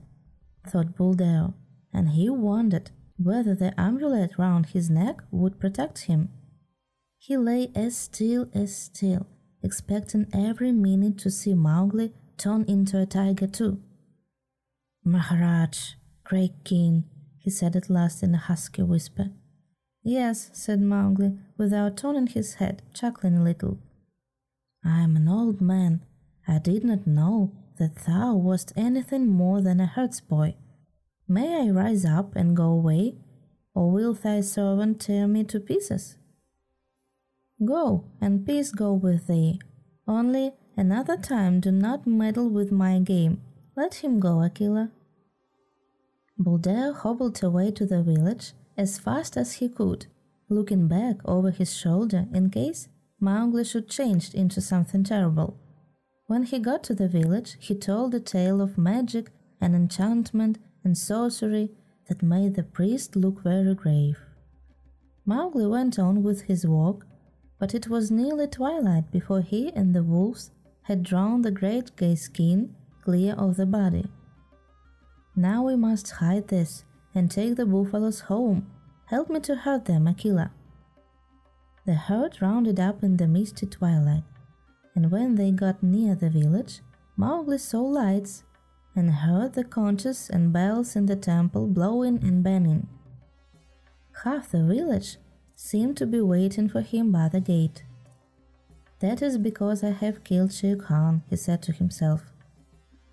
thought 0.67 0.95
Buldeo, 0.95 1.55
and 1.91 2.09
he 2.09 2.29
wondered 2.29 2.91
whether 3.17 3.55
the 3.55 3.73
amulet 3.79 4.37
round 4.37 4.67
his 4.67 4.87
neck 4.87 5.23
would 5.31 5.59
protect 5.59 6.03
him. 6.03 6.29
He 7.17 7.35
lay 7.35 7.71
as 7.73 7.97
still 7.97 8.49
as 8.53 8.75
still, 8.75 9.25
expecting 9.63 10.27
every 10.31 10.71
minute 10.71 11.17
to 11.23 11.31
see 11.31 11.55
Mowgli 11.55 12.13
turn 12.37 12.63
into 12.67 13.01
a 13.01 13.07
tiger 13.07 13.47
too. 13.47 13.81
Maharaj, 15.03 15.93
great 16.23 16.63
king, 16.63 17.05
he 17.39 17.49
said 17.49 17.75
at 17.75 17.89
last 17.89 18.21
in 18.21 18.35
a 18.35 18.37
husky 18.37 18.83
whisper. 18.83 19.31
Yes, 20.03 20.51
said 20.53 20.81
Mowgli, 20.81 21.31
without 21.57 21.97
turning 21.97 22.27
his 22.27 22.55
head, 22.55 22.83
chuckling 22.93 23.37
a 23.37 23.43
little. 23.43 23.79
I 24.87 25.01
am 25.01 25.17
an 25.17 25.27
old 25.27 25.59
man. 25.59 26.05
I 26.47 26.59
did 26.59 26.85
not 26.85 27.05
know 27.05 27.51
that 27.77 28.05
thou 28.07 28.35
wast 28.35 28.71
anything 28.77 29.27
more 29.27 29.61
than 29.61 29.81
a 29.81 29.85
herds 29.85 30.21
boy. 30.21 30.55
May 31.27 31.67
I 31.67 31.71
rise 31.71 32.05
up 32.05 32.37
and 32.37 32.55
go 32.55 32.69
away, 32.69 33.15
or 33.75 33.91
will 33.91 34.13
thy 34.13 34.39
servant 34.39 35.01
tear 35.01 35.27
me 35.27 35.43
to 35.43 35.59
pieces? 35.59 36.15
Go, 37.65 38.05
and 38.21 38.45
peace 38.45 38.71
go 38.71 38.93
with 38.93 39.27
thee. 39.27 39.59
Only 40.07 40.53
another 40.77 41.17
time 41.17 41.59
do 41.59 41.71
not 41.71 42.07
meddle 42.07 42.49
with 42.49 42.71
my 42.71 42.99
game. 42.99 43.41
Let 43.75 43.95
him 43.95 44.21
go, 44.21 44.41
Akela. 44.41 44.91
Buldeo 46.39 46.93
hobbled 46.93 47.43
away 47.43 47.71
to 47.71 47.85
the 47.85 48.03
village 48.03 48.53
as 48.77 48.99
fast 48.99 49.35
as 49.35 49.53
he 49.53 49.67
could, 49.67 50.05
looking 50.47 50.87
back 50.87 51.17
over 51.25 51.51
his 51.51 51.75
shoulder 51.75 52.25
in 52.33 52.51
case 52.51 52.87
Mowgli 53.19 53.63
should 53.63 53.89
change 53.89 54.33
into 54.33 54.61
something 54.61 55.03
terrible. 55.03 55.57
When 56.27 56.43
he 56.43 56.59
got 56.59 56.83
to 56.85 56.93
the 56.93 57.07
village, 57.07 57.57
he 57.59 57.73
told 57.73 58.13
a 58.13 58.19
tale 58.19 58.61
of 58.61 58.77
magic 58.77 59.31
and 59.59 59.75
enchantment 59.75 60.59
and 60.83 60.97
sorcery 60.97 61.71
that 62.07 62.21
made 62.21 62.55
the 62.55 62.63
priest 62.63 63.15
look 63.15 63.41
very 63.43 63.73
grave. 63.73 64.19
Mowgli 65.25 65.65
went 65.65 65.97
on 65.97 66.23
with 66.23 66.41
his 66.43 66.65
walk, 66.65 67.05
but 67.59 67.73
it 67.73 67.87
was 67.87 68.11
nearly 68.11 68.47
twilight 68.47 69.11
before 69.11 69.41
he 69.41 69.71
and 69.73 69.95
the 69.95 70.03
wolves 70.03 70.51
had 70.83 71.03
drawn 71.03 71.41
the 71.41 71.51
great 71.51 71.95
gay 71.95 72.15
skin 72.15 72.75
clear 73.03 73.33
of 73.33 73.57
the 73.57 73.65
body. 73.65 74.05
Now 75.35 75.63
we 75.63 75.75
must 75.75 76.11
hide 76.11 76.47
this 76.47 76.85
and 77.15 77.29
take 77.29 77.55
the 77.55 77.65
buffaloes 77.65 78.21
home. 78.21 78.69
Help 79.05 79.29
me 79.29 79.39
to 79.41 79.55
herd 79.55 79.85
them, 79.85 80.07
Akela. 80.07 80.51
The 81.87 81.93
herd 81.93 82.41
rounded 82.41 82.81
up 82.81 83.01
in 83.01 83.15
the 83.15 83.27
misty 83.27 83.65
twilight, 83.65 84.25
and 84.93 85.09
when 85.09 85.35
they 85.35 85.51
got 85.51 85.81
near 85.81 86.15
the 86.15 86.29
village, 86.29 86.81
Mowgli 87.15 87.57
saw 87.57 87.81
lights 87.81 88.43
and 88.93 89.09
heard 89.09 89.53
the 89.53 89.63
conches 89.63 90.29
and 90.29 90.51
bells 90.51 90.97
in 90.97 91.05
the 91.05 91.15
temple 91.15 91.65
blowing 91.65 92.21
and 92.21 92.43
banging. 92.43 92.89
Half 94.25 94.51
the 94.51 94.65
village 94.65 95.15
seemed 95.55 95.95
to 95.95 96.05
be 96.05 96.19
waiting 96.19 96.67
for 96.67 96.81
him 96.81 97.09
by 97.09 97.29
the 97.29 97.39
gate. 97.39 97.85
That 98.99 99.21
is 99.21 99.37
because 99.37 99.81
I 99.81 99.91
have 99.91 100.25
killed 100.25 100.51
Shere 100.51 100.75
Khan, 100.75 101.23
he 101.29 101.37
said 101.37 101.61
to 101.63 101.71
himself. 101.71 102.33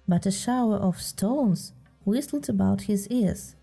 But 0.08 0.26
a 0.26 0.32
shower 0.32 0.78
of 0.78 1.00
stones 1.00 1.74
whistled 2.04 2.48
about 2.48 2.82
his 2.82 3.06
ears, 3.06 3.54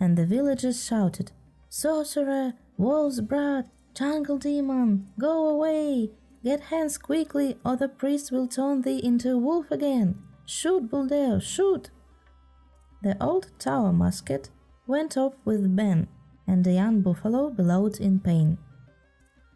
and 0.00 0.16
the 0.16 0.24
villagers 0.24 0.82
shouted, 0.82 1.32
Sorcerer! 1.68 2.54
Wolf's 2.78 3.20
brat! 3.20 3.68
Jungle 3.94 4.38
demon, 4.38 5.06
go 5.20 5.48
away! 5.48 6.10
Get 6.42 6.60
hands 6.62 6.98
quickly, 6.98 7.56
or 7.64 7.76
the 7.76 7.88
priest 7.88 8.32
will 8.32 8.48
turn 8.48 8.82
thee 8.82 8.98
into 9.02 9.30
a 9.30 9.38
wolf 9.38 9.70
again! 9.70 10.18
Shoot, 10.44 10.90
Buldeo, 10.90 11.38
shoot! 11.40 11.90
The 13.02 13.16
old 13.22 13.52
tower 13.60 13.92
musket 13.92 14.50
went 14.88 15.16
off 15.16 15.34
with 15.44 15.76
Ben, 15.76 16.08
and 16.44 16.64
the 16.64 16.72
young 16.72 17.02
buffalo 17.02 17.50
bellowed 17.50 18.00
in 18.00 18.18
pain. 18.18 18.58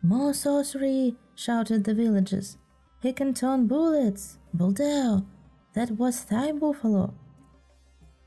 More 0.03 0.33
sorcery! 0.33 1.17
shouted 1.35 1.83
the 1.83 1.95
villagers. 1.95 2.59
He 3.03 3.13
can 3.13 3.35
turn 3.35 3.67
bullets! 3.67 4.39
Buldeo, 4.55 5.27
that 5.75 5.99
was 5.99 6.25
thy 6.25 6.53
buffalo! 6.53 7.13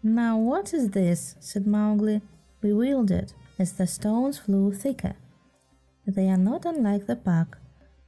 Now 0.03 0.37
what 0.37 0.73
is 0.73 0.89
this? 0.89 1.35
said 1.39 1.65
Mowgli, 1.65 2.21
bewildered, 2.59 3.31
as 3.57 3.73
the 3.73 3.87
stones 3.87 4.37
flew 4.37 4.73
thicker. 4.73 5.15
They 6.05 6.27
are 6.29 6.37
not 6.37 6.65
unlike 6.65 7.07
the 7.07 7.15
pack, 7.15 7.57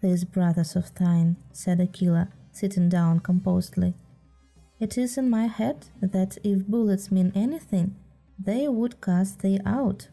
these 0.01 0.23
brothers 0.23 0.75
of 0.75 0.93
thine, 0.95 1.37
said 1.51 1.79
Akela, 1.79 2.29
sitting 2.51 2.89
down 2.89 3.19
composedly. 3.19 3.93
It 4.79 4.97
is 4.97 5.17
in 5.17 5.29
my 5.29 5.47
head 5.47 5.87
that 6.01 6.37
if 6.43 6.67
bullets 6.67 7.11
mean 7.11 7.31
anything, 7.35 7.95
they 8.37 8.67
would 8.67 9.01
cast 9.01 9.39
thee 9.39 9.59
out. 9.65 10.09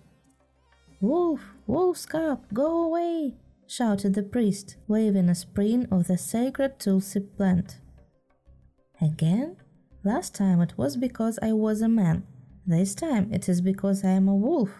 Wolf, 1.00 1.54
wolf's 1.66 2.06
cub, 2.06 2.44
go 2.52 2.84
away! 2.84 3.34
shouted 3.66 4.14
the 4.14 4.22
priest, 4.22 4.76
waving 4.86 5.28
a 5.28 5.34
spring 5.34 5.86
of 5.90 6.06
the 6.06 6.18
sacred 6.18 6.78
tulsi 6.78 7.20
plant. 7.20 7.78
Again? 9.00 9.56
Last 10.04 10.34
time 10.34 10.60
it 10.60 10.76
was 10.76 10.96
because 10.96 11.38
I 11.42 11.52
was 11.52 11.80
a 11.80 11.88
man. 11.88 12.26
This 12.66 12.94
time 12.94 13.32
it 13.32 13.48
is 13.48 13.60
because 13.60 14.04
I 14.04 14.10
am 14.10 14.28
a 14.28 14.34
wolf. 14.34 14.70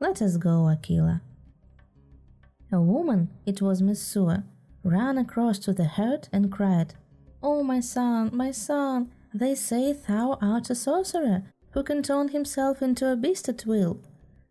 Let 0.00 0.20
us 0.20 0.36
go, 0.36 0.68
Akela. 0.68 1.22
A 2.72 2.80
woman, 2.80 3.30
it 3.44 3.62
was 3.62 3.80
Messua, 3.80 4.44
ran 4.82 5.18
across 5.18 5.58
to 5.60 5.72
the 5.72 5.84
herd 5.84 6.28
and 6.32 6.50
cried, 6.50 6.94
Oh, 7.42 7.62
my 7.62 7.80
son, 7.80 8.30
my 8.32 8.50
son, 8.50 9.12
they 9.32 9.54
say 9.54 9.92
thou 9.92 10.38
art 10.40 10.70
a 10.70 10.74
sorcerer 10.74 11.44
who 11.72 11.82
can 11.82 12.02
turn 12.02 12.28
himself 12.28 12.82
into 12.82 13.10
a 13.10 13.16
beast 13.16 13.48
at 13.48 13.66
will. 13.66 14.00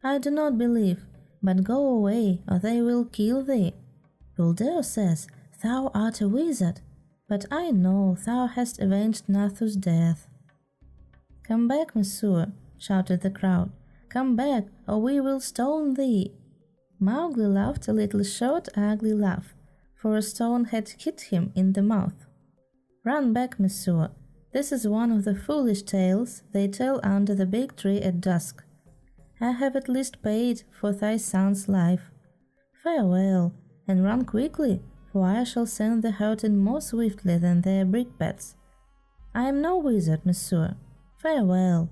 I 0.04 0.18
do 0.20 0.30
not 0.30 0.58
believe, 0.58 1.06
but 1.42 1.64
go 1.64 1.88
away, 1.88 2.42
or 2.48 2.60
they 2.60 2.82
will 2.82 3.06
kill 3.06 3.44
thee. 3.44 3.74
Buldeo 4.38 4.84
says 4.84 5.28
thou 5.64 5.92
art 5.94 6.22
a 6.22 6.30
wizard, 6.30 6.82
but 7.28 7.46
I 7.52 7.72
know 7.72 8.16
thou 8.26 8.48
hast 8.48 8.80
avenged 8.80 9.28
Nathu's 9.28 9.76
death. 9.76 10.28
Come 11.44 11.68
back, 11.68 11.94
Messua, 11.96 12.54
shouted 12.78 13.22
the 13.22 13.30
crowd. 13.30 13.72
Come 14.10 14.36
back, 14.36 14.66
or 14.88 15.02
we 15.02 15.20
will 15.20 15.40
stone 15.40 15.96
thee. 15.96 16.32
Mowgli 17.06 17.46
laughed 17.46 17.88
a 17.88 17.94
little 17.94 18.24
short, 18.24 18.68
ugly 18.76 19.14
laugh, 19.14 19.54
for 19.94 20.18
a 20.18 20.24
stone 20.24 20.66
had 20.66 20.90
hit 20.90 21.22
him 21.30 21.52
in 21.54 21.74
the 21.74 21.84
mouth. 21.84 22.26
Run 23.04 23.32
back, 23.32 23.60
Messua. 23.60 24.10
This 24.54 24.72
is 24.72 24.88
one 24.88 25.12
of 25.12 25.24
the 25.24 25.36
foolish 25.36 25.84
tales 25.84 26.42
they 26.52 26.68
tell 26.68 27.00
under 27.04 27.36
the 27.36 27.46
big 27.46 27.76
tree 27.76 28.02
at 28.02 28.22
dusk. 28.22 28.64
I 29.40 29.52
have 29.52 29.76
at 29.76 29.88
least 29.88 30.24
paid 30.24 30.64
for 30.72 30.92
thy 30.94 31.18
son's 31.18 31.70
life. 31.70 32.10
Farewell, 32.84 33.54
and 33.88 34.04
run 34.04 34.26
quickly, 34.26 34.82
for 35.12 35.28
I 35.28 35.44
shall 35.44 35.68
send 35.68 36.02
the 36.02 36.10
herd 36.10 36.44
in 36.44 36.58
more 36.58 36.82
swiftly 36.82 37.38
than 37.38 37.62
their 37.62 37.86
brickbats. 37.86 38.56
I 39.36 39.44
am 39.44 39.62
no 39.62 39.78
wizard, 39.78 40.24
Messua. 40.24 40.76
Farewell. 41.22 41.88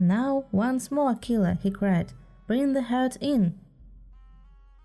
Now, 0.00 0.46
once 0.50 0.90
more, 0.90 1.10
Akela, 1.10 1.58
he 1.62 1.70
cried, 1.70 2.14
bring 2.46 2.72
the 2.72 2.84
herd 2.84 3.18
in. 3.20 3.58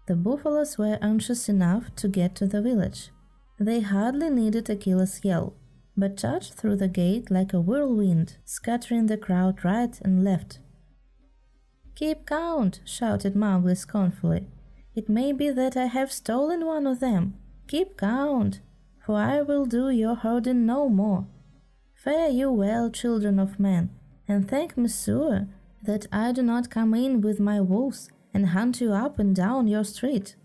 The 0.07 0.15
buffaloes 0.15 0.77
were 0.77 0.97
anxious 1.01 1.49
enough 1.49 1.93
to 1.97 2.07
get 2.07 2.33
to 2.35 2.47
the 2.47 2.61
village. 2.61 3.11
They 3.59 3.81
hardly 3.81 4.29
needed 4.29 4.69
Akela's 4.69 5.19
yell, 5.21 5.53
but 5.97 6.15
charged 6.15 6.53
through 6.53 6.77
the 6.77 6.87
gate 6.87 7.29
like 7.29 7.51
a 7.51 7.59
whirlwind, 7.59 8.37
scattering 8.45 9.07
the 9.07 9.17
crowd 9.17 9.65
right 9.65 9.99
and 10.01 10.23
left. 10.23 10.59
Keep 11.95 12.25
count, 12.25 12.79
shouted 12.85 13.35
Mowgli 13.35 13.75
scornfully. 13.75 14.47
It 14.95 15.09
may 15.09 15.33
be 15.33 15.49
that 15.49 15.75
I 15.75 15.87
have 15.87 16.11
stolen 16.11 16.65
one 16.65 16.87
of 16.87 17.01
them. 17.01 17.33
Keep 17.67 17.97
count, 17.97 18.61
for 19.05 19.17
I 19.17 19.41
will 19.41 19.65
do 19.65 19.89
your 19.89 20.15
herding 20.15 20.65
no 20.65 20.87
more. 20.87 21.27
Fare 21.93 22.29
you 22.29 22.49
well, 22.49 22.89
children 22.89 23.39
of 23.39 23.59
men, 23.59 23.89
and 24.25 24.47
thank 24.47 24.75
Messua 24.75 25.49
that 25.83 26.05
I 26.13 26.31
do 26.31 26.43
not 26.43 26.69
come 26.69 26.93
in 26.93 27.19
with 27.19 27.41
my 27.41 27.59
wolves 27.59 28.09
and 28.34 28.47
hunt 28.47 28.82
you 28.82 28.93
up 28.93 29.19
and 29.19 29.36
down 29.36 29.67
your 29.67 29.84
street. 29.84 30.36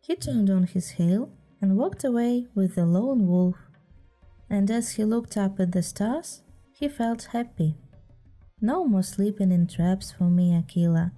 He 0.00 0.16
turned 0.16 0.50
on 0.50 0.64
his 0.64 0.90
heel 0.90 1.30
and 1.60 1.76
walked 1.76 2.04
away 2.04 2.46
with 2.54 2.74
the 2.74 2.84
lone 2.84 3.26
wolf. 3.26 3.56
And 4.50 4.70
as 4.70 4.92
he 4.92 5.04
looked 5.04 5.36
up 5.36 5.58
at 5.58 5.72
the 5.72 5.82
stars, 5.82 6.42
he 6.72 6.88
felt 6.88 7.28
happy. 7.32 7.76
No 8.60 8.84
more 8.84 9.02
sleeping 9.02 9.50
in 9.50 9.66
traps 9.66 10.12
for 10.12 10.24
me, 10.24 10.54
Akela. 10.54 11.12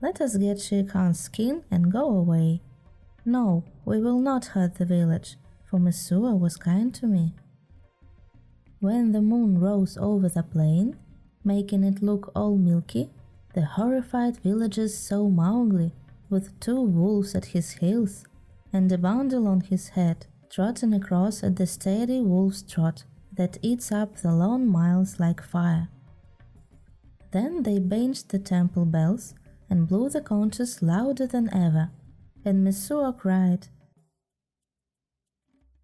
Let 0.00 0.20
us 0.20 0.36
get 0.36 0.60
Shere 0.60 0.84
Khan's 0.84 1.20
skin 1.20 1.64
and 1.70 1.90
go 1.90 2.08
away. 2.08 2.60
No, 3.24 3.64
we 3.84 4.00
will 4.00 4.20
not 4.20 4.46
hurt 4.46 4.74
the 4.76 4.84
village, 4.84 5.36
for 5.64 5.78
Messua 5.80 6.38
was 6.38 6.56
kind 6.56 6.94
to 6.94 7.06
me. 7.06 7.34
When 8.80 9.12
the 9.12 9.22
moon 9.22 9.58
rose 9.58 9.96
over 9.98 10.28
the 10.28 10.42
plain, 10.42 10.96
making 11.42 11.82
it 11.84 12.02
look 12.02 12.30
all 12.34 12.56
milky, 12.56 13.10
the 13.56 13.64
horrified 13.64 14.36
villagers 14.40 14.94
saw 14.94 15.30
Mowgli 15.30 15.90
with 16.28 16.60
two 16.60 16.78
wolves 16.78 17.34
at 17.34 17.46
his 17.46 17.70
heels 17.70 18.26
and 18.70 18.92
a 18.92 18.98
bundle 18.98 19.48
on 19.48 19.62
his 19.62 19.88
head, 19.88 20.26
trotting 20.50 20.92
across 20.92 21.42
at 21.42 21.56
the 21.56 21.66
steady 21.66 22.20
wolf's 22.20 22.60
trot 22.60 23.04
that 23.32 23.56
eats 23.62 23.90
up 23.90 24.18
the 24.18 24.30
long 24.30 24.68
miles 24.68 25.18
like 25.18 25.42
fire. 25.42 25.88
Then 27.30 27.62
they 27.62 27.78
banged 27.78 28.24
the 28.28 28.38
temple 28.38 28.84
bells 28.84 29.34
and 29.70 29.88
blew 29.88 30.10
the 30.10 30.20
conches 30.20 30.82
louder 30.82 31.26
than 31.26 31.48
ever, 31.54 31.90
and 32.44 32.62
Messua 32.62 33.16
cried. 33.16 33.68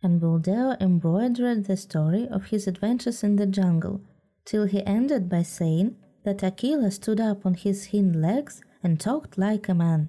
And 0.03 0.21
Buldeo 0.21 0.77
embroidered 0.79 1.65
the 1.65 1.79
story 1.79 2.29
of 2.29 2.47
his 2.47 2.67
adventures 2.67 3.25
in 3.25 3.37
the 3.37 3.47
jungle, 3.47 4.03
till 4.45 4.67
he 4.67 4.85
ended 4.85 5.31
by 5.31 5.43
saying 5.43 5.97
that 6.25 6.43
Akela 6.43 6.91
stood 6.91 7.21
up 7.21 7.45
on 7.45 7.55
his 7.55 7.91
hind 7.91 8.21
legs 8.21 8.63
and 8.83 8.99
talked 8.99 9.39
like 9.39 9.69
a 9.69 9.75
man. 9.75 10.09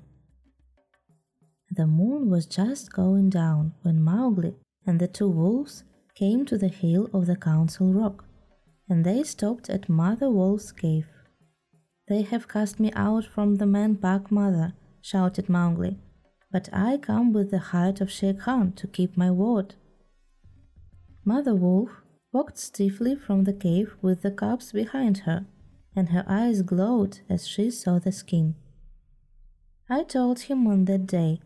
The 1.72 1.88
moon 1.88 2.30
was 2.30 2.46
just 2.46 2.94
going 2.94 3.30
down 3.30 3.74
when 3.82 4.04
Mowgli 4.04 4.56
and 4.86 5.00
the 5.00 5.08
two 5.08 5.30
wolves 5.30 5.84
came 6.16 6.46
to 6.46 6.58
the 6.58 6.68
hill 6.68 7.10
of 7.14 7.26
the 7.26 7.36
Council 7.36 7.92
Rock, 7.94 8.26
and 8.88 9.04
they 9.04 9.24
stopped 9.24 9.70
at 9.70 9.90
Mother 9.90 10.30
Wolf's 10.30 10.72
cave. 10.72 11.08
They 12.08 12.22
have 12.22 12.48
cast 12.48 12.80
me 12.80 12.92
out 12.96 13.26
from 13.26 13.56
the 13.56 13.66
Man 13.66 13.96
Pack 13.96 14.32
Mother, 14.32 14.74
shouted 15.02 15.50
Mowgli, 15.50 15.98
but 16.52 16.70
I 16.72 16.98
come 16.98 17.34
with 17.34 17.50
the 17.50 17.60
heart 17.60 18.02
of 18.02 18.12
Shere 18.12 18.34
Khan 18.34 18.74
to 18.74 18.88
keep 18.88 19.18
my 19.18 19.32
word. 19.32 19.74
Mother 21.26 21.56
Wolf 21.56 21.90
walked 22.32 22.60
stiffly 22.60 23.16
from 23.16 23.46
the 23.46 23.54
cave 23.54 23.96
with 24.02 24.22
the 24.22 24.32
cubs 24.32 24.72
behind 24.72 25.20
her, 25.20 25.48
and 25.96 26.10
her 26.10 26.26
eyes 26.28 26.62
glowed 26.62 27.20
as 27.30 27.48
she 27.48 27.70
saw 27.70 28.00
the 28.00 28.12
skin. 28.12 28.56
I 29.90 30.04
told 30.04 30.42
him 30.42 30.68
on 30.68 30.86
that 30.86 31.06
day, 31.06 31.42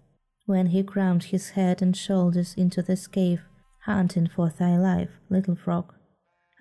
when 0.45 0.67
he 0.67 0.81
crammed 0.83 1.25
his 1.25 1.49
head 1.51 1.81
and 1.81 1.95
shoulders 1.95 2.53
into 2.55 2.81
this 2.81 3.07
cave, 3.07 3.41
hunting 3.81 4.27
for 4.27 4.49
thy 4.49 4.77
life, 4.77 5.09
little 5.29 5.55
frog. 5.55 5.93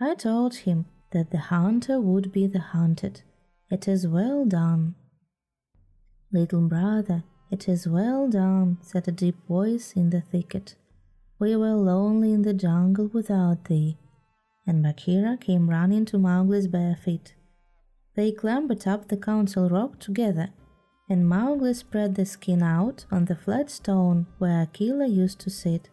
I 0.01 0.15
told 0.15 0.57
him 0.57 0.87
that 1.13 1.31
the 1.31 1.39
hunter 1.39 2.01
would 2.01 2.33
be 2.33 2.47
the 2.47 2.61
hunted. 2.61 3.23
It 3.71 3.87
is 3.87 4.07
well 4.07 4.45
done. 4.45 4.95
Little 6.33 6.69
brother, 6.69 7.25
it 7.51 7.69
is 7.69 7.87
well 7.87 8.29
done, 8.29 8.79
said 8.83 9.07
a 9.07 9.13
deep 9.13 9.37
voice 9.47 9.93
in 9.95 10.11
the 10.11 10.21
thicket. 10.21 10.75
We 11.39 11.55
were 11.55 11.75
lonely 11.75 12.33
in 12.33 12.43
the 12.43 12.55
jungle 12.55 13.09
without 13.13 13.67
thee. 13.67 13.99
And 14.67 14.83
Bagheera 14.83 15.37
came 15.37 15.71
running 15.71 16.05
to 16.07 16.19
Mowgli's 16.19 16.67
bare 16.67 16.97
feet. 16.97 17.35
They 18.17 18.33
clambered 18.33 18.87
up 18.89 19.09
the 19.09 19.19
council 19.19 19.69
rock 19.69 19.99
together, 20.01 20.49
and 21.09 21.29
Mowgli 21.29 21.75
spread 21.75 22.15
the 22.15 22.25
skin 22.25 22.63
out 22.63 23.05
on 23.11 23.27
the 23.27 23.37
flat 23.37 23.71
stone 23.71 24.27
where 24.39 24.63
Akela 24.63 25.07
used 25.07 25.39
to 25.41 25.51
sit, 25.51 25.91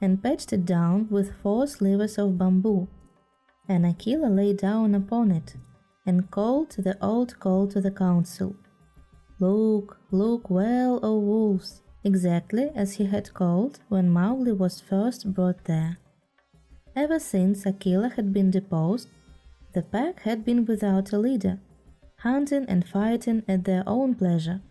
and 0.00 0.22
patched 0.22 0.52
it 0.52 0.66
down 0.66 1.08
with 1.10 1.34
four 1.42 1.66
slivers 1.66 2.18
of 2.18 2.36
bamboo. 2.36 2.88
And 3.68 3.86
Akela 3.86 4.28
lay 4.28 4.52
down 4.52 4.94
upon 4.94 5.30
it, 5.30 5.56
and 6.04 6.30
called 6.30 6.70
the 6.72 6.96
old 7.02 7.40
call 7.40 7.66
to 7.68 7.80
the 7.80 7.90
council. 7.90 8.54
Look, 9.40 9.98
look 10.10 10.50
well, 10.50 11.00
O 11.02 11.18
wolves, 11.18 11.82
exactly 12.04 12.70
as 12.74 12.94
he 12.94 13.06
had 13.06 13.32
called 13.32 13.80
when 13.88 14.10
Mowgli 14.10 14.52
was 14.52 14.80
first 14.80 15.32
brought 15.32 15.64
there. 15.64 15.96
Ever 16.94 17.18
since 17.18 17.66
Akela 17.66 18.10
had 18.10 18.32
been 18.32 18.50
deposed, 18.50 19.08
the 19.76 19.82
pack 19.82 20.22
had 20.22 20.42
been 20.42 20.64
without 20.64 21.12
a 21.12 21.18
leader, 21.18 21.60
hunting 22.20 22.64
and 22.66 22.88
fighting 22.88 23.42
at 23.46 23.64
their 23.64 23.84
own 23.86 24.14
pleasure. 24.14 24.62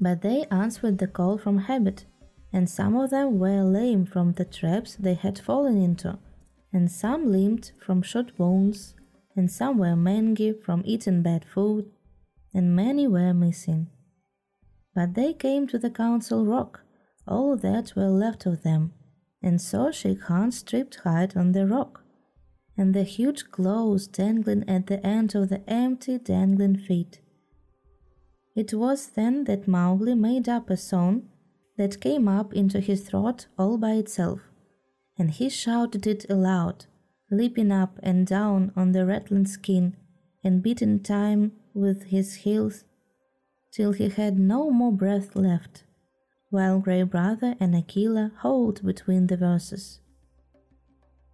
But 0.00 0.22
they 0.22 0.44
answered 0.52 0.98
the 0.98 1.08
call 1.08 1.36
from 1.36 1.58
habit, 1.58 2.04
and 2.52 2.70
some 2.70 2.94
of 2.94 3.10
them 3.10 3.40
were 3.40 3.64
lame 3.64 4.06
from 4.06 4.34
the 4.34 4.44
traps 4.44 4.94
they 4.94 5.14
had 5.14 5.36
fallen 5.40 5.76
into, 5.76 6.20
and 6.72 6.88
some 6.88 7.32
limped 7.32 7.72
from 7.84 8.02
shot 8.02 8.30
wounds, 8.38 8.94
and 9.34 9.50
some 9.50 9.78
were 9.78 9.96
mangy 9.96 10.52
from 10.52 10.84
eating 10.84 11.20
bad 11.20 11.44
food, 11.44 11.90
and 12.54 12.76
many 12.76 13.08
were 13.08 13.34
missing. 13.34 13.88
But 14.94 15.14
they 15.14 15.32
came 15.32 15.66
to 15.66 15.78
the 15.80 15.90
Council 15.90 16.46
Rock, 16.46 16.84
all 17.26 17.56
that 17.56 17.96
were 17.96 18.10
left 18.10 18.46
of 18.46 18.62
them, 18.62 18.92
and 19.42 19.60
saw 19.60 19.90
Shere 19.90 20.14
Khan's 20.14 20.58
stripped 20.58 21.00
hide 21.02 21.36
on 21.36 21.50
the 21.50 21.66
rock 21.66 21.99
and 22.80 22.94
the 22.94 23.02
huge 23.02 23.50
claws 23.50 24.06
dangling 24.06 24.64
at 24.66 24.86
the 24.86 25.06
end 25.06 25.34
of 25.34 25.50
the 25.50 25.60
empty 25.68 26.16
dangling 26.16 26.78
feet. 26.78 27.20
It 28.56 28.72
was 28.72 29.08
then 29.08 29.44
that 29.44 29.68
Mowgli 29.68 30.14
made 30.14 30.48
up 30.48 30.70
a 30.70 30.78
song 30.78 31.28
that 31.76 32.00
came 32.00 32.26
up 32.26 32.54
into 32.54 32.80
his 32.80 33.02
throat 33.02 33.48
all 33.58 33.76
by 33.76 33.92
itself, 34.02 34.40
and 35.18 35.30
he 35.30 35.50
shouted 35.50 36.06
it 36.06 36.24
aloud, 36.30 36.86
leaping 37.30 37.70
up 37.70 38.00
and 38.02 38.26
down 38.26 38.72
on 38.74 38.92
the 38.92 39.04
rattling 39.04 39.46
skin 39.46 39.94
and 40.42 40.62
beating 40.62 41.00
time 41.00 41.52
with 41.74 42.04
his 42.04 42.36
heels 42.44 42.84
till 43.70 43.92
he 43.92 44.08
had 44.08 44.38
no 44.38 44.70
more 44.70 44.92
breath 44.92 45.36
left, 45.36 45.84
while 46.48 46.78
Gray 46.78 47.02
Brother 47.02 47.56
and 47.60 47.76
Akela 47.76 48.32
howled 48.38 48.82
between 48.82 49.26
the 49.26 49.36
verses. 49.36 50.00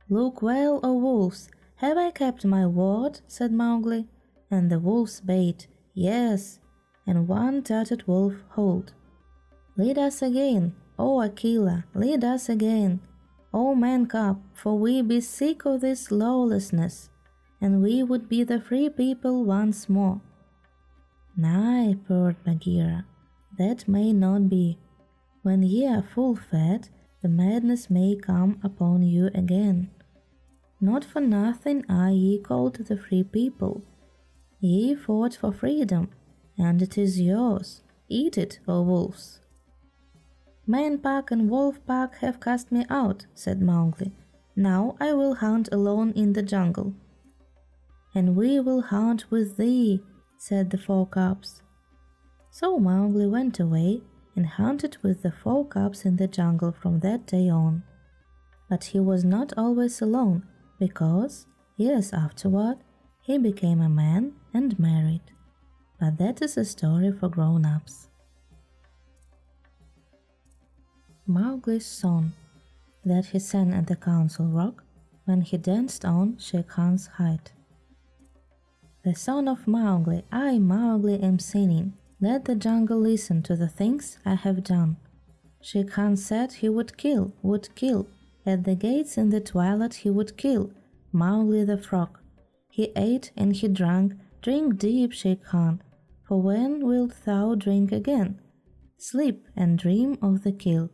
Look 0.09 0.41
well, 0.41 0.79
O 0.85 0.93
wolves, 0.93 1.51
have 1.77 1.99
I 1.99 2.13
kept 2.13 2.45
my 2.45 2.65
word? 2.65 3.21
said 3.27 3.53
Mowgli, 3.53 4.07
and 4.49 4.71
the 4.71 4.79
wolves 4.79 5.21
bayed, 5.21 5.67
Yes, 5.95 6.61
and 7.07 7.27
one 7.27 7.63
tattered 7.63 8.07
wolf 8.07 8.35
howled. 8.55 8.93
Lead 9.77 9.99
us 9.99 10.23
again, 10.23 10.77
O 10.97 11.21
Akela, 11.21 11.87
lead 11.93 12.23
us 12.23 12.49
again, 12.49 13.01
O 13.53 13.75
Man 13.75 14.07
Cub, 14.07 14.41
for 14.55 14.79
we 14.79 15.03
be 15.03 15.21
sick 15.21 15.65
of 15.65 15.81
this 15.81 16.13
lawlessness, 16.13 17.11
and 17.61 17.83
we 17.83 18.05
would 18.05 18.29
be 18.29 18.45
the 18.45 18.61
free 18.61 18.89
people 18.89 19.45
once 19.45 19.89
more. 19.89 20.21
Nay, 21.37 21.97
purred 22.07 22.43
Bagheera, 22.45 23.07
that 23.59 23.89
may 23.89 24.13
not 24.13 24.49
be. 24.49 24.79
When 25.43 25.63
ye 25.63 25.87
are 25.87 26.03
full 26.03 26.37
fed, 26.37 26.91
the 27.23 27.29
madness 27.29 27.91
may 27.91 28.15
come 28.15 28.61
upon 28.63 29.03
you 29.03 29.31
again. 29.35 29.91
Not 30.81 31.05
for 31.05 31.21
nothing 31.21 31.85
are 31.89 32.11
ye 32.11 32.39
called 32.39 32.75
the 32.75 32.99
free 32.99 33.25
people. 33.25 33.83
Ye 34.61 34.95
fought 34.95 35.35
for 35.37 35.53
freedom, 35.53 36.11
and 36.59 36.83
it 36.83 36.99
is 36.99 37.19
yours. 37.19 37.83
Eat 38.09 38.37
it, 38.37 38.59
O 38.69 38.83
wolves. 38.83 39.41
Man 40.67 40.99
Pack 40.99 41.31
and 41.31 41.49
Wolf 41.49 41.79
Pack 41.87 42.17
have 42.17 42.41
cast 42.41 42.71
me 42.71 42.85
out, 42.91 43.25
said 43.35 43.63
Mowgli. 43.63 44.13
Now 44.55 44.97
I 45.01 45.13
will 45.15 45.37
hunt 45.37 45.69
alone 45.73 46.13
in 46.13 46.35
the 46.35 46.43
jungle. 46.43 46.95
And 48.15 48.37
we 48.37 48.61
will 48.61 48.83
hunt 48.83 49.31
with 49.31 49.57
thee, 49.57 50.03
said 50.37 50.71
the 50.71 50.79
four 50.79 51.07
cubs. 51.07 51.63
So 52.51 52.79
Mowgli 52.79 53.27
went 53.27 53.59
away 53.61 54.03
and 54.35 54.47
hunted 54.47 54.99
with 55.03 55.23
the 55.23 55.33
four 55.33 55.67
cubs 55.67 56.05
in 56.05 56.17
the 56.17 56.29
jungle 56.29 56.73
from 56.73 57.01
that 57.01 57.27
day 57.27 57.49
on. 57.49 57.83
But 58.69 58.85
he 58.85 59.01
was 59.01 59.25
not 59.25 59.53
always 59.57 60.03
alone 60.03 60.45
because 60.79 61.47
years 61.77 62.13
afterward 62.13 62.79
he 63.21 63.39
became 63.39 63.81
a 63.81 63.89
man 63.89 64.33
and 64.55 64.79
married. 64.79 65.23
But 65.99 66.19
that 66.19 66.43
is 66.43 66.57
a 66.57 66.65
story 66.65 67.13
for 67.13 67.29
grown 67.29 67.65
ups. 67.65 68.09
Mowgli's 71.27 71.87
song 71.87 72.33
that 73.05 73.27
he 73.27 73.39
sang 73.39 73.73
at 73.73 73.87
the 73.87 73.97
Council 73.97 74.47
Rock 74.47 74.85
when 75.25 75.41
he 75.41 75.57
danced 75.57 76.05
on 76.05 76.39
Shere 76.39 76.63
Khan's 76.63 77.07
height. 77.19 77.53
The 79.05 79.15
son 79.15 79.49
of 79.49 79.67
Mowgli, 79.67 80.25
I, 80.31 80.59
Mowgli, 80.59 81.21
am 81.21 81.39
singing. 81.39 81.95
Let 82.21 82.45
the 82.45 82.55
jungle 82.55 83.01
listen 83.01 83.43
to 83.45 83.57
the 83.57 83.69
things 83.69 84.19
I 84.25 84.35
have 84.35 84.63
done. 84.65 84.97
Shere 85.61 85.85
Khan 85.85 86.17
said 86.17 86.55
he 86.55 86.69
would 86.69 86.97
kill, 86.97 87.33
would 87.43 87.75
kill, 87.75 88.07
at 88.47 88.65
the 88.65 88.75
gates 88.75 89.19
in 89.19 89.31
the 89.31 89.41
twilight 89.41 89.95
he 89.95 90.11
would 90.11 90.37
kill 90.37 90.71
Mowgli 91.13 91.65
the 91.65 91.77
Frog. 91.77 92.19
He 92.71 92.93
ate 92.95 93.33
and 93.37 93.55
he 93.55 93.69
drank, 93.69 94.15
drink 94.43 94.79
deep, 94.79 95.13
Shere 95.13 95.37
Khan, 95.37 95.83
for 96.27 96.41
when 96.41 96.87
wilt 96.87 97.15
thou 97.25 97.55
drink 97.55 97.93
again? 97.93 98.41
Sleep 98.99 99.47
and 99.57 99.79
dream 99.79 100.19
of 100.23 100.43
the 100.43 100.53
kill. 100.53 100.91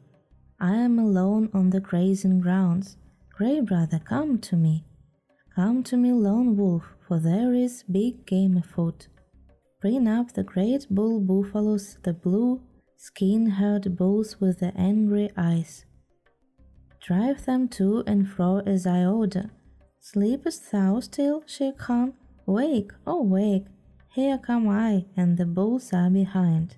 I 0.60 0.74
am 0.76 0.98
alone 0.98 1.50
on 1.52 1.70
the 1.70 1.80
grazing 1.80 2.40
grounds. 2.40 2.96
Gray 3.30 3.60
brother, 3.60 3.98
come 3.98 4.38
to 4.38 4.56
me. 4.56 4.84
Come 5.54 5.82
to 5.84 5.96
me, 5.96 6.12
lone 6.12 6.56
wolf, 6.56 6.84
for 7.06 7.18
there 7.18 7.52
is 7.52 7.82
big 7.82 8.26
game 8.26 8.56
afoot. 8.56 9.08
Bring 9.80 10.06
up 10.06 10.32
the 10.32 10.44
great 10.44 10.86
bull 10.88 11.20
buffaloes, 11.20 11.98
the 12.04 12.12
blue 12.12 12.60
skin 12.96 13.50
haired 13.50 13.96
bulls 13.96 14.40
with 14.40 14.60
the 14.60 14.72
angry 14.76 15.30
eyes. 15.36 15.84
Drive 17.02 17.46
them 17.46 17.68
to 17.68 18.04
and 18.06 18.28
fro 18.28 18.58
as 18.60 18.86
I 18.86 19.04
order. 19.04 19.50
Sleepest 19.98 20.70
thou 20.70 21.00
still, 21.00 21.42
Shere 21.46 21.72
Khan? 21.72 22.14
Wake, 22.46 22.92
oh 23.06 23.22
wake! 23.22 23.66
Here 24.14 24.38
come 24.38 24.68
I, 24.68 25.06
and 25.16 25.36
the 25.36 25.46
bulls 25.46 25.92
are 25.92 26.10
behind. 26.10 26.76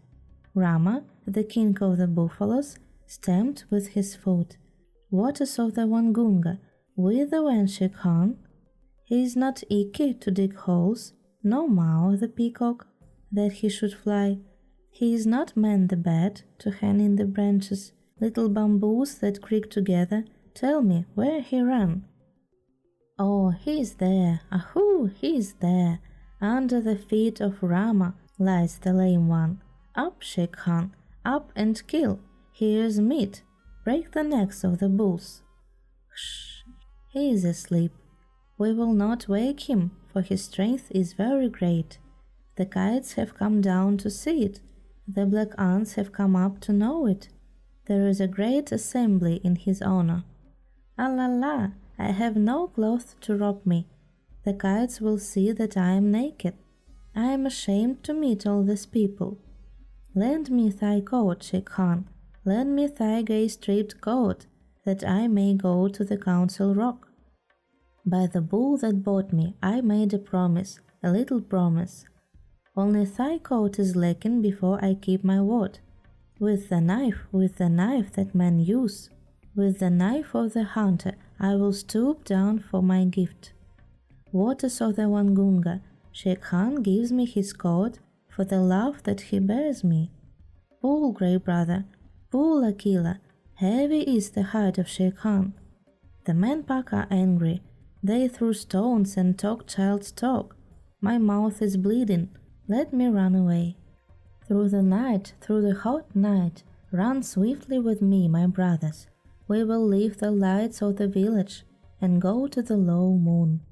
Rama, 0.55 1.05
the 1.27 1.45
king 1.45 1.77
of 1.83 1.99
the 1.99 2.07
buffaloes, 2.07 2.79
stamped 3.07 3.65
with 3.71 3.89
his 3.89 4.15
foot. 4.15 4.57
Waters 5.11 5.59
of 5.59 5.75
the 5.75 5.83
Waingunga, 5.83 6.59
whither 6.97 7.43
went 7.43 7.79
Khan? 7.95 8.39
He 9.05 9.23
is 9.23 9.37
not 9.37 9.63
Ikki 9.69 10.15
to 10.15 10.31
dig 10.31 10.57
holes, 10.57 11.13
No 11.43 11.67
Mao 11.69 12.17
the 12.17 12.29
peacock, 12.29 12.87
that 13.31 13.53
he 13.53 13.69
should 13.69 13.95
fly. 13.95 14.39
He 14.91 15.13
is 15.13 15.27
not 15.27 15.57
man 15.57 15.89
the 15.89 15.97
bat, 15.97 16.45
to 16.61 16.71
hang 16.71 17.01
in 17.01 17.17
the 17.17 17.27
branches. 17.27 17.93
Little 18.21 18.49
bamboos 18.49 19.17
that 19.17 19.43
creak 19.43 19.71
together, 19.71 20.25
tell 20.55 20.83
me 20.83 21.05
where 21.15 21.41
he 21.41 21.61
ran. 21.61 22.05
Oh, 23.19 23.51
he 23.51 23.81
is 23.81 23.95
there, 23.95 24.41
ahoo, 24.53 25.07
he 25.07 25.37
is 25.37 25.55
there. 25.55 26.01
Under 26.41 26.81
the 26.81 26.97
feet 26.97 27.41
of 27.41 27.63
Rama 27.63 28.15
lies 28.39 28.79
the 28.79 28.93
lame 28.93 29.29
one. 29.29 29.61
Up, 29.95 30.23
Shere 30.23 30.47
Khan, 30.47 30.95
up 31.25 31.51
and 31.57 31.87
kill. 31.87 32.21
Here's 32.53 33.01
meat. 33.01 33.43
Break 33.85 34.13
the 34.13 34.23
necks 34.23 34.65
of 34.65 34.79
the 34.79 34.89
bulls. 34.89 35.43
Shh, 36.15 36.63
he 37.13 37.31
is 37.31 37.45
asleep. 37.45 37.93
We 38.59 38.73
will 38.73 38.93
not 38.93 39.29
wake 39.29 39.69
him, 39.69 39.91
for 40.13 40.23
his 40.23 40.45
strength 40.45 40.91
is 40.91 41.13
very 41.13 41.49
great. 41.49 41.99
The 42.57 42.67
kites 42.67 43.15
have 43.15 43.35
come 43.37 43.61
down 43.61 43.99
to 43.99 44.11
see 44.11 44.45
it. 44.45 44.61
The 45.09 45.27
black 45.27 45.49
ants 45.59 45.95
have 45.95 46.13
come 46.13 46.37
up 46.37 46.61
to 46.61 46.73
know 46.73 47.07
it. 47.07 47.29
There 47.87 48.07
is 48.09 48.21
a 48.21 48.27
great 48.27 48.73
assembly 48.73 49.41
in 49.45 49.57
his 49.57 49.83
honor. 49.83 50.25
Allah, 50.99 51.29
la, 51.29 51.69
I 51.99 52.13
have 52.13 52.37
no 52.37 52.69
cloth 52.69 53.15
to 53.21 53.37
robe 53.37 53.67
me. 53.67 53.87
The 54.45 54.55
kites 54.55 55.01
will 55.01 55.19
see 55.19 55.53
that 55.53 55.77
I 55.77 55.93
am 55.93 56.11
naked. 56.11 56.55
I 57.15 57.27
am 57.27 57.47
ashamed 57.47 58.03
to 58.05 58.15
meet 58.15 58.47
all 58.47 58.63
these 58.63 58.87
people. 58.87 59.39
Lend 60.15 60.51
me 60.51 60.71
thy 60.71 61.01
coat, 61.01 61.43
Shere 61.43 61.61
Khan. 61.61 62.09
Lend 62.45 62.75
me 62.75 62.87
thy 62.87 63.23
gay 63.23 63.49
striped 63.49 64.01
coat, 64.01 64.47
that 64.85 65.07
I 65.07 65.29
may 65.29 65.55
go 65.55 65.89
to 65.89 66.05
the 66.05 66.19
council 66.19 66.75
rock. 66.75 67.09
By 68.07 68.27
the 68.27 68.41
bull 68.41 68.77
that 68.79 69.03
bought 69.03 69.33
me, 69.33 69.57
I 69.63 69.81
made 69.81 70.13
a 70.13 70.19
promise, 70.19 70.81
a 71.03 71.11
little 71.11 71.41
promise. 71.41 72.05
Only 72.77 73.05
thy 73.05 73.39
coat 73.39 73.79
is 73.79 73.97
lacking 73.97 74.43
before 74.43 74.85
I 74.85 74.95
keep 74.95 75.23
my 75.23 75.41
word. 75.41 75.79
With 76.41 76.69
the 76.69 76.81
knife, 76.81 77.21
with 77.31 77.57
the 77.57 77.69
knife 77.69 78.13
that 78.15 78.35
men 78.35 78.59
use, 78.59 79.09
with 79.55 79.79
the 79.79 79.89
knife 79.89 80.35
of 80.35 80.53
the 80.53 80.65
hunter, 80.65 81.15
I 81.39 81.55
will 81.55 81.73
stoop 81.73 82.25
down 82.25 82.59
for 82.59 82.83
my 82.83 83.05
gift. 83.05 83.53
Waters 84.33 84.81
of 84.81 84.97
the 84.97 85.03
Waingunga, 85.03 85.81
Shere 86.11 86.35
Khan 86.35 86.83
gives 86.83 87.13
me 87.13 87.25
his 87.25 87.53
coat 87.53 88.01
for 88.29 88.45
the 88.45 88.61
love 88.61 89.05
that 89.05 89.21
he 89.21 89.39
bears 89.39 89.85
me. 89.85 90.11
Pull, 90.81 91.13
grey 91.13 91.37
brother, 91.37 91.85
pull, 92.33 92.65
Akela, 92.65 93.21
heavy 93.55 94.01
is 94.01 94.31
the 94.31 94.43
heart 94.43 94.77
of 94.77 94.89
Shere 94.89 95.13
Khan. 95.13 95.55
The 96.25 96.35
men 96.35 96.65
pack 96.65 96.93
are 96.93 97.07
angry, 97.13 97.63
they 98.03 98.27
threw 98.27 98.55
stones 98.55 99.17
and 99.17 99.39
talk 99.39 99.69
child's 99.69 100.11
talk. 100.11 100.57
My 101.01 101.17
mouth 101.17 101.63
is 101.63 101.77
bleeding, 101.77 102.31
let 102.67 102.93
me 102.93 103.07
run 103.07 103.37
away. 103.37 103.77
Through 104.47 104.69
the 104.69 104.83
night, 104.83 105.35
through 105.41 105.63
the 105.63 105.75
hot 105.75 106.15
night, 106.15 106.63
run 106.93 107.23
swiftly 107.23 107.79
with 107.79 108.03
me, 108.03 108.29
my 108.29 108.47
brothers. 108.47 109.07
We 109.49 109.65
will 109.65 109.87
leave 109.87 110.19
the 110.19 110.31
lights 110.31 110.83
of 110.83 110.97
the 110.97 111.09
village 111.09 111.65
and 112.01 112.21
go 112.21 112.47
to 112.49 112.63
the 112.63 112.77
low 112.77 113.13
moon. 113.13 113.63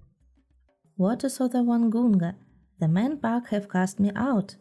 Waters 0.96 1.40
of 1.40 1.52
the 1.52 1.58
Waingunga, 1.58 2.34
the 2.78 2.88
men 2.88 3.18
pack 3.18 3.48
have 3.48 3.68
cast 3.68 4.00
me 4.00 4.12
out. 4.16 4.56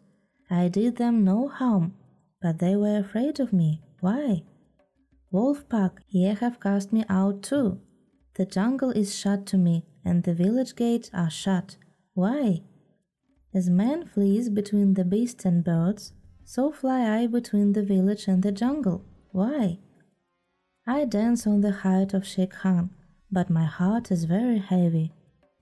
I 0.50 0.68
did 0.68 0.96
them 0.96 1.24
no 1.24 1.48
harm, 1.48 1.94
but 2.42 2.58
they 2.58 2.76
were 2.76 2.98
afraid 2.98 3.40
of 3.40 3.52
me. 3.52 3.82
Why? 4.00 4.42
Wolf 5.30 5.66
pack, 5.68 6.02
ye 6.08 6.24
have 6.24 6.60
cast 6.60 6.92
me 6.92 7.04
out 7.08 7.42
too. 7.42 7.80
The 8.34 8.44
jungle 8.44 8.90
is 8.90 9.14
shut 9.14 9.46
to 9.46 9.56
me, 9.58 9.86
and 10.04 10.22
the 10.22 10.34
village 10.34 10.76
gates 10.76 11.10
are 11.14 11.30
shut. 11.30 11.76
Why? 12.14 12.62
As 13.54 13.68
man 13.68 14.06
flees 14.06 14.48
between 14.48 14.94
the 14.94 15.04
beasts 15.04 15.44
and 15.44 15.62
birds, 15.62 16.12
so 16.44 16.72
fly 16.72 17.20
I 17.20 17.26
between 17.26 17.72
the 17.72 17.82
village 17.82 18.26
and 18.26 18.42
the 18.42 18.52
jungle. 18.52 19.04
Why? 19.30 19.78
I 20.86 21.04
dance 21.04 21.46
on 21.46 21.60
the 21.60 21.72
height 21.72 22.14
of 22.14 22.26
Shere 22.26 22.46
Khan, 22.46 22.90
but 23.30 23.50
my 23.50 23.64
heart 23.64 24.10
is 24.10 24.24
very 24.24 24.58
heavy. 24.58 25.12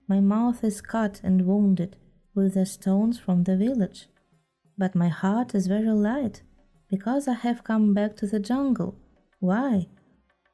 My 0.07 0.19
mouth 0.19 0.63
is 0.63 0.81
cut 0.81 1.21
and 1.23 1.45
wounded, 1.45 1.97
with 2.33 2.53
the 2.53 2.65
stones 2.65 3.19
from 3.19 3.43
the 3.43 3.57
village. 3.57 4.07
But 4.77 4.95
my 4.95 5.09
heart 5.09 5.53
is 5.53 5.67
very 5.67 5.91
light, 5.91 6.43
because 6.89 7.27
I 7.27 7.33
have 7.33 7.63
come 7.63 7.93
back 7.93 8.15
to 8.17 8.27
the 8.27 8.39
jungle. 8.39 8.95
Why? 9.39 9.87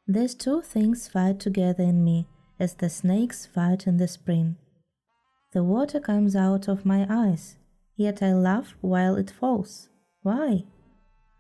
These 0.07 0.35
two 0.35 0.61
things 0.61 1.07
fight 1.07 1.39
together 1.39 1.83
in 1.83 2.03
me, 2.03 2.27
as 2.59 2.73
the 2.73 2.89
snakes 2.89 3.45
fight 3.45 3.88
in 3.88 3.97
the 3.97 4.07
spring. 4.07 4.57
The 5.58 5.64
water 5.64 5.99
comes 5.99 6.36
out 6.36 6.68
of 6.68 6.86
my 6.86 7.08
eyes, 7.10 7.58
yet 7.95 8.22
I 8.22 8.32
laugh 8.32 8.76
while 8.80 9.16
it 9.16 9.32
falls. 9.32 9.89
Why? 10.22 10.66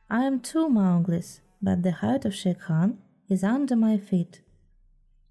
I 0.09 0.23
am 0.23 0.39
two 0.39 0.67
Mowgli's, 0.69 1.41
but 1.61 1.83
the 1.83 1.91
heart 1.91 2.25
of 2.25 2.33
Shere 2.33 2.55
Khan 2.55 2.97
is 3.29 3.43
under 3.43 3.75
my 3.75 3.99
feet. 3.99 4.41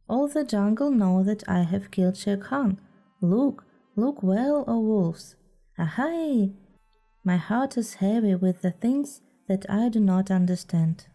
All 0.09 0.29
the 0.29 0.45
jungle 0.45 0.93
know 0.93 1.25
that 1.25 1.43
I 1.49 1.63
have 1.63 1.91
killed 1.91 2.17
Shere 2.17 2.37
Khan. 2.37 2.79
Look, 3.21 3.65
Look 3.97 4.23
well, 4.23 4.63
O 4.69 4.79
wolves! 4.79 5.35
Ahai! 5.77 6.55
My 7.25 7.39
heart 7.39 7.77
is 7.77 7.95
heavy 7.95 8.37
with 8.37 8.63
the 8.63 8.71
things 8.71 9.21
that 9.49 9.69
I 9.69 9.89
do 9.89 9.99
not 9.99 10.31
understand. 10.31 11.09